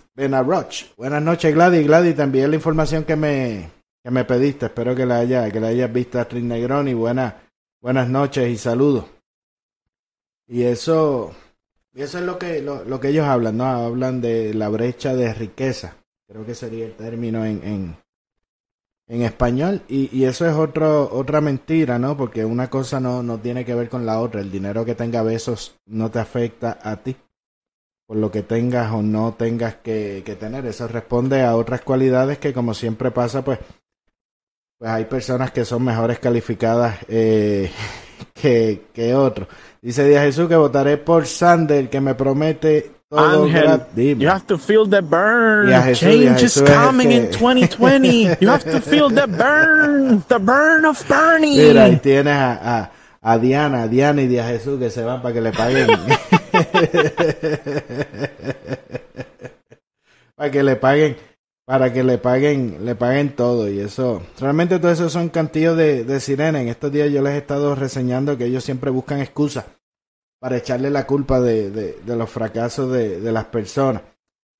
Buenas 0.95 1.21
noches, 1.21 1.53
Gladys. 1.53 1.85
Gladys, 1.85 2.17
envié 2.19 2.47
la 2.47 2.55
información 2.55 3.03
que 3.03 3.17
me, 3.17 3.69
que 4.01 4.09
me 4.11 4.23
pediste. 4.23 4.67
Espero 4.67 4.95
que 4.95 5.05
la 5.05 5.17
haya, 5.17 5.51
que 5.51 5.59
la 5.59 5.67
hayas 5.67 5.91
visto 5.91 6.17
a 6.17 6.27
Negroni. 6.31 6.93
Buenas, 6.93 7.33
buenas 7.81 8.07
noches 8.07 8.47
y 8.49 8.57
saludos. 8.57 9.03
Y 10.47 10.63
eso, 10.63 11.33
y 11.93 12.01
eso 12.01 12.19
es 12.19 12.23
lo 12.23 12.39
que, 12.39 12.61
lo, 12.61 12.85
lo, 12.85 12.97
que 13.01 13.09
ellos 13.09 13.25
hablan, 13.25 13.57
¿no? 13.57 13.65
Hablan 13.65 14.21
de 14.21 14.53
la 14.53 14.69
brecha 14.69 15.13
de 15.13 15.33
riqueza. 15.33 15.97
Creo 16.29 16.45
que 16.45 16.55
sería 16.55 16.85
el 16.85 16.95
término 16.95 17.43
en, 17.43 17.61
en, 17.65 17.97
en 19.07 19.21
español. 19.21 19.81
Y, 19.89 20.17
y 20.17 20.23
eso 20.23 20.47
es 20.47 20.55
otro, 20.55 21.09
otra 21.11 21.41
mentira, 21.41 21.99
¿no? 21.99 22.15
Porque 22.15 22.45
una 22.45 22.69
cosa 22.69 23.01
no, 23.01 23.21
no 23.21 23.37
tiene 23.39 23.65
que 23.65 23.75
ver 23.75 23.89
con 23.89 24.05
la 24.05 24.21
otra. 24.21 24.39
El 24.39 24.49
dinero 24.49 24.85
que 24.85 24.95
tenga 24.95 25.23
besos 25.23 25.77
no 25.85 26.09
te 26.09 26.19
afecta 26.19 26.79
a 26.81 27.03
ti 27.03 27.17
por 28.07 28.17
lo 28.17 28.31
que 28.31 28.43
tengas 28.43 28.91
o 28.91 29.01
no 29.01 29.33
tengas 29.33 29.75
que, 29.75 30.23
que, 30.25 30.35
tener. 30.35 30.65
Eso 30.65 30.87
responde 30.87 31.41
a 31.41 31.55
otras 31.55 31.81
cualidades 31.81 32.37
que, 32.37 32.53
como 32.53 32.73
siempre 32.73 33.11
pasa, 33.11 33.43
pues, 33.43 33.59
pues 34.77 34.91
hay 34.91 35.05
personas 35.05 35.51
que 35.51 35.65
son 35.65 35.83
mejores 35.83 36.19
calificadas 36.19 36.97
eh, 37.07 37.71
que, 38.33 38.83
que 38.93 39.15
otros. 39.15 39.47
Dice 39.81 40.07
Díaz 40.07 40.23
Jesús 40.25 40.47
que 40.47 40.55
votaré 40.55 40.97
por 40.97 41.25
Sander, 41.25 41.89
que 41.89 42.01
me 42.01 42.15
promete 42.15 42.91
todo 43.07 43.43
Ángel, 43.45 44.17
you 44.17 44.27
have 44.27 44.47
to 44.47 44.57
feel 44.57 44.89
the 44.89 44.99
burn. 44.99 45.69
Change 45.93 46.41
is 46.41 46.61
coming 46.61 47.11
in 47.11 47.31
2020. 47.31 48.35
You 48.41 48.49
have 48.49 48.63
to 48.63 48.81
feel 48.81 49.09
the 49.09 49.27
burn, 49.27 50.23
the 50.27 50.39
burn 50.39 50.85
of 50.85 51.07
Bernie. 51.07 51.55
Mira, 51.55 51.83
ahí 51.83 51.97
tienes 51.97 52.33
a, 52.33 52.79
a, 52.79 52.91
a 53.21 53.37
Diana, 53.37 53.83
a 53.83 53.87
Diana 53.87 54.23
y 54.23 54.27
Díaz 54.27 54.47
Jesús 54.47 54.79
que 54.79 54.89
se 54.89 55.03
van 55.03 55.21
para 55.21 55.35
que 55.35 55.41
le 55.41 55.51
paguen. 55.51 55.87
para 60.35 60.51
que 60.51 60.63
le 60.63 60.75
paguen, 60.75 61.17
para 61.65 61.93
que 61.93 62.03
le 62.03 62.17
paguen, 62.17 62.85
le 62.85 62.95
paguen 62.95 63.35
todo 63.35 63.69
y 63.69 63.79
eso. 63.79 64.21
Realmente 64.39 64.79
todo 64.79 64.91
eso 64.91 65.09
son 65.09 65.29
cantillos 65.29 65.77
de, 65.77 66.03
de 66.03 66.19
sirena. 66.19 66.61
En 66.61 66.67
estos 66.67 66.91
días 66.91 67.11
yo 67.11 67.21
les 67.21 67.33
he 67.33 67.37
estado 67.37 67.75
reseñando 67.75 68.37
que 68.37 68.45
ellos 68.45 68.63
siempre 68.63 68.91
buscan 68.91 69.19
excusas 69.19 69.65
para 70.39 70.57
echarle 70.57 70.89
la 70.89 71.07
culpa 71.07 71.41
de, 71.41 71.97
los 72.05 72.29
fracasos 72.29 72.91
de, 72.91 73.19
de 73.19 73.31
las 73.31 73.45
personas. 73.45 74.03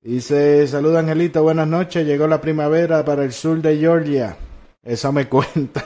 Dice, 0.02 0.66
saluda 0.66 1.00
Angelito, 1.00 1.42
buenas 1.42 1.68
noches, 1.68 2.06
llegó 2.06 2.26
la 2.26 2.40
primavera 2.40 3.04
para 3.04 3.24
el 3.24 3.32
sur 3.32 3.60
de 3.60 3.76
Georgia. 3.76 4.36
Eso 4.86 5.10
me 5.10 5.28
cuenta. 5.28 5.84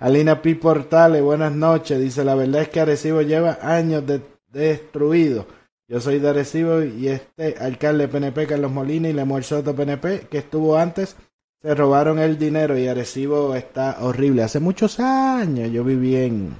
Alina 0.00 0.42
P. 0.42 0.56
Portales, 0.56 1.22
buenas 1.22 1.52
noches. 1.52 2.00
Dice, 2.00 2.24
la 2.24 2.34
verdad 2.34 2.62
es 2.62 2.68
que 2.68 2.80
Arecibo 2.80 3.22
lleva 3.22 3.58
años 3.62 4.04
de 4.06 4.20
destruido. 4.56 5.46
Yo 5.88 6.00
soy 6.00 6.18
de 6.18 6.30
Arecibo 6.30 6.82
y 6.82 7.08
este 7.08 7.56
alcalde 7.58 8.08
PNP, 8.08 8.46
Carlos 8.46 8.72
Molina 8.72 9.08
y 9.08 9.12
Lemuel 9.12 9.44
Soto 9.44 9.76
PNP, 9.76 10.26
que 10.28 10.38
estuvo 10.38 10.76
antes, 10.76 11.16
se 11.62 11.74
robaron 11.74 12.18
el 12.18 12.38
dinero 12.38 12.76
y 12.76 12.88
Arecibo 12.88 13.54
está 13.54 13.98
horrible. 14.00 14.42
Hace 14.42 14.58
muchos 14.58 14.98
años 14.98 15.70
yo 15.70 15.84
viví 15.84 16.16
en, 16.16 16.56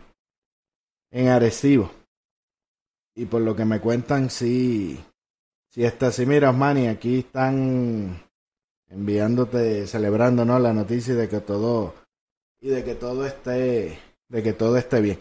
en 1.10 1.28
Arecibo. 1.28 1.90
Y 3.14 3.24
por 3.24 3.40
lo 3.42 3.56
que 3.56 3.64
me 3.64 3.80
cuentan, 3.80 4.30
sí, 4.30 5.02
sí 5.70 5.84
está 5.84 6.08
así. 6.08 6.26
Mira, 6.26 6.50
Osmani, 6.50 6.86
aquí 6.86 7.20
están 7.20 8.22
enviándote, 8.88 9.86
celebrando, 9.86 10.44
¿no? 10.44 10.58
La 10.58 10.72
noticia 10.72 11.14
de 11.14 11.28
que 11.28 11.40
todo, 11.40 11.94
y 12.60 12.68
de 12.68 12.84
que 12.84 12.94
todo 12.94 13.26
esté, 13.26 13.98
de 14.28 14.42
que 14.42 14.52
todo 14.52 14.76
esté 14.76 15.00
bien. 15.00 15.18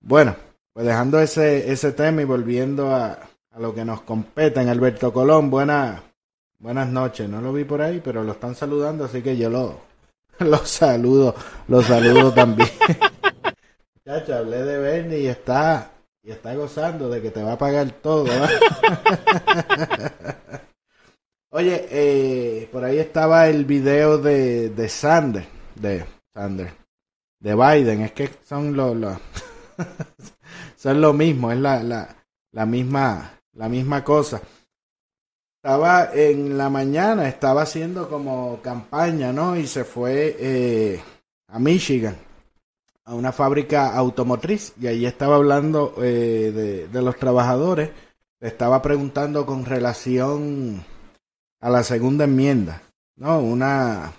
Bueno, 0.00 0.36
pues 0.78 0.86
dejando 0.86 1.18
ese, 1.18 1.72
ese 1.72 1.90
tema 1.90 2.22
y 2.22 2.24
volviendo 2.24 2.94
a, 2.94 3.18
a 3.50 3.58
lo 3.58 3.74
que 3.74 3.84
nos 3.84 4.02
compete 4.02 4.60
en 4.60 4.68
Alberto 4.68 5.12
Colón, 5.12 5.50
buena, 5.50 6.04
buenas 6.60 6.86
noches. 6.86 7.28
No 7.28 7.40
lo 7.40 7.52
vi 7.52 7.64
por 7.64 7.82
ahí, 7.82 8.00
pero 8.00 8.22
lo 8.22 8.30
están 8.30 8.54
saludando, 8.54 9.06
así 9.06 9.20
que 9.20 9.36
yo 9.36 9.50
lo, 9.50 9.80
lo 10.38 10.58
saludo, 10.58 11.34
lo 11.66 11.82
saludo 11.82 12.32
también. 12.34 12.68
Chacho, 14.06 14.36
hablé 14.36 14.62
de 14.62 14.78
Bernie 14.78 15.18
y 15.18 15.26
está, 15.26 15.90
y 16.22 16.30
está 16.30 16.54
gozando 16.54 17.10
de 17.10 17.22
que 17.22 17.32
te 17.32 17.42
va 17.42 17.54
a 17.54 17.58
pagar 17.58 17.90
todo. 18.00 18.28
Oye, 21.50 21.88
eh, 21.90 22.68
por 22.70 22.84
ahí 22.84 23.00
estaba 23.00 23.48
el 23.48 23.64
video 23.64 24.18
de, 24.18 24.68
de 24.68 24.88
Sander, 24.88 25.44
de 25.74 26.04
Sander, 26.32 26.72
de 27.40 27.54
Biden. 27.56 28.02
Es 28.02 28.12
que 28.12 28.30
son 28.44 28.76
los, 28.76 28.96
son 30.78 31.00
lo 31.00 31.12
mismo, 31.12 31.50
es 31.50 31.58
la, 31.58 31.82
la, 31.82 32.16
la 32.52 32.64
misma, 32.64 33.40
la 33.54 33.68
misma 33.68 34.04
cosa. 34.04 34.40
Estaba 35.56 36.14
en 36.14 36.56
la 36.56 36.70
mañana, 36.70 37.28
estaba 37.28 37.62
haciendo 37.62 38.08
como 38.08 38.60
campaña, 38.62 39.32
¿no? 39.32 39.56
Y 39.56 39.66
se 39.66 39.82
fue 39.82 40.36
eh, 40.38 41.02
a 41.48 41.58
Michigan, 41.58 42.16
a 43.04 43.14
una 43.14 43.32
fábrica 43.32 43.92
automotriz, 43.92 44.72
y 44.80 44.86
ahí 44.86 45.04
estaba 45.04 45.34
hablando 45.34 45.94
eh, 45.98 46.52
de, 46.54 46.86
de 46.86 47.02
los 47.02 47.16
trabajadores. 47.16 47.90
Le 48.38 48.46
estaba 48.46 48.80
preguntando 48.80 49.44
con 49.44 49.64
relación 49.64 50.84
a 51.60 51.70
la 51.70 51.82
segunda 51.82 52.22
enmienda, 52.22 52.82
¿no? 53.16 53.40
Una, 53.40 54.12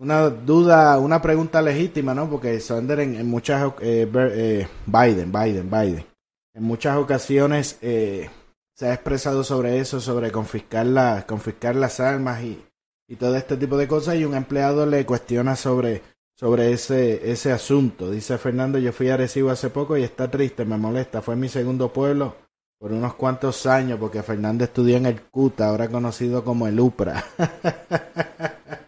una 0.00 0.30
duda, 0.30 0.98
una 0.98 1.20
pregunta 1.20 1.60
legítima, 1.60 2.14
¿no? 2.14 2.28
Porque 2.28 2.58
Sander 2.60 3.00
en, 3.00 3.28
muchas, 3.28 3.72
eh, 3.82 4.10
eh, 4.14 4.66
Biden, 4.86 5.30
Biden, 5.30 5.70
Biden, 5.70 6.06
en 6.54 6.62
muchas 6.62 6.96
ocasiones 6.96 7.78
eh, 7.82 8.30
se 8.74 8.86
ha 8.86 8.94
expresado 8.94 9.44
sobre 9.44 9.78
eso, 9.78 10.00
sobre 10.00 10.32
confiscar, 10.32 10.86
la, 10.86 11.26
confiscar 11.26 11.76
las 11.76 12.00
armas 12.00 12.42
y, 12.42 12.64
y 13.08 13.16
todo 13.16 13.36
este 13.36 13.58
tipo 13.58 13.76
de 13.76 13.86
cosas 13.86 14.16
y 14.16 14.24
un 14.24 14.34
empleado 14.34 14.86
le 14.86 15.04
cuestiona 15.04 15.54
sobre, 15.54 16.00
sobre 16.34 16.72
ese, 16.72 17.30
ese 17.30 17.52
asunto. 17.52 18.10
Dice 18.10 18.38
Fernando, 18.38 18.78
yo 18.78 18.94
fui 18.94 19.10
a 19.10 19.14
Arecibo 19.14 19.50
hace 19.50 19.68
poco 19.68 19.98
y 19.98 20.02
está 20.02 20.30
triste, 20.30 20.64
me 20.64 20.78
molesta, 20.78 21.20
fue 21.20 21.36
mi 21.36 21.50
segundo 21.50 21.92
pueblo 21.92 22.36
por 22.78 22.92
unos 22.92 23.12
cuantos 23.12 23.66
años 23.66 23.98
porque 24.00 24.22
Fernando 24.22 24.64
estudió 24.64 24.96
en 24.96 25.04
el 25.04 25.20
CUTA, 25.20 25.68
ahora 25.68 25.88
conocido 25.88 26.42
como 26.42 26.66
el 26.66 26.80
UPRA. 26.80 27.22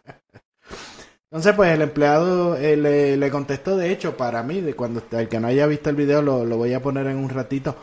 Entonces, 1.33 1.55
pues 1.55 1.72
el 1.72 1.80
empleado 1.80 2.59
eh, 2.59 2.76
le, 2.76 3.16
le, 3.16 3.30
contestó, 3.30 3.74
de 3.78 3.91
hecho, 3.91 4.18
para 4.18 4.43
mí, 4.43 4.61
de 4.61 4.74
cuando 4.74 5.03
el 5.12 5.28
que 5.30 5.41
no 5.41 5.49
haya 5.49 5.66
visto 5.66 5.89
el 5.89 5.97
video 5.97 6.20
lo, 6.20 6.45
lo, 6.45 6.59
voy 6.59 6.74
a 6.74 6.83
poner 6.83 7.07
en 7.07 7.16
un 7.16 7.30
ratito. 7.30 7.74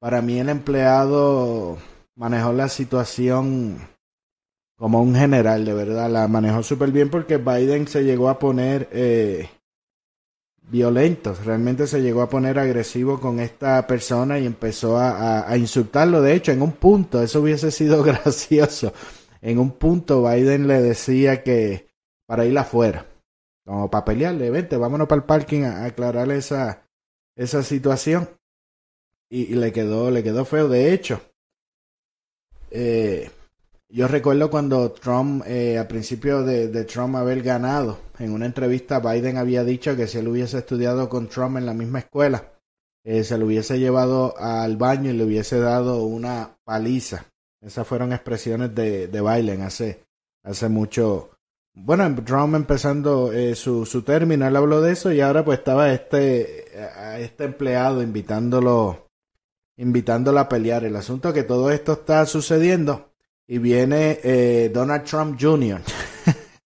Para 0.00 0.22
mí 0.22 0.38
el 0.38 0.48
empleado 0.48 1.76
manejó 2.16 2.54
la 2.54 2.70
situación 2.70 3.76
como 4.78 5.02
un 5.02 5.14
general, 5.14 5.66
de 5.66 5.74
verdad, 5.74 6.08
la 6.08 6.26
manejó 6.28 6.62
súper 6.62 6.92
bien 6.92 7.10
porque 7.10 7.36
Biden 7.36 7.88
se 7.88 8.04
llegó 8.04 8.30
a 8.30 8.38
poner 8.38 8.88
eh, 8.90 9.50
violento, 10.62 11.36
realmente 11.44 11.86
se 11.86 12.00
llegó 12.00 12.22
a 12.22 12.30
poner 12.30 12.58
agresivo 12.58 13.20
con 13.20 13.38
esta 13.38 13.86
persona 13.86 14.38
y 14.38 14.46
empezó 14.46 14.96
a, 14.96 15.10
a, 15.10 15.50
a 15.50 15.58
insultarlo. 15.58 16.22
De 16.22 16.32
hecho, 16.32 16.52
en 16.52 16.62
un 16.62 16.72
punto, 16.72 17.22
eso 17.22 17.42
hubiese 17.42 17.70
sido 17.70 18.02
gracioso. 18.02 18.94
En 19.42 19.58
un 19.58 19.72
punto 19.72 20.26
Biden 20.26 20.66
le 20.66 20.80
decía 20.80 21.42
que 21.42 21.83
para 22.26 22.44
ir 22.44 22.56
afuera, 22.58 23.06
como 23.64 23.90
para 23.90 24.04
pelearle, 24.04 24.50
vente, 24.50 24.76
vámonos 24.76 25.08
para 25.08 25.20
el 25.20 25.26
parking 25.26 25.62
a, 25.62 25.84
aclarar 25.84 26.30
esa, 26.30 26.86
esa 27.36 27.62
situación. 27.62 28.28
Y, 29.28 29.54
le 29.54 29.72
quedó, 29.72 30.10
le 30.10 30.22
quedó 30.22 30.44
feo. 30.44 30.68
De 30.68 30.92
hecho, 30.92 31.20
eh, 32.70 33.30
yo 33.88 34.06
recuerdo 34.06 34.50
cuando 34.50 34.92
Trump, 34.92 35.42
eh, 35.46 35.84
principio 35.88 36.42
de, 36.42 36.68
de, 36.68 36.84
Trump 36.84 37.16
haber 37.16 37.42
ganado, 37.42 37.98
en 38.18 38.32
una 38.32 38.46
entrevista 38.46 39.00
Biden 39.00 39.36
había 39.38 39.64
dicho 39.64 39.96
que 39.96 40.06
si 40.06 40.18
él 40.18 40.28
hubiese 40.28 40.58
estudiado 40.58 41.08
con 41.08 41.28
Trump 41.28 41.56
en 41.56 41.66
la 41.66 41.74
misma 41.74 42.00
escuela, 42.00 42.54
eh, 43.04 43.22
se 43.22 43.36
lo 43.36 43.46
hubiese 43.46 43.78
llevado 43.78 44.34
al 44.38 44.78
baño 44.78 45.10
y 45.10 45.12
le 45.12 45.24
hubiese 45.24 45.60
dado 45.60 46.04
una 46.04 46.56
paliza. 46.64 47.26
Esas 47.60 47.86
fueron 47.86 48.12
expresiones 48.12 48.74
de, 48.74 49.08
de 49.08 49.20
Biden 49.20 49.60
hace, 49.60 50.04
hace 50.42 50.68
mucho, 50.70 51.33
bueno, 51.76 52.14
Trump 52.24 52.54
empezando 52.54 53.32
eh, 53.32 53.56
su, 53.56 53.84
su 53.84 54.02
término, 54.02 54.46
él 54.46 54.54
habló 54.54 54.80
de 54.80 54.92
eso 54.92 55.12
y 55.12 55.20
ahora 55.20 55.44
pues 55.44 55.58
estaba 55.58 55.92
este, 55.92 56.66
a 56.96 57.18
este 57.18 57.44
empleado 57.44 58.00
invitándolo, 58.00 59.08
invitándolo 59.76 60.38
a 60.38 60.48
pelear. 60.48 60.84
El 60.84 60.94
asunto 60.94 61.32
que 61.32 61.42
todo 61.42 61.70
esto 61.72 61.94
está 61.94 62.24
sucediendo 62.26 63.12
y 63.48 63.58
viene 63.58 64.20
eh, 64.22 64.70
Donald 64.72 65.04
Trump 65.04 65.36
Jr. 65.40 65.82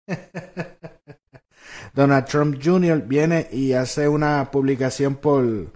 Donald 1.94 2.26
Trump 2.26 2.60
Jr. 2.62 3.02
viene 3.02 3.48
y 3.50 3.72
hace 3.72 4.08
una 4.08 4.50
publicación 4.50 5.16
por, 5.16 5.72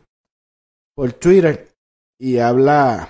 por 0.94 1.12
Twitter 1.14 1.68
y 2.18 2.38
habla 2.38 3.08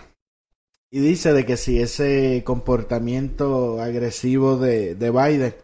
y 0.88 1.00
dice 1.00 1.32
de 1.32 1.44
que 1.44 1.56
si 1.56 1.80
ese 1.80 2.42
comportamiento 2.44 3.82
agresivo 3.82 4.56
de, 4.56 4.94
de 4.94 5.10
Biden 5.10 5.54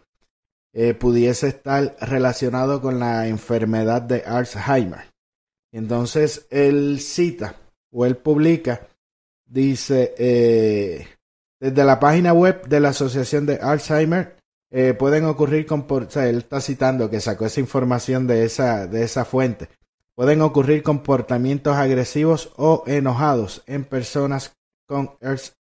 eh, 0.73 0.93
pudiese 0.93 1.47
estar 1.47 1.95
relacionado 2.01 2.81
con 2.81 2.99
la 2.99 3.27
enfermedad 3.27 4.01
de 4.01 4.23
Alzheimer. 4.25 5.05
Entonces 5.71 6.47
él 6.49 6.99
cita 6.99 7.55
o 7.91 8.05
él 8.05 8.17
publica, 8.17 8.87
dice, 9.45 10.13
eh, 10.17 11.07
desde 11.59 11.83
la 11.83 11.99
página 11.99 12.33
web 12.33 12.67
de 12.67 12.79
la 12.79 12.89
Asociación 12.89 13.45
de 13.45 13.55
Alzheimer 13.55 14.37
eh, 14.71 14.93
pueden 14.93 15.25
ocurrir, 15.25 15.65
él 16.15 16.37
está 16.37 16.61
citando 16.61 17.09
que 17.09 17.19
sacó 17.19 17.45
esa 17.47 17.59
información 17.59 18.27
de 18.27 18.45
esa, 18.45 18.85
de 18.85 19.03
esa 19.03 19.25
fuente, 19.25 19.69
pueden 20.13 20.41
ocurrir 20.41 20.83
comportamientos 20.83 21.75
agresivos 21.75 22.51
o 22.57 22.83
enojados 22.85 23.63
en 23.65 23.85
personas 23.85 24.55
con 24.85 25.17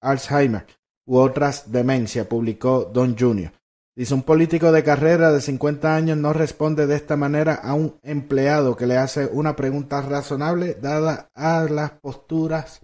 Alzheimer 0.00 0.66
u 1.06 1.18
otras 1.18 1.70
demencia, 1.70 2.28
publicó 2.28 2.84
Don 2.92 3.16
Jr. 3.16 3.52
Dice, 3.98 4.14
un 4.14 4.22
político 4.22 4.70
de 4.70 4.84
carrera 4.84 5.32
de 5.32 5.40
50 5.40 5.92
años 5.92 6.16
no 6.16 6.32
responde 6.32 6.86
de 6.86 6.94
esta 6.94 7.16
manera 7.16 7.54
a 7.54 7.74
un 7.74 7.98
empleado 8.04 8.76
que 8.76 8.86
le 8.86 8.96
hace 8.96 9.26
una 9.26 9.56
pregunta 9.56 10.00
razonable 10.02 10.74
dada 10.74 11.32
a 11.34 11.64
las 11.64 11.90
posturas 11.98 12.80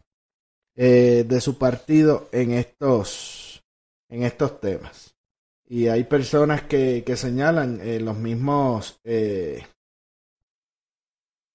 eh, 0.74 1.24
de 1.24 1.40
su 1.40 1.56
partido 1.56 2.28
en 2.32 2.50
estos, 2.50 3.62
en 4.08 4.24
estos 4.24 4.60
temas. 4.60 5.14
Y 5.68 5.86
hay 5.86 6.02
personas 6.02 6.62
que, 6.62 7.04
que 7.06 7.14
señalan 7.16 7.78
eh, 7.80 8.00
los 8.00 8.16
mismos, 8.16 8.98
eh, 9.04 9.64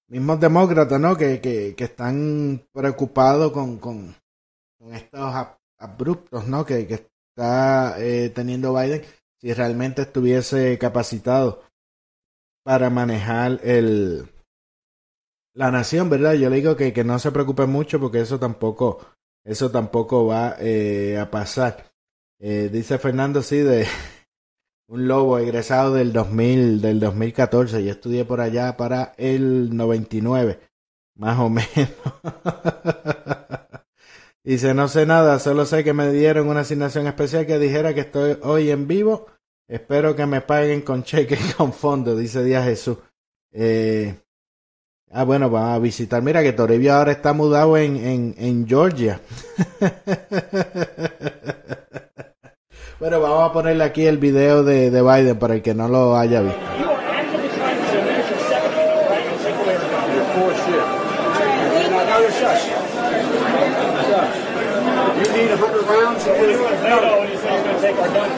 mismos 0.08 0.40
demócratas, 0.40 0.98
¿no? 0.98 1.18
Que, 1.18 1.38
que, 1.42 1.74
que 1.76 1.84
están 1.84 2.66
preocupados 2.72 3.52
con, 3.52 3.76
con, 3.76 4.16
con 4.78 4.94
estos 4.94 5.34
abruptos, 5.76 6.46
¿no? 6.46 6.64
Que, 6.64 6.86
que 6.86 6.94
está 6.94 7.98
teniendo 8.34 8.74
Biden 8.74 9.02
si 9.40 9.52
realmente 9.52 10.02
estuviese 10.02 10.78
capacitado 10.78 11.62
para 12.62 12.90
manejar 12.90 13.60
el 13.62 14.28
la 15.54 15.70
nación, 15.70 16.08
¿verdad? 16.08 16.34
Yo 16.34 16.48
le 16.48 16.56
digo 16.56 16.76
que, 16.76 16.92
que 16.92 17.04
no 17.04 17.18
se 17.18 17.32
preocupe 17.32 17.66
mucho 17.66 17.98
porque 17.98 18.20
eso 18.20 18.38
tampoco 18.38 19.00
eso 19.44 19.70
tampoco 19.70 20.26
va 20.26 20.56
eh, 20.58 21.18
a 21.18 21.30
pasar. 21.30 21.92
Eh, 22.38 22.68
dice 22.72 22.98
Fernando 22.98 23.42
sí 23.42 23.58
de 23.58 23.86
un 24.88 25.08
lobo 25.08 25.38
egresado 25.38 25.94
del 25.94 26.12
2000 26.12 26.80
del 26.80 27.00
2014. 27.00 27.84
Yo 27.84 27.90
estudié 27.90 28.24
por 28.24 28.40
allá 28.40 28.76
para 28.76 29.14
el 29.16 29.74
99, 29.76 30.60
más 31.16 31.38
o 31.38 31.50
menos. 31.50 31.90
Dice, 34.42 34.74
no 34.74 34.88
sé 34.88 35.06
nada, 35.06 35.38
solo 35.38 35.66
sé 35.66 35.84
que 35.84 35.92
me 35.92 36.10
dieron 36.10 36.48
una 36.48 36.60
asignación 36.60 37.06
especial 37.06 37.46
que 37.46 37.58
dijera 37.58 37.94
que 37.94 38.00
estoy 38.00 38.38
hoy 38.42 38.70
en 38.70 38.86
vivo. 38.86 39.26
Espero 39.68 40.16
que 40.16 40.26
me 40.26 40.40
paguen 40.40 40.82
con 40.82 41.04
cheque 41.04 41.34
y 41.34 41.52
con 41.52 41.72
fondo, 41.72 42.16
dice 42.16 42.42
Díaz 42.42 42.64
Jesús. 42.64 42.98
Eh, 43.52 44.14
Ah, 45.12 45.24
bueno, 45.24 45.50
vamos 45.50 45.74
a 45.74 45.78
visitar. 45.80 46.22
Mira 46.22 46.40
que 46.40 46.52
Toribio 46.52 46.94
ahora 46.94 47.10
está 47.10 47.32
mudado 47.32 47.76
en, 47.76 47.96
en, 47.96 48.32
en 48.38 48.68
Georgia. 48.68 49.20
bueno, 53.00 53.20
vamos 53.20 53.50
a 53.50 53.52
ponerle 53.52 53.82
aquí 53.82 54.06
el 54.06 54.18
video 54.18 54.62
de, 54.62 54.92
de 54.92 55.02
Biden 55.02 55.36
para 55.36 55.54
el 55.54 55.62
que 55.62 55.74
no 55.74 55.88
lo 55.88 56.16
haya 56.16 56.42
visto. 56.42 56.60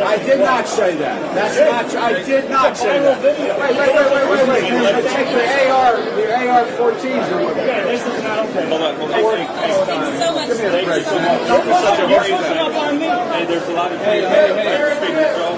I 0.03 0.18
did 0.24 0.40
not 0.40 0.66
say 0.66 0.97
that. 0.97 1.34
That's 1.34 1.59
not. 1.59 1.97
I 1.97 2.22
did 2.22 2.49
not 2.49 2.76
say 2.76 3.01
that. 3.01 3.22
Wait, 3.22 3.36
wait, 3.36 3.59
wait, 3.61 4.09
wait, 4.12 4.28
wait, 4.30 4.49
wait. 4.49 4.72
wait. 4.80 5.05
Take 5.12 5.28
the 5.28 5.45
AR, 5.68 6.01
the 6.01 6.24
AR-14s 6.32 7.32
or 7.32 7.45
whatever. 7.45 7.88
This 7.88 8.01
is 8.07 8.22
not 8.22 8.38
okay. 8.49 8.68
Hold 8.68 8.82
on, 8.82 8.97
hold 8.97 9.11
on. 9.12 9.20
Thanks 9.20 10.18
so 10.18 10.32
much. 10.32 10.49
Give 10.49 10.59
me 10.59 10.64
a 10.64 10.84
break. 10.84 11.05
Don't 11.05 11.64
put 11.64 11.80
such 11.84 12.01
a 12.01 12.07
worry 12.09 12.32
on 12.32 12.99
me. 12.99 13.07
Hey, 13.07 13.45
there's 13.45 13.68
a 13.68 13.72
lot 13.72 13.93
of. 13.93 14.01
Hey, 14.01 14.20
hey, 14.22 14.57
hey. 14.57 14.93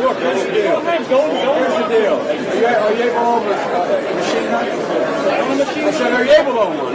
Look, 0.03 0.18
here's 0.18 0.43
the 0.45 0.53
deal. 0.53 0.80
Here's 0.80 1.07
the 1.07 1.89
deal. 1.89 2.18
Are 2.18 2.35
you, 2.35 2.66
are 2.66 2.95
you 2.95 3.03
able 3.14 3.41
to 3.41 3.55
uh, 3.55 4.24
I 4.53 5.90
said, 5.92 6.12
are 6.12 6.24
able 6.24 6.59
own 6.59 6.76
one? 6.78 6.95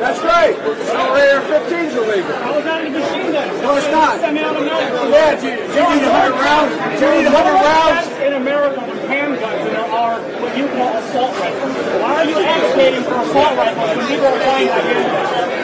That's 0.00 0.20
right. 0.20 0.56
So 0.56 0.96
AR-15s 0.96 1.96
are 1.96 2.06
legal. 2.08 2.32
How 2.40 2.58
is 2.58 2.64
that 2.64 2.86
a 2.86 2.90
machine 2.90 3.32
gun? 3.32 3.48
No, 3.62 3.76
it's 3.76 3.90
not. 3.90 4.20
Yeah, 4.20 5.40
do 5.40 5.46
you, 5.46 5.56
need 5.60 6.04
100 6.04 6.32
rounds? 6.40 6.72
You 7.00 7.08
need 7.10 7.26
100 7.28 7.52
rounds? 7.52 8.08
In 8.24 8.32
America, 8.34 8.80
with 8.80 9.04
handguns, 9.04 9.60
and 9.64 9.76
there 9.76 9.84
are 9.84 10.20
what 10.40 10.56
you 10.56 10.68
call 10.68 10.96
assault 10.96 11.36
rifles. 11.40 11.74
Why 12.00 12.14
are 12.14 12.28
you 12.28 12.38
advocating 12.38 13.02
for 13.04 13.20
assault 13.20 13.56
rifles 13.56 13.96
when 13.96 14.06
people 14.08 14.26
are 14.26 14.38
buying 14.40 14.68
handguns? 14.68 15.54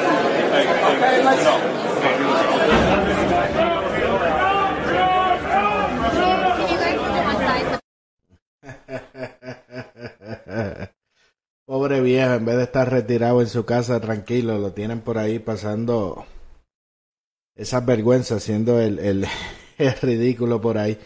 Okay, 0.51 1.25
let's... 1.25 1.90
en 12.17 12.45
vez 12.45 12.57
de 12.57 12.65
estar 12.65 12.91
retirado 12.91 13.41
en 13.41 13.49
su 13.49 13.65
casa 13.65 14.01
tranquilo, 14.01 14.59
lo 14.59 14.73
tienen 14.73 15.01
por 15.01 15.19
ahí 15.19 15.39
pasando 15.39 16.27
esas 17.55 17.85
vergüenzas, 17.85 18.43
siendo 18.43 18.81
el, 18.81 18.99
el, 18.99 19.27
ridículo 20.03 20.61
por 20.61 20.79
ahí. 20.79 20.99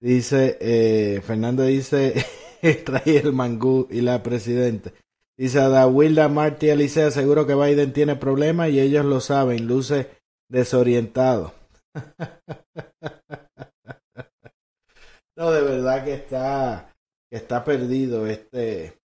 Dice, 0.00 0.56
eh, 0.60 1.20
Fernando 1.22 1.64
dice, 1.64 2.14
trae 2.84 3.18
el 3.18 3.32
mangú 3.32 3.88
y 3.90 4.00
la 4.00 4.22
presidenta. 4.22 4.92
Dice, 5.36 5.58
da 5.58 5.86
Wilda, 5.86 6.28
Marty, 6.28 6.70
Alicia, 6.70 7.10
seguro 7.10 7.46
que 7.46 7.54
Biden 7.54 7.92
tiene 7.92 8.16
problemas 8.16 8.70
y 8.70 8.80
ellos 8.80 9.04
lo 9.04 9.20
saben, 9.20 9.66
luce 9.66 10.08
desorientado. 10.48 11.52
no, 15.36 15.50
de 15.50 15.62
verdad 15.62 16.04
que 16.04 16.14
está, 16.14 16.96
que 17.30 17.36
está 17.36 17.64
perdido 17.64 18.26
este, 18.26 18.98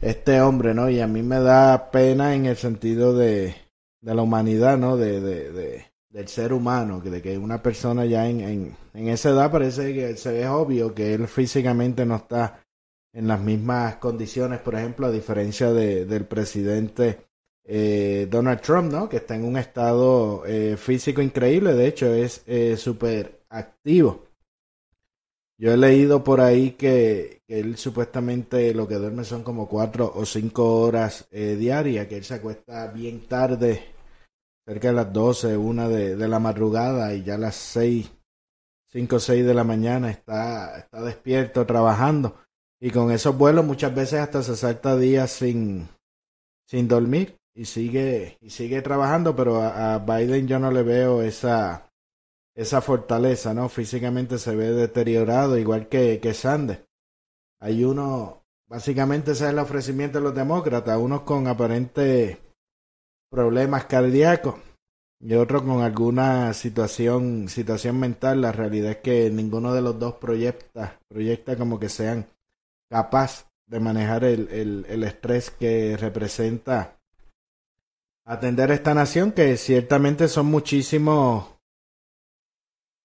este 0.00 0.40
hombre, 0.40 0.74
¿no? 0.74 0.88
Y 0.90 1.00
a 1.00 1.06
mí 1.06 1.22
me 1.22 1.40
da 1.40 1.90
pena 1.90 2.34
en 2.34 2.46
el 2.46 2.56
sentido 2.56 3.16
de, 3.16 3.54
de 4.00 4.14
la 4.14 4.22
humanidad, 4.22 4.78
¿no? 4.78 4.96
De, 4.96 5.20
de, 5.20 5.52
de, 5.52 5.84
del 6.10 6.28
ser 6.28 6.52
humano, 6.52 7.02
que 7.02 7.10
de 7.10 7.22
que 7.22 7.38
una 7.38 7.62
persona 7.62 8.04
ya 8.04 8.28
en, 8.28 8.40
en, 8.40 8.76
en 8.94 9.08
esa 9.08 9.30
edad 9.30 9.50
parece 9.50 9.92
que 9.92 10.16
se 10.16 10.32
ve 10.32 10.48
obvio 10.48 10.94
que 10.94 11.14
él 11.14 11.28
físicamente 11.28 12.06
no 12.06 12.16
está 12.16 12.60
en 13.12 13.28
las 13.28 13.40
mismas 13.40 13.96
condiciones, 13.96 14.60
por 14.60 14.74
ejemplo, 14.74 15.06
a 15.06 15.10
diferencia 15.10 15.72
de, 15.72 16.04
del 16.04 16.26
presidente 16.26 17.18
eh, 17.64 18.28
Donald 18.30 18.60
Trump, 18.60 18.92
¿no? 18.92 19.08
Que 19.08 19.16
está 19.16 19.34
en 19.34 19.44
un 19.44 19.56
estado 19.56 20.44
eh, 20.46 20.76
físico 20.76 21.22
increíble, 21.22 21.74
de 21.74 21.86
hecho 21.86 22.12
es 22.12 22.42
eh, 22.46 22.76
súper 22.76 23.40
activo. 23.48 24.25
Yo 25.58 25.72
he 25.72 25.76
leído 25.78 26.22
por 26.22 26.42
ahí 26.42 26.72
que, 26.72 27.42
él 27.48 27.76
supuestamente 27.78 28.74
lo 28.74 28.86
que 28.86 28.96
duerme 28.96 29.24
son 29.24 29.42
como 29.42 29.68
cuatro 29.68 30.12
o 30.14 30.26
cinco 30.26 30.80
horas 30.80 31.28
eh, 31.30 31.56
diarias, 31.56 32.06
que 32.08 32.18
él 32.18 32.24
se 32.24 32.34
acuesta 32.34 32.88
bien 32.88 33.26
tarde, 33.26 33.94
cerca 34.66 34.88
de 34.88 34.94
las 34.94 35.12
doce, 35.12 35.56
una 35.56 35.88
de, 35.88 36.16
de 36.16 36.28
la 36.28 36.38
madrugada 36.40 37.14
y 37.14 37.22
ya 37.22 37.36
a 37.36 37.38
las 37.38 37.54
seis, 37.54 38.12
cinco 38.90 39.16
o 39.16 39.20
seis 39.20 39.46
de 39.46 39.54
la 39.54 39.64
mañana 39.64 40.10
está, 40.10 40.76
está 40.78 41.02
despierto 41.02 41.64
trabajando. 41.64 42.36
Y 42.78 42.90
con 42.90 43.10
esos 43.10 43.38
vuelos 43.38 43.64
muchas 43.64 43.94
veces 43.94 44.20
hasta 44.20 44.42
se 44.42 44.56
salta 44.56 44.98
días 44.98 45.30
sin, 45.30 45.88
sin 46.68 46.86
dormir 46.86 47.38
y 47.54 47.64
sigue, 47.64 48.36
y 48.42 48.50
sigue 48.50 48.82
trabajando, 48.82 49.34
pero 49.34 49.62
a 49.62 49.98
Biden 50.00 50.46
yo 50.46 50.58
no 50.58 50.70
le 50.70 50.82
veo 50.82 51.22
esa 51.22 51.90
esa 52.56 52.80
fortaleza, 52.80 53.52
¿no? 53.52 53.68
Físicamente 53.68 54.38
se 54.38 54.56
ve 54.56 54.72
deteriorado, 54.72 55.58
igual 55.58 55.88
que, 55.88 56.18
que 56.20 56.32
Sanders. 56.32 56.80
Hay 57.60 57.84
uno, 57.84 58.44
básicamente 58.66 59.32
ese 59.32 59.44
es 59.44 59.50
el 59.50 59.58
ofrecimiento 59.58 60.18
de 60.18 60.24
los 60.24 60.34
demócratas, 60.34 60.98
unos 60.98 61.20
con 61.20 61.46
aparentes 61.46 62.38
problemas 63.30 63.84
cardíacos 63.84 64.54
y 65.20 65.34
otros 65.34 65.62
con 65.62 65.82
alguna 65.82 66.54
situación, 66.54 67.48
situación 67.48 68.00
mental. 68.00 68.40
La 68.40 68.52
realidad 68.52 68.92
es 68.92 68.98
que 68.98 69.30
ninguno 69.30 69.74
de 69.74 69.82
los 69.82 69.98
dos 69.98 70.14
proyecta, 70.14 70.98
proyecta 71.08 71.56
como 71.56 71.78
que 71.78 71.90
sean 71.90 72.26
capaz 72.88 73.50
de 73.66 73.80
manejar 73.80 74.24
el, 74.24 74.48
el, 74.48 74.86
el 74.88 75.04
estrés 75.04 75.50
que 75.50 75.96
representa 75.98 76.98
atender 78.24 78.70
esta 78.70 78.94
nación, 78.94 79.32
que 79.32 79.56
ciertamente 79.58 80.28
son 80.28 80.46
muchísimos 80.46 81.55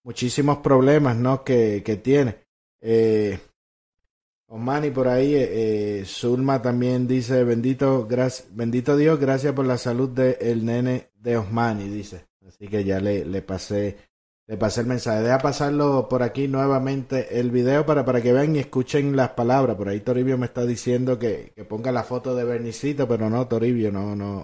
muchísimos 0.03 0.57
problemas 0.59 1.15
¿no? 1.15 1.43
que, 1.43 1.81
que 1.83 1.97
tiene. 1.97 2.37
Eh, 2.81 3.39
Osmani 4.47 4.91
por 4.91 5.07
ahí, 5.07 5.33
eh, 5.33 5.99
eh, 5.99 6.05
Zulma 6.05 6.61
también 6.61 7.07
dice, 7.07 7.43
bendito, 7.43 8.07
bendito 8.51 8.97
Dios, 8.97 9.17
gracias 9.19 9.53
por 9.53 9.65
la 9.65 9.77
salud 9.77 10.09
del 10.09 10.35
el 10.41 10.65
nene 10.65 11.09
de 11.15 11.37
Osmani, 11.37 11.87
dice. 11.87 12.25
Así 12.45 12.67
que 12.67 12.83
ya 12.83 12.99
le, 12.99 13.23
le 13.23 13.41
pasé 13.41 13.97
le 14.51 14.57
pasé 14.57 14.81
el 14.81 14.87
mensaje. 14.87 15.21
Deja 15.21 15.37
pasarlo 15.37 16.09
por 16.09 16.23
aquí 16.23 16.49
nuevamente 16.49 17.39
el 17.39 17.51
video 17.51 17.85
para, 17.85 18.03
para 18.03 18.21
que 18.21 18.33
vean 18.33 18.53
y 18.53 18.59
escuchen 18.59 19.15
las 19.15 19.29
palabras. 19.29 19.77
Por 19.77 19.87
ahí 19.87 20.01
Toribio 20.01 20.37
me 20.37 20.45
está 20.45 20.65
diciendo 20.65 21.17
que, 21.17 21.53
que 21.55 21.63
ponga 21.63 21.93
la 21.93 22.03
foto 22.03 22.35
de 22.35 22.43
Bernicito, 22.43 23.07
pero 23.07 23.29
no, 23.29 23.47
Toribio, 23.47 23.93
no, 23.93 24.13
no, 24.13 24.43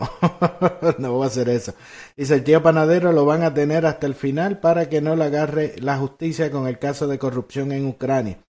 no 0.98 1.12
voy 1.12 1.26
a 1.26 1.28
hacer 1.28 1.50
eso. 1.50 1.74
Dice, 2.16 2.36
el 2.36 2.46
tío 2.46 2.64
panadero 2.64 3.12
lo 3.12 3.26
van 3.26 3.44
a 3.44 3.54
tener 3.54 3.86
hasta 3.86 4.08
el 4.08 4.16
final 4.16 4.62
para 4.62 4.88
que 4.88 5.02
no 5.02 5.18
le 5.18 5.26
agarre 5.26 5.76
la 5.80 5.98
justicia 5.98 6.52
con 6.52 6.70
el 6.70 6.80
caso 6.80 7.10
de 7.10 7.20
corrupción 7.20 7.74
en 7.74 7.86
Ucrania. 7.86 8.40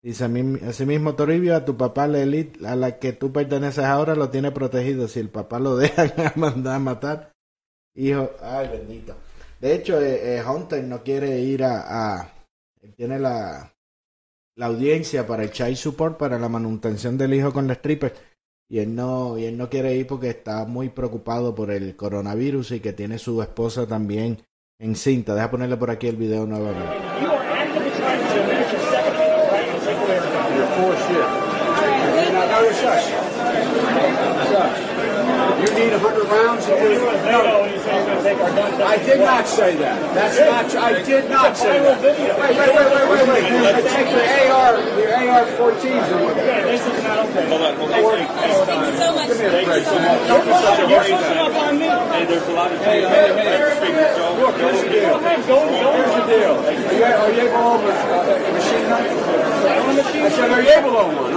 Dice, 0.00 0.24
asimismo 0.68 1.16
Toribio, 1.16 1.56
a 1.56 1.64
tu 1.64 1.76
papá 1.76 2.06
Lelit, 2.06 2.64
a 2.64 2.76
la 2.76 3.00
que 3.00 3.12
tú 3.12 3.32
perteneces 3.32 3.84
ahora, 3.84 4.14
lo 4.14 4.30
tiene 4.30 4.52
protegido. 4.52 5.08
Si 5.08 5.18
el 5.18 5.30
papá 5.30 5.58
lo 5.58 5.76
deja 5.78 6.32
mandar 6.36 6.76
a 6.76 6.78
matar, 6.78 7.32
hijo, 7.96 8.30
ay 8.40 8.68
bendito. 8.68 9.16
De 9.60 9.74
hecho, 9.74 10.00
eh, 10.00 10.36
eh, 10.36 10.42
Hunter 10.44 10.84
no 10.84 11.02
quiere 11.02 11.40
ir 11.40 11.64
a, 11.64 12.32
tiene 12.96 13.18
la, 13.18 13.72
la 14.54 14.66
audiencia 14.66 15.26
para 15.26 15.42
el 15.42 15.50
child 15.50 15.76
support 15.76 16.16
para 16.16 16.38
la 16.38 16.48
manutención 16.48 17.18
del 17.18 17.34
hijo 17.34 17.52
con 17.52 17.66
la 17.66 17.74
stripper 17.74 18.14
y 18.68 18.80
él 18.80 18.94
no 18.94 19.38
y 19.38 19.44
él 19.46 19.56
no 19.56 19.68
quiere 19.70 19.94
ir 19.96 20.06
porque 20.06 20.30
está 20.30 20.64
muy 20.64 20.90
preocupado 20.90 21.54
por 21.54 21.70
el 21.70 21.96
coronavirus 21.96 22.72
y 22.72 22.80
que 22.80 22.92
tiene 22.92 23.18
su 23.18 23.42
esposa 23.42 23.86
también 23.86 24.38
encinta. 24.78 25.34
Deja 25.34 25.50
ponerle 25.50 25.76
por 25.76 25.90
aquí 25.90 26.06
el 26.06 26.16
video 26.16 26.46
nuevamente. 26.46 26.98
You 35.78 35.84
need 35.84 35.92
100 35.94 36.26
rounds? 36.26 36.66
I 36.66 36.74
did 38.98 39.22
not 39.22 39.46
say 39.46 39.76
that. 39.76 39.94
That's 40.10 40.40
not. 40.42 40.74
I 40.74 41.02
did 41.06 41.30
not 41.30 41.56
say 41.56 41.78
that. 41.78 42.02
Wait, 42.02 42.18
wait, 42.18 42.18
wait, 42.18 42.98
wait, 42.98 43.14
wait, 43.14 43.30
wait. 43.30 43.46
Take 43.86 44.10
the 44.10 44.18
AR, 44.50 44.74
the 44.74 45.06
AR-14s 45.06 46.02
or 46.10 46.18
whatever. 46.26 46.66
This 46.66 46.82
is 46.82 46.98
not 47.06 47.22
okay. 47.30 47.46
Hold 47.46 47.62
on, 47.62 47.78
hold 47.78 47.94
on. 47.94 47.94
Thanks 47.94 48.98
so 48.98 49.14
much. 49.14 49.30
Give 49.30 49.38
me 49.38 49.46
a 49.46 49.62
break. 49.70 49.86
Don't 49.86 50.42
put 50.42 50.58
such 50.66 50.82
on 50.82 50.90
me. 51.78 51.86
Hey, 51.86 52.26
there's 52.26 52.42
a 52.42 52.58
lot 52.58 52.74
of. 52.74 52.82
Hey, 52.82 53.06
hey, 53.06 53.38
hey. 53.38 53.62
Look, 54.34 54.58
here's 54.58 54.82
the 54.82 54.90
deal. 54.90 55.14
Here's 55.22 55.46
the 55.46 56.26
deal. 56.26 56.58
Are 56.58 56.74
you, 56.74 57.06
are 57.06 57.30
you 57.30 57.46
able 57.46 57.54
to 57.54 57.54
own 57.54 57.86
a 57.86 58.50
machine 58.50 58.82
gun? 58.90 59.06
I 60.52 60.60
you 60.62 60.70
able 60.70 60.92
to 60.92 60.98
own 60.98 61.16
one? 61.16 61.32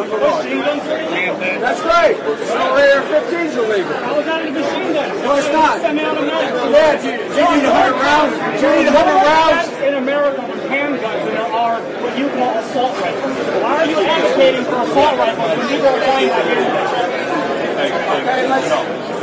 That's 1.61 1.81
right. 1.81 2.15
So 2.15 2.57
AR-15s 2.57 3.55
are 3.57 3.67
legal. 3.67 3.93
How 4.01 4.19
is 4.19 4.25
that 4.25 4.45
a 4.45 4.51
machine 4.51 4.93
gun? 4.93 5.09
No, 5.21 5.35
it's 5.35 5.51
not. 5.51 5.81
Yeah, 5.81 6.95
do 7.01 7.07
you, 7.07 7.17
do 7.17 7.39
you 7.39 7.49
need 7.51 7.67
100 7.67 7.93
rounds? 7.99 8.33
Do 8.61 8.67
you 8.67 8.75
need 8.81 8.93
100 8.93 9.11
rounds? 9.21 9.67
In 9.81 9.95
America, 9.95 10.41
with 10.47 10.63
handguns, 10.71 11.27
and 11.27 11.35
there 11.35 11.51
are 11.51 11.81
what 11.81 12.17
you 12.17 12.29
call 12.29 12.57
assault 12.57 12.95
rifles. 13.01 13.35
Why 13.61 13.73
are 13.81 13.89
you 13.89 13.99
advocating 13.99 14.63
for 14.65 14.81
assault 14.81 15.17
rifles 15.17 15.57
when 15.57 15.67
people 15.67 15.87
are 15.87 16.01
handguns? 16.01 17.21
Bueno, 17.81 19.20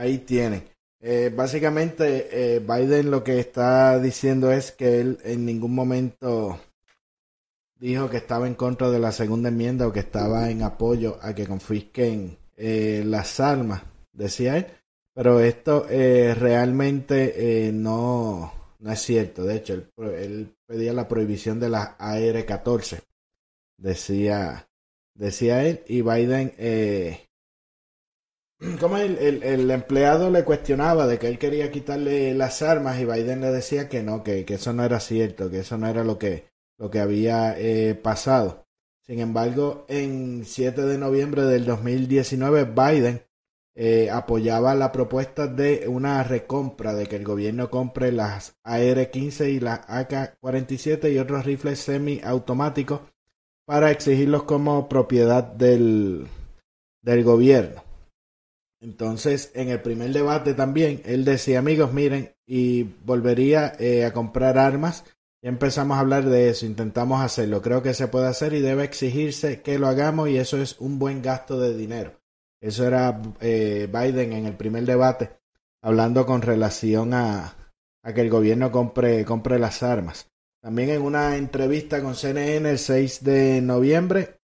ahí 0.00 0.18
tienen. 0.18 0.64
Eh, 1.00 1.32
básicamente, 1.34 2.28
eh, 2.56 2.58
Biden 2.60 3.10
lo 3.10 3.22
que 3.22 3.38
está 3.38 3.98
diciendo 3.98 4.50
es 4.50 4.72
que 4.72 5.00
él 5.00 5.18
en 5.24 5.44
ningún 5.44 5.74
momento 5.74 6.58
dijo 7.78 8.10
que 8.10 8.18
estaba 8.18 8.46
en 8.46 8.54
contra 8.54 8.90
de 8.90 8.98
la 8.98 9.12
segunda 9.12 9.48
enmienda 9.50 9.86
o 9.86 9.92
que 9.92 10.00
estaba 10.00 10.50
en 10.50 10.62
apoyo 10.62 11.18
a 11.22 11.34
que 11.34 11.46
confisquen 11.46 12.38
eh, 12.56 13.02
las 13.06 13.40
armas, 13.40 13.82
decía 14.12 14.56
él. 14.56 14.66
Pero 15.14 15.40
esto 15.40 15.86
realmente 15.88 17.70
no, 17.74 18.52
no 18.78 18.92
es 18.92 19.00
cierto. 19.00 19.44
De 19.44 19.56
hecho, 19.56 19.74
él, 19.74 20.54
pedía 20.66 20.92
la 20.92 21.08
prohibición 21.08 21.58
de 21.58 21.68
las 21.68 21.90
AR-14, 21.98 23.02
decía, 23.76 24.68
decía 25.14 25.66
él. 25.66 25.82
Y 25.88 26.02
Biden 26.02 26.54
como 28.80 28.98
el, 28.98 29.42
el, 29.42 29.70
empleado 29.70 30.30
le 30.30 30.44
cuestionaba 30.44 31.06
de 31.06 31.18
que 31.18 31.28
él 31.28 31.38
quería 31.38 31.70
quitarle 31.70 32.34
las 32.34 32.60
armas 32.62 33.00
y 33.00 33.06
Biden 33.06 33.40
le 33.40 33.50
decía 33.50 33.88
que 33.88 34.02
no, 34.02 34.22
que, 34.22 34.44
eso 34.48 34.72
no 34.72 34.84
era 34.84 35.00
cierto, 35.00 35.50
que 35.50 35.60
eso 35.60 35.78
no 35.78 35.86
era 35.86 36.04
lo 36.04 36.18
que, 36.18 36.50
lo 36.78 36.90
que 36.90 37.00
había 37.00 37.58
eh, 37.58 37.94
pasado. 37.94 38.66
Sin 39.02 39.18
embargo, 39.20 39.86
en 39.88 40.44
7 40.44 40.82
de 40.82 40.98
noviembre 40.98 41.42
del 41.42 41.64
2019, 41.64 42.64
Biden 42.64 43.22
eh, 43.74 44.10
apoyaba 44.10 44.74
la 44.74 44.92
propuesta 44.92 45.46
de 45.46 45.88
una 45.88 46.22
recompra, 46.22 46.94
de 46.94 47.06
que 47.06 47.16
el 47.16 47.24
gobierno 47.24 47.70
compre 47.70 48.12
las 48.12 48.58
AR-15 48.62 49.50
y 49.50 49.60
las 49.60 49.80
AK-47 49.88 51.12
y 51.12 51.18
otros 51.18 51.46
rifles 51.46 51.80
semiautomáticos 51.80 53.00
para 53.64 53.90
exigirlos 53.90 54.42
como 54.42 54.88
propiedad 54.88 55.44
del, 55.44 56.26
del 57.00 57.24
gobierno. 57.24 57.89
Entonces, 58.80 59.52
en 59.54 59.68
el 59.68 59.82
primer 59.82 60.12
debate 60.12 60.54
también, 60.54 61.02
él 61.04 61.24
decía, 61.24 61.58
amigos, 61.58 61.92
miren, 61.92 62.34
y 62.46 62.84
volvería 63.04 63.74
eh, 63.78 64.04
a 64.04 64.12
comprar 64.12 64.58
armas. 64.58 65.04
Ya 65.42 65.50
empezamos 65.50 65.96
a 65.96 66.00
hablar 66.00 66.24
de 66.24 66.48
eso, 66.48 66.66
intentamos 66.66 67.22
hacerlo. 67.22 67.62
Creo 67.62 67.82
que 67.82 67.94
se 67.94 68.08
puede 68.08 68.26
hacer 68.26 68.54
y 68.54 68.60
debe 68.60 68.84
exigirse 68.84 69.62
que 69.62 69.78
lo 69.78 69.86
hagamos 69.86 70.28
y 70.28 70.38
eso 70.38 70.60
es 70.60 70.80
un 70.80 70.98
buen 70.98 71.22
gasto 71.22 71.60
de 71.60 71.76
dinero. 71.76 72.20
Eso 72.60 72.86
era 72.86 73.20
eh, 73.40 73.88
Biden 73.90 74.32
en 74.32 74.46
el 74.46 74.56
primer 74.56 74.84
debate, 74.84 75.30
hablando 75.82 76.26
con 76.26 76.42
relación 76.42 77.14
a, 77.14 77.56
a 78.02 78.14
que 78.14 78.20
el 78.20 78.30
gobierno 78.30 78.70
compre, 78.70 79.24
compre 79.24 79.58
las 79.58 79.82
armas. 79.82 80.30
También 80.62 80.90
en 80.90 81.02
una 81.02 81.36
entrevista 81.36 82.02
con 82.02 82.14
CNN 82.14 82.68
el 82.68 82.78
6 82.78 83.24
de 83.24 83.62
noviembre, 83.62 84.39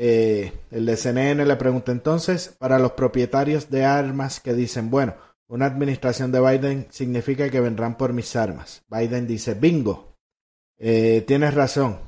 eh, 0.00 0.52
el 0.70 0.86
de 0.86 0.96
CNN 0.96 1.44
le 1.44 1.56
pregunta 1.56 1.90
entonces, 1.90 2.54
para 2.56 2.78
los 2.78 2.92
propietarios 2.92 3.68
de 3.68 3.84
armas 3.84 4.38
que 4.38 4.54
dicen, 4.54 4.90
bueno, 4.90 5.16
una 5.48 5.66
administración 5.66 6.30
de 6.30 6.40
Biden 6.40 6.86
significa 6.90 7.50
que 7.50 7.60
vendrán 7.60 7.96
por 7.96 8.12
mis 8.12 8.36
armas. 8.36 8.84
Biden 8.88 9.26
dice, 9.26 9.54
bingo, 9.54 10.14
eh, 10.78 11.24
tienes 11.26 11.52
razón. 11.52 11.98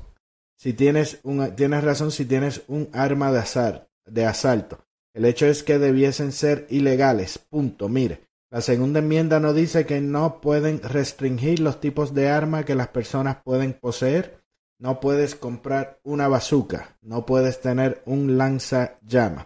Si 0.55 0.71
tienes, 0.71 1.19
un, 1.23 1.53
tienes 1.57 1.83
razón 1.83 2.11
si 2.11 2.23
tienes 2.23 2.61
un 2.69 2.89
arma 2.93 3.33
de, 3.33 3.81
de 4.05 4.25
asalto. 4.25 4.85
El 5.13 5.25
hecho 5.25 5.45
es 5.47 5.61
que 5.61 5.77
debiesen 5.77 6.31
ser 6.31 6.67
ilegales. 6.69 7.39
Punto. 7.39 7.89
Mire, 7.89 8.21
la 8.49 8.61
segunda 8.61 8.99
enmienda 8.99 9.41
no 9.41 9.53
dice 9.53 9.85
que 9.85 9.99
no 9.99 10.39
pueden 10.39 10.81
restringir 10.81 11.59
los 11.59 11.81
tipos 11.81 12.13
de 12.13 12.29
arma 12.29 12.63
que 12.63 12.75
las 12.75 12.87
personas 12.87 13.39
pueden 13.43 13.73
poseer 13.73 14.40
no 14.81 14.99
puedes 14.99 15.35
comprar 15.35 15.99
una 16.03 16.27
bazooka, 16.27 16.97
no 17.03 17.23
puedes 17.23 17.61
tener 17.61 18.01
un 18.05 18.37
lanzallamas. 18.37 19.45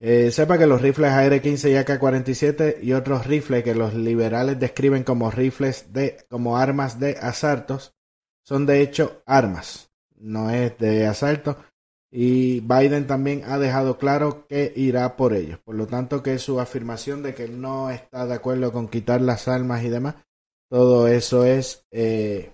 Eh, 0.00 0.30
sepa 0.30 0.56
que 0.56 0.66
los 0.66 0.80
rifles 0.80 1.10
AR-15 1.10 1.70
y 1.70 1.76
AK-47 1.76 2.82
y 2.82 2.94
otros 2.94 3.26
rifles 3.26 3.62
que 3.62 3.74
los 3.74 3.92
liberales 3.92 4.58
describen 4.58 5.04
como 5.04 5.30
rifles 5.30 5.92
de 5.92 6.24
como 6.30 6.56
armas 6.56 6.98
de 6.98 7.18
asaltos 7.20 7.94
son 8.42 8.64
de 8.64 8.80
hecho 8.80 9.22
armas, 9.26 9.90
no 10.16 10.48
es 10.48 10.78
de 10.78 11.06
asalto 11.06 11.58
y 12.10 12.60
Biden 12.60 13.06
también 13.06 13.42
ha 13.44 13.58
dejado 13.58 13.98
claro 13.98 14.46
que 14.48 14.72
irá 14.74 15.14
por 15.14 15.34
ellos. 15.34 15.58
Por 15.58 15.74
lo 15.74 15.86
tanto 15.86 16.22
que 16.22 16.38
su 16.38 16.58
afirmación 16.58 17.22
de 17.22 17.34
que 17.34 17.48
no 17.48 17.90
está 17.90 18.26
de 18.26 18.34
acuerdo 18.34 18.72
con 18.72 18.88
quitar 18.88 19.20
las 19.20 19.46
armas 19.46 19.84
y 19.84 19.90
demás, 19.90 20.14
todo 20.70 21.06
eso 21.06 21.44
es 21.44 21.86
eh, 21.90 22.50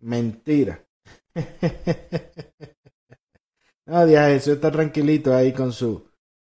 Mentira. 0.00 0.86
no, 3.86 4.06
Díaz 4.06 4.28
Jesús 4.28 4.54
está 4.54 4.70
tranquilito 4.70 5.34
ahí 5.34 5.52
con 5.52 5.72
su, 5.72 6.08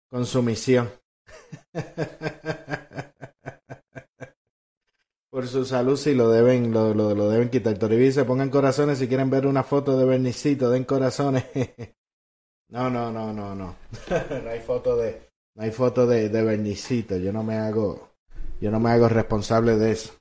con 0.09 0.25
su 0.25 0.43
misión. 0.43 0.89
Por 5.31 5.47
su 5.47 5.63
salud 5.63 5.95
si 5.95 6.15
lo 6.15 6.29
deben, 6.29 6.73
lo, 6.73 6.93
lo, 6.93 7.29
deben 7.29 7.49
quitar. 7.49 7.77
Toribí 7.77 8.11
se 8.11 8.25
pongan 8.25 8.49
corazones 8.49 8.97
si 8.97 9.07
quieren 9.07 9.29
ver 9.29 9.45
una 9.45 9.63
foto 9.63 9.97
de 9.97 10.05
Bernicito, 10.05 10.71
den 10.71 10.85
corazones. 10.85 11.45
no, 12.69 12.89
no, 12.89 13.11
no, 13.11 13.31
no, 13.31 13.55
no. 13.55 13.75
no 14.09 14.49
hay 14.49 14.59
foto 14.59 14.97
de, 14.97 15.29
no 15.55 15.63
hay 15.63 15.71
foto 15.71 16.07
de, 16.07 16.29
de 16.29 16.43
Bernicito. 16.43 17.17
Yo 17.17 17.31
no 17.31 17.43
me 17.43 17.57
hago, 17.57 18.09
yo 18.59 18.71
no 18.71 18.79
me 18.79 18.89
hago 18.89 19.07
responsable 19.07 19.77
de 19.77 19.91
eso. 19.91 20.13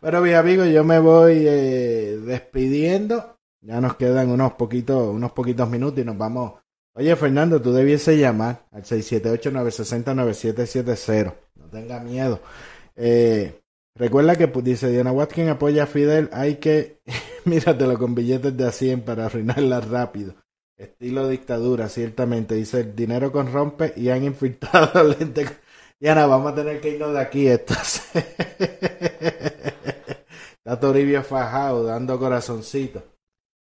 Bueno, 0.00 0.20
mis 0.20 0.34
amigos, 0.34 0.68
yo 0.68 0.84
me 0.84 1.00
voy 1.00 1.44
eh, 1.44 2.20
despidiendo. 2.24 3.36
Ya 3.60 3.80
nos 3.80 3.96
quedan 3.96 4.30
unos 4.30 4.52
poquitos, 4.52 5.12
unos 5.12 5.32
poquitos 5.32 5.68
minutos 5.68 5.98
y 5.98 6.04
nos 6.04 6.16
vamos. 6.16 6.52
Oye, 6.94 7.16
Fernando, 7.16 7.60
tú 7.60 7.72
debiese 7.72 8.16
llamar 8.16 8.64
al 8.70 8.84
678-960-9770. 8.84 11.34
No 11.56 11.66
tenga 11.66 11.98
miedo. 11.98 12.40
Eh, 12.94 13.60
recuerda 13.96 14.36
que 14.36 14.46
dice 14.62 14.88
Diana 14.88 15.10
Watkins 15.10 15.50
apoya 15.50 15.82
a 15.82 15.86
Fidel. 15.86 16.30
Hay 16.32 16.54
que, 16.56 17.00
míratelo 17.44 17.98
con 17.98 18.14
billetes 18.14 18.56
de 18.56 18.68
a 18.68 18.72
100 18.72 19.00
para 19.00 19.26
arruinarla 19.26 19.80
rápido. 19.80 20.36
Estilo 20.76 21.26
dictadura, 21.26 21.88
ciertamente. 21.88 22.54
Dice, 22.54 22.82
el 22.82 22.94
dinero 22.94 23.32
corrompe 23.32 23.94
y 23.96 24.10
han 24.10 24.22
infiltrado 24.22 25.02
lente. 25.02 25.44
Diana, 25.98 26.26
vamos 26.26 26.52
a 26.52 26.54
tener 26.54 26.80
que 26.80 26.90
irnos 26.90 27.12
de 27.12 27.20
aquí. 27.20 27.48
Entonces. 27.48 28.04
Está 30.68 30.80
Toribio 30.80 31.22
fajado, 31.22 31.84
dando 31.84 32.18
corazoncito. 32.18 33.02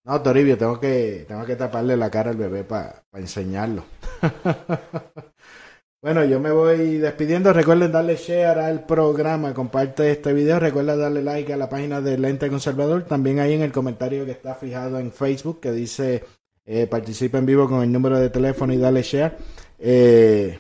No, 0.05 0.21
Toribio, 0.23 0.59
tengo 0.59 0.81
que, 0.81 1.25
tengo 1.29 1.47
que 1.47 1.55
taparle 1.55 1.97
la 1.97 2.11
cara 2.11 2.31
al 2.31 2.37
bebé 2.37 2.65
para 2.65 3.05
enseñarlo. 3.13 3.85
bueno, 6.03 6.25
yo 6.25 6.41
me 6.41 6.51
voy 6.51 6.99
despidiendo. 6.99 7.53
Recuerden 7.53 7.93
darle 7.93 8.17
share 8.17 8.59
al 8.59 8.87
programa, 8.87 9.55
comparte 9.55 10.11
este 10.11 10.33
video. 10.33 10.59
Recuerda 10.59 10.97
darle 10.97 11.23
like 11.23 11.53
a 11.53 11.57
la 11.57 11.69
página 11.69 12.01
de 12.01 12.19
Lente 12.19 12.49
Conservador. 12.49 13.05
También 13.05 13.39
ahí 13.39 13.53
en 13.53 13.63
el 13.63 13.71
comentario 13.71 14.25
que 14.25 14.33
está 14.33 14.57
fijado 14.57 14.99
en 14.99 15.13
Facebook 15.13 15.61
que 15.61 15.71
dice 15.71 16.25
eh, 16.65 16.89
participa 16.89 17.39
en 17.39 17.47
vivo 17.47 17.69
con 17.69 17.85
el 17.85 17.93
número 17.93 18.19
de 18.19 18.31
teléfono 18.31 18.73
y 18.73 18.79
dale 18.79 19.03
share. 19.03 19.39
Eh, 19.79 20.59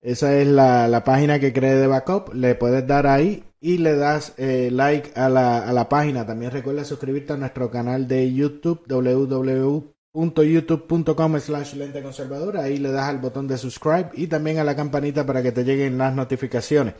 esa 0.00 0.36
es 0.36 0.48
la, 0.48 0.88
la 0.88 1.04
página 1.04 1.38
que 1.38 1.52
cree 1.52 1.76
de 1.76 1.86
backup. 1.86 2.34
Le 2.34 2.56
puedes 2.56 2.84
dar 2.84 3.06
ahí 3.06 3.44
y 3.62 3.78
le 3.78 3.94
das 3.94 4.34
eh, 4.38 4.70
like 4.72 5.12
a 5.14 5.28
la, 5.28 5.58
a 5.58 5.72
la 5.72 5.88
página. 5.88 6.26
También 6.26 6.50
recuerda 6.50 6.84
suscribirte 6.84 7.32
a 7.32 7.36
nuestro 7.36 7.70
canal 7.70 8.08
de 8.08 8.34
YouTube 8.34 8.82
www.youtube.com 8.88 11.38
slash 11.38 11.74
lente 11.74 12.02
conservadora. 12.02 12.64
Ahí 12.64 12.78
le 12.78 12.90
das 12.90 13.08
al 13.08 13.18
botón 13.18 13.46
de 13.46 13.56
subscribe 13.56 14.10
y 14.14 14.26
también 14.26 14.58
a 14.58 14.64
la 14.64 14.74
campanita 14.74 15.24
para 15.24 15.44
que 15.44 15.52
te 15.52 15.62
lleguen 15.62 15.96
las 15.96 16.12
notificaciones. 16.12 16.94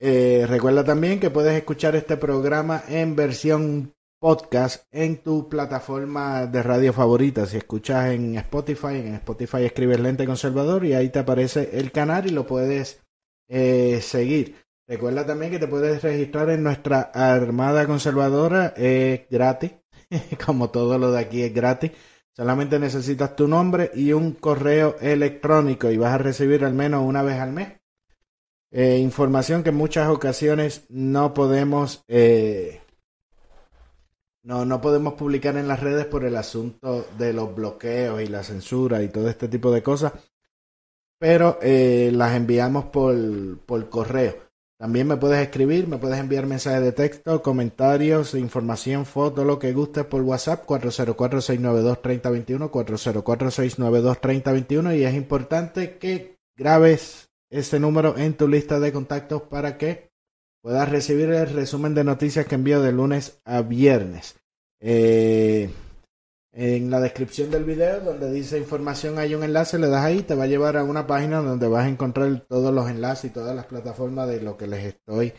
Eh, 0.00 0.44
recuerda 0.48 0.82
también 0.82 1.20
que 1.20 1.30
puedes 1.30 1.54
escuchar 1.54 1.94
este 1.94 2.16
programa 2.16 2.82
en 2.88 3.14
versión 3.14 3.94
podcast 4.18 4.86
en 4.90 5.22
tu 5.22 5.48
plataforma 5.48 6.46
de 6.46 6.64
radio 6.64 6.92
favorita. 6.92 7.46
Si 7.46 7.58
escuchas 7.58 8.10
en 8.10 8.34
Spotify, 8.38 8.96
en 8.96 9.14
Spotify 9.14 9.62
escribes 9.64 10.00
Lente 10.00 10.26
Conservador 10.26 10.84
y 10.84 10.94
ahí 10.94 11.10
te 11.10 11.20
aparece 11.20 11.78
el 11.78 11.92
canal 11.92 12.26
y 12.26 12.30
lo 12.30 12.44
puedes 12.44 13.04
eh, 13.48 14.00
seguir. 14.02 14.56
Recuerda 14.90 15.24
también 15.24 15.52
que 15.52 15.60
te 15.60 15.68
puedes 15.68 16.02
registrar 16.02 16.50
en 16.50 16.64
nuestra 16.64 17.12
Armada 17.14 17.86
Conservadora, 17.86 18.74
es 18.76 19.20
gratis, 19.30 19.70
como 20.44 20.70
todo 20.70 20.98
lo 20.98 21.12
de 21.12 21.20
aquí 21.20 21.42
es 21.42 21.54
gratis. 21.54 21.92
Solamente 22.32 22.76
necesitas 22.80 23.36
tu 23.36 23.46
nombre 23.46 23.92
y 23.94 24.12
un 24.12 24.32
correo 24.32 24.96
electrónico 25.00 25.92
y 25.92 25.96
vas 25.96 26.14
a 26.14 26.18
recibir 26.18 26.64
al 26.64 26.74
menos 26.74 27.04
una 27.04 27.22
vez 27.22 27.38
al 27.38 27.52
mes. 27.52 27.68
Eh, 28.72 28.98
información 28.98 29.62
que 29.62 29.68
en 29.68 29.76
muchas 29.76 30.08
ocasiones 30.08 30.86
no 30.88 31.34
podemos 31.34 32.02
eh, 32.08 32.80
no, 34.42 34.64
no 34.64 34.80
podemos 34.80 35.14
publicar 35.14 35.56
en 35.56 35.68
las 35.68 35.78
redes 35.78 36.06
por 36.06 36.24
el 36.24 36.34
asunto 36.34 37.06
de 37.16 37.32
los 37.32 37.54
bloqueos 37.54 38.22
y 38.22 38.26
la 38.26 38.42
censura 38.42 39.04
y 39.04 39.08
todo 39.08 39.28
este 39.28 39.46
tipo 39.46 39.70
de 39.70 39.84
cosas, 39.84 40.14
pero 41.16 41.60
eh, 41.62 42.10
las 42.12 42.34
enviamos 42.34 42.86
por, 42.86 43.14
por 43.66 43.88
correo. 43.88 44.49
También 44.80 45.06
me 45.06 45.16
puedes 45.18 45.42
escribir, 45.42 45.86
me 45.86 45.98
puedes 45.98 46.18
enviar 46.18 46.46
mensajes 46.46 46.80
de 46.80 46.92
texto, 46.92 47.42
comentarios, 47.42 48.32
información, 48.32 49.04
foto, 49.04 49.44
lo 49.44 49.58
que 49.58 49.74
gustes 49.74 50.06
por 50.06 50.22
WhatsApp 50.22 50.66
404-692-3021, 50.66 52.70
404-692-3021 52.70 54.96
y 54.96 55.04
es 55.04 55.14
importante 55.14 55.98
que 55.98 56.38
grabes 56.56 57.28
ese 57.50 57.78
número 57.78 58.16
en 58.16 58.32
tu 58.32 58.48
lista 58.48 58.80
de 58.80 58.90
contactos 58.90 59.42
para 59.42 59.76
que 59.76 60.08
puedas 60.62 60.88
recibir 60.88 61.28
el 61.28 61.50
resumen 61.50 61.94
de 61.94 62.04
noticias 62.04 62.46
que 62.46 62.54
envío 62.54 62.80
de 62.80 62.92
lunes 62.92 63.38
a 63.44 63.60
viernes. 63.60 64.36
Eh, 64.80 65.68
en 66.52 66.90
la 66.90 67.00
descripción 67.00 67.50
del 67.50 67.64
video 67.64 68.00
donde 68.00 68.30
dice 68.32 68.58
información 68.58 69.18
hay 69.18 69.34
un 69.34 69.44
enlace, 69.44 69.78
le 69.78 69.88
das 69.88 70.04
ahí, 70.04 70.22
te 70.22 70.34
va 70.34 70.44
a 70.44 70.48
llevar 70.48 70.76
a 70.76 70.84
una 70.84 71.06
página 71.06 71.38
donde 71.38 71.68
vas 71.68 71.84
a 71.84 71.88
encontrar 71.88 72.44
todos 72.48 72.74
los 72.74 72.90
enlaces 72.90 73.30
y 73.30 73.34
todas 73.34 73.54
las 73.54 73.66
plataformas 73.66 74.28
de 74.28 74.40
lo 74.40 74.56
que 74.56 74.66
les 74.66 74.84
estoy 74.84 75.32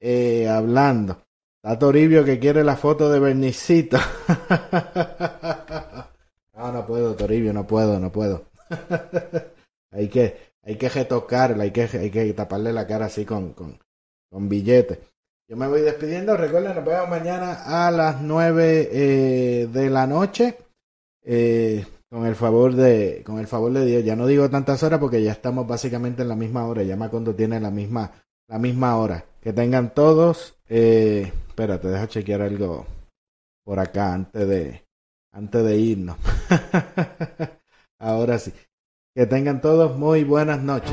eh, 0.00 0.48
hablando. 0.48 1.22
Está 1.62 1.78
Toribio 1.78 2.24
que 2.24 2.38
quiere 2.38 2.64
la 2.64 2.76
foto 2.76 3.10
de 3.10 3.18
Bernicito. 3.18 3.96
no, 6.54 6.72
no 6.72 6.86
puedo, 6.86 7.14
Toribio, 7.14 7.52
no 7.52 7.66
puedo, 7.66 7.98
no 7.98 8.10
puedo. 8.10 8.44
hay 9.90 10.08
que, 10.08 10.54
hay 10.62 10.76
que 10.76 10.88
retocarla, 10.88 11.64
hay 11.64 11.70
que, 11.70 11.82
hay 11.82 12.10
que 12.10 12.32
taparle 12.34 12.72
la 12.72 12.86
cara 12.86 13.06
así 13.06 13.24
con, 13.24 13.52
con, 13.52 13.78
con 14.30 14.48
billetes. 14.48 14.98
Yo 15.48 15.56
me 15.56 15.68
voy 15.68 15.82
despidiendo. 15.82 16.36
Recuerden, 16.36 16.74
nos 16.74 16.84
vemos 16.84 17.08
mañana 17.08 17.86
a 17.86 17.90
las 17.92 18.20
9 18.20 18.88
eh, 18.90 19.68
de 19.72 19.90
la 19.90 20.06
noche. 20.06 20.56
Eh, 21.22 21.86
con 22.08 22.26
el 22.26 22.34
favor 22.34 22.74
de 22.74 23.22
con 23.24 23.38
el 23.38 23.46
favor 23.46 23.72
de 23.72 23.84
Dios. 23.84 24.04
Ya 24.04 24.16
no 24.16 24.26
digo 24.26 24.50
tantas 24.50 24.82
horas 24.82 24.98
porque 24.98 25.22
ya 25.22 25.32
estamos 25.32 25.66
básicamente 25.66 26.22
en 26.22 26.28
la 26.28 26.36
misma 26.36 26.66
hora. 26.66 26.82
Ya 26.82 26.96
cuando 27.08 27.34
tiene 27.34 27.60
la 27.60 27.70
misma 27.70 28.10
la 28.48 28.58
misma 28.58 28.96
hora. 28.96 29.24
Que 29.40 29.52
tengan 29.52 29.94
todos. 29.94 30.56
Eh, 30.68 31.32
espérate, 31.48 31.88
deja 31.88 32.08
chequear 32.08 32.42
algo 32.42 32.86
por 33.64 33.78
acá 33.78 34.14
antes 34.14 34.48
de 34.48 34.84
antes 35.32 35.64
de 35.64 35.76
irnos. 35.76 36.16
Ahora 38.00 38.38
sí. 38.38 38.52
Que 39.14 39.26
tengan 39.26 39.60
todos 39.60 39.96
muy 39.96 40.24
buenas 40.24 40.60
noches. 40.60 40.92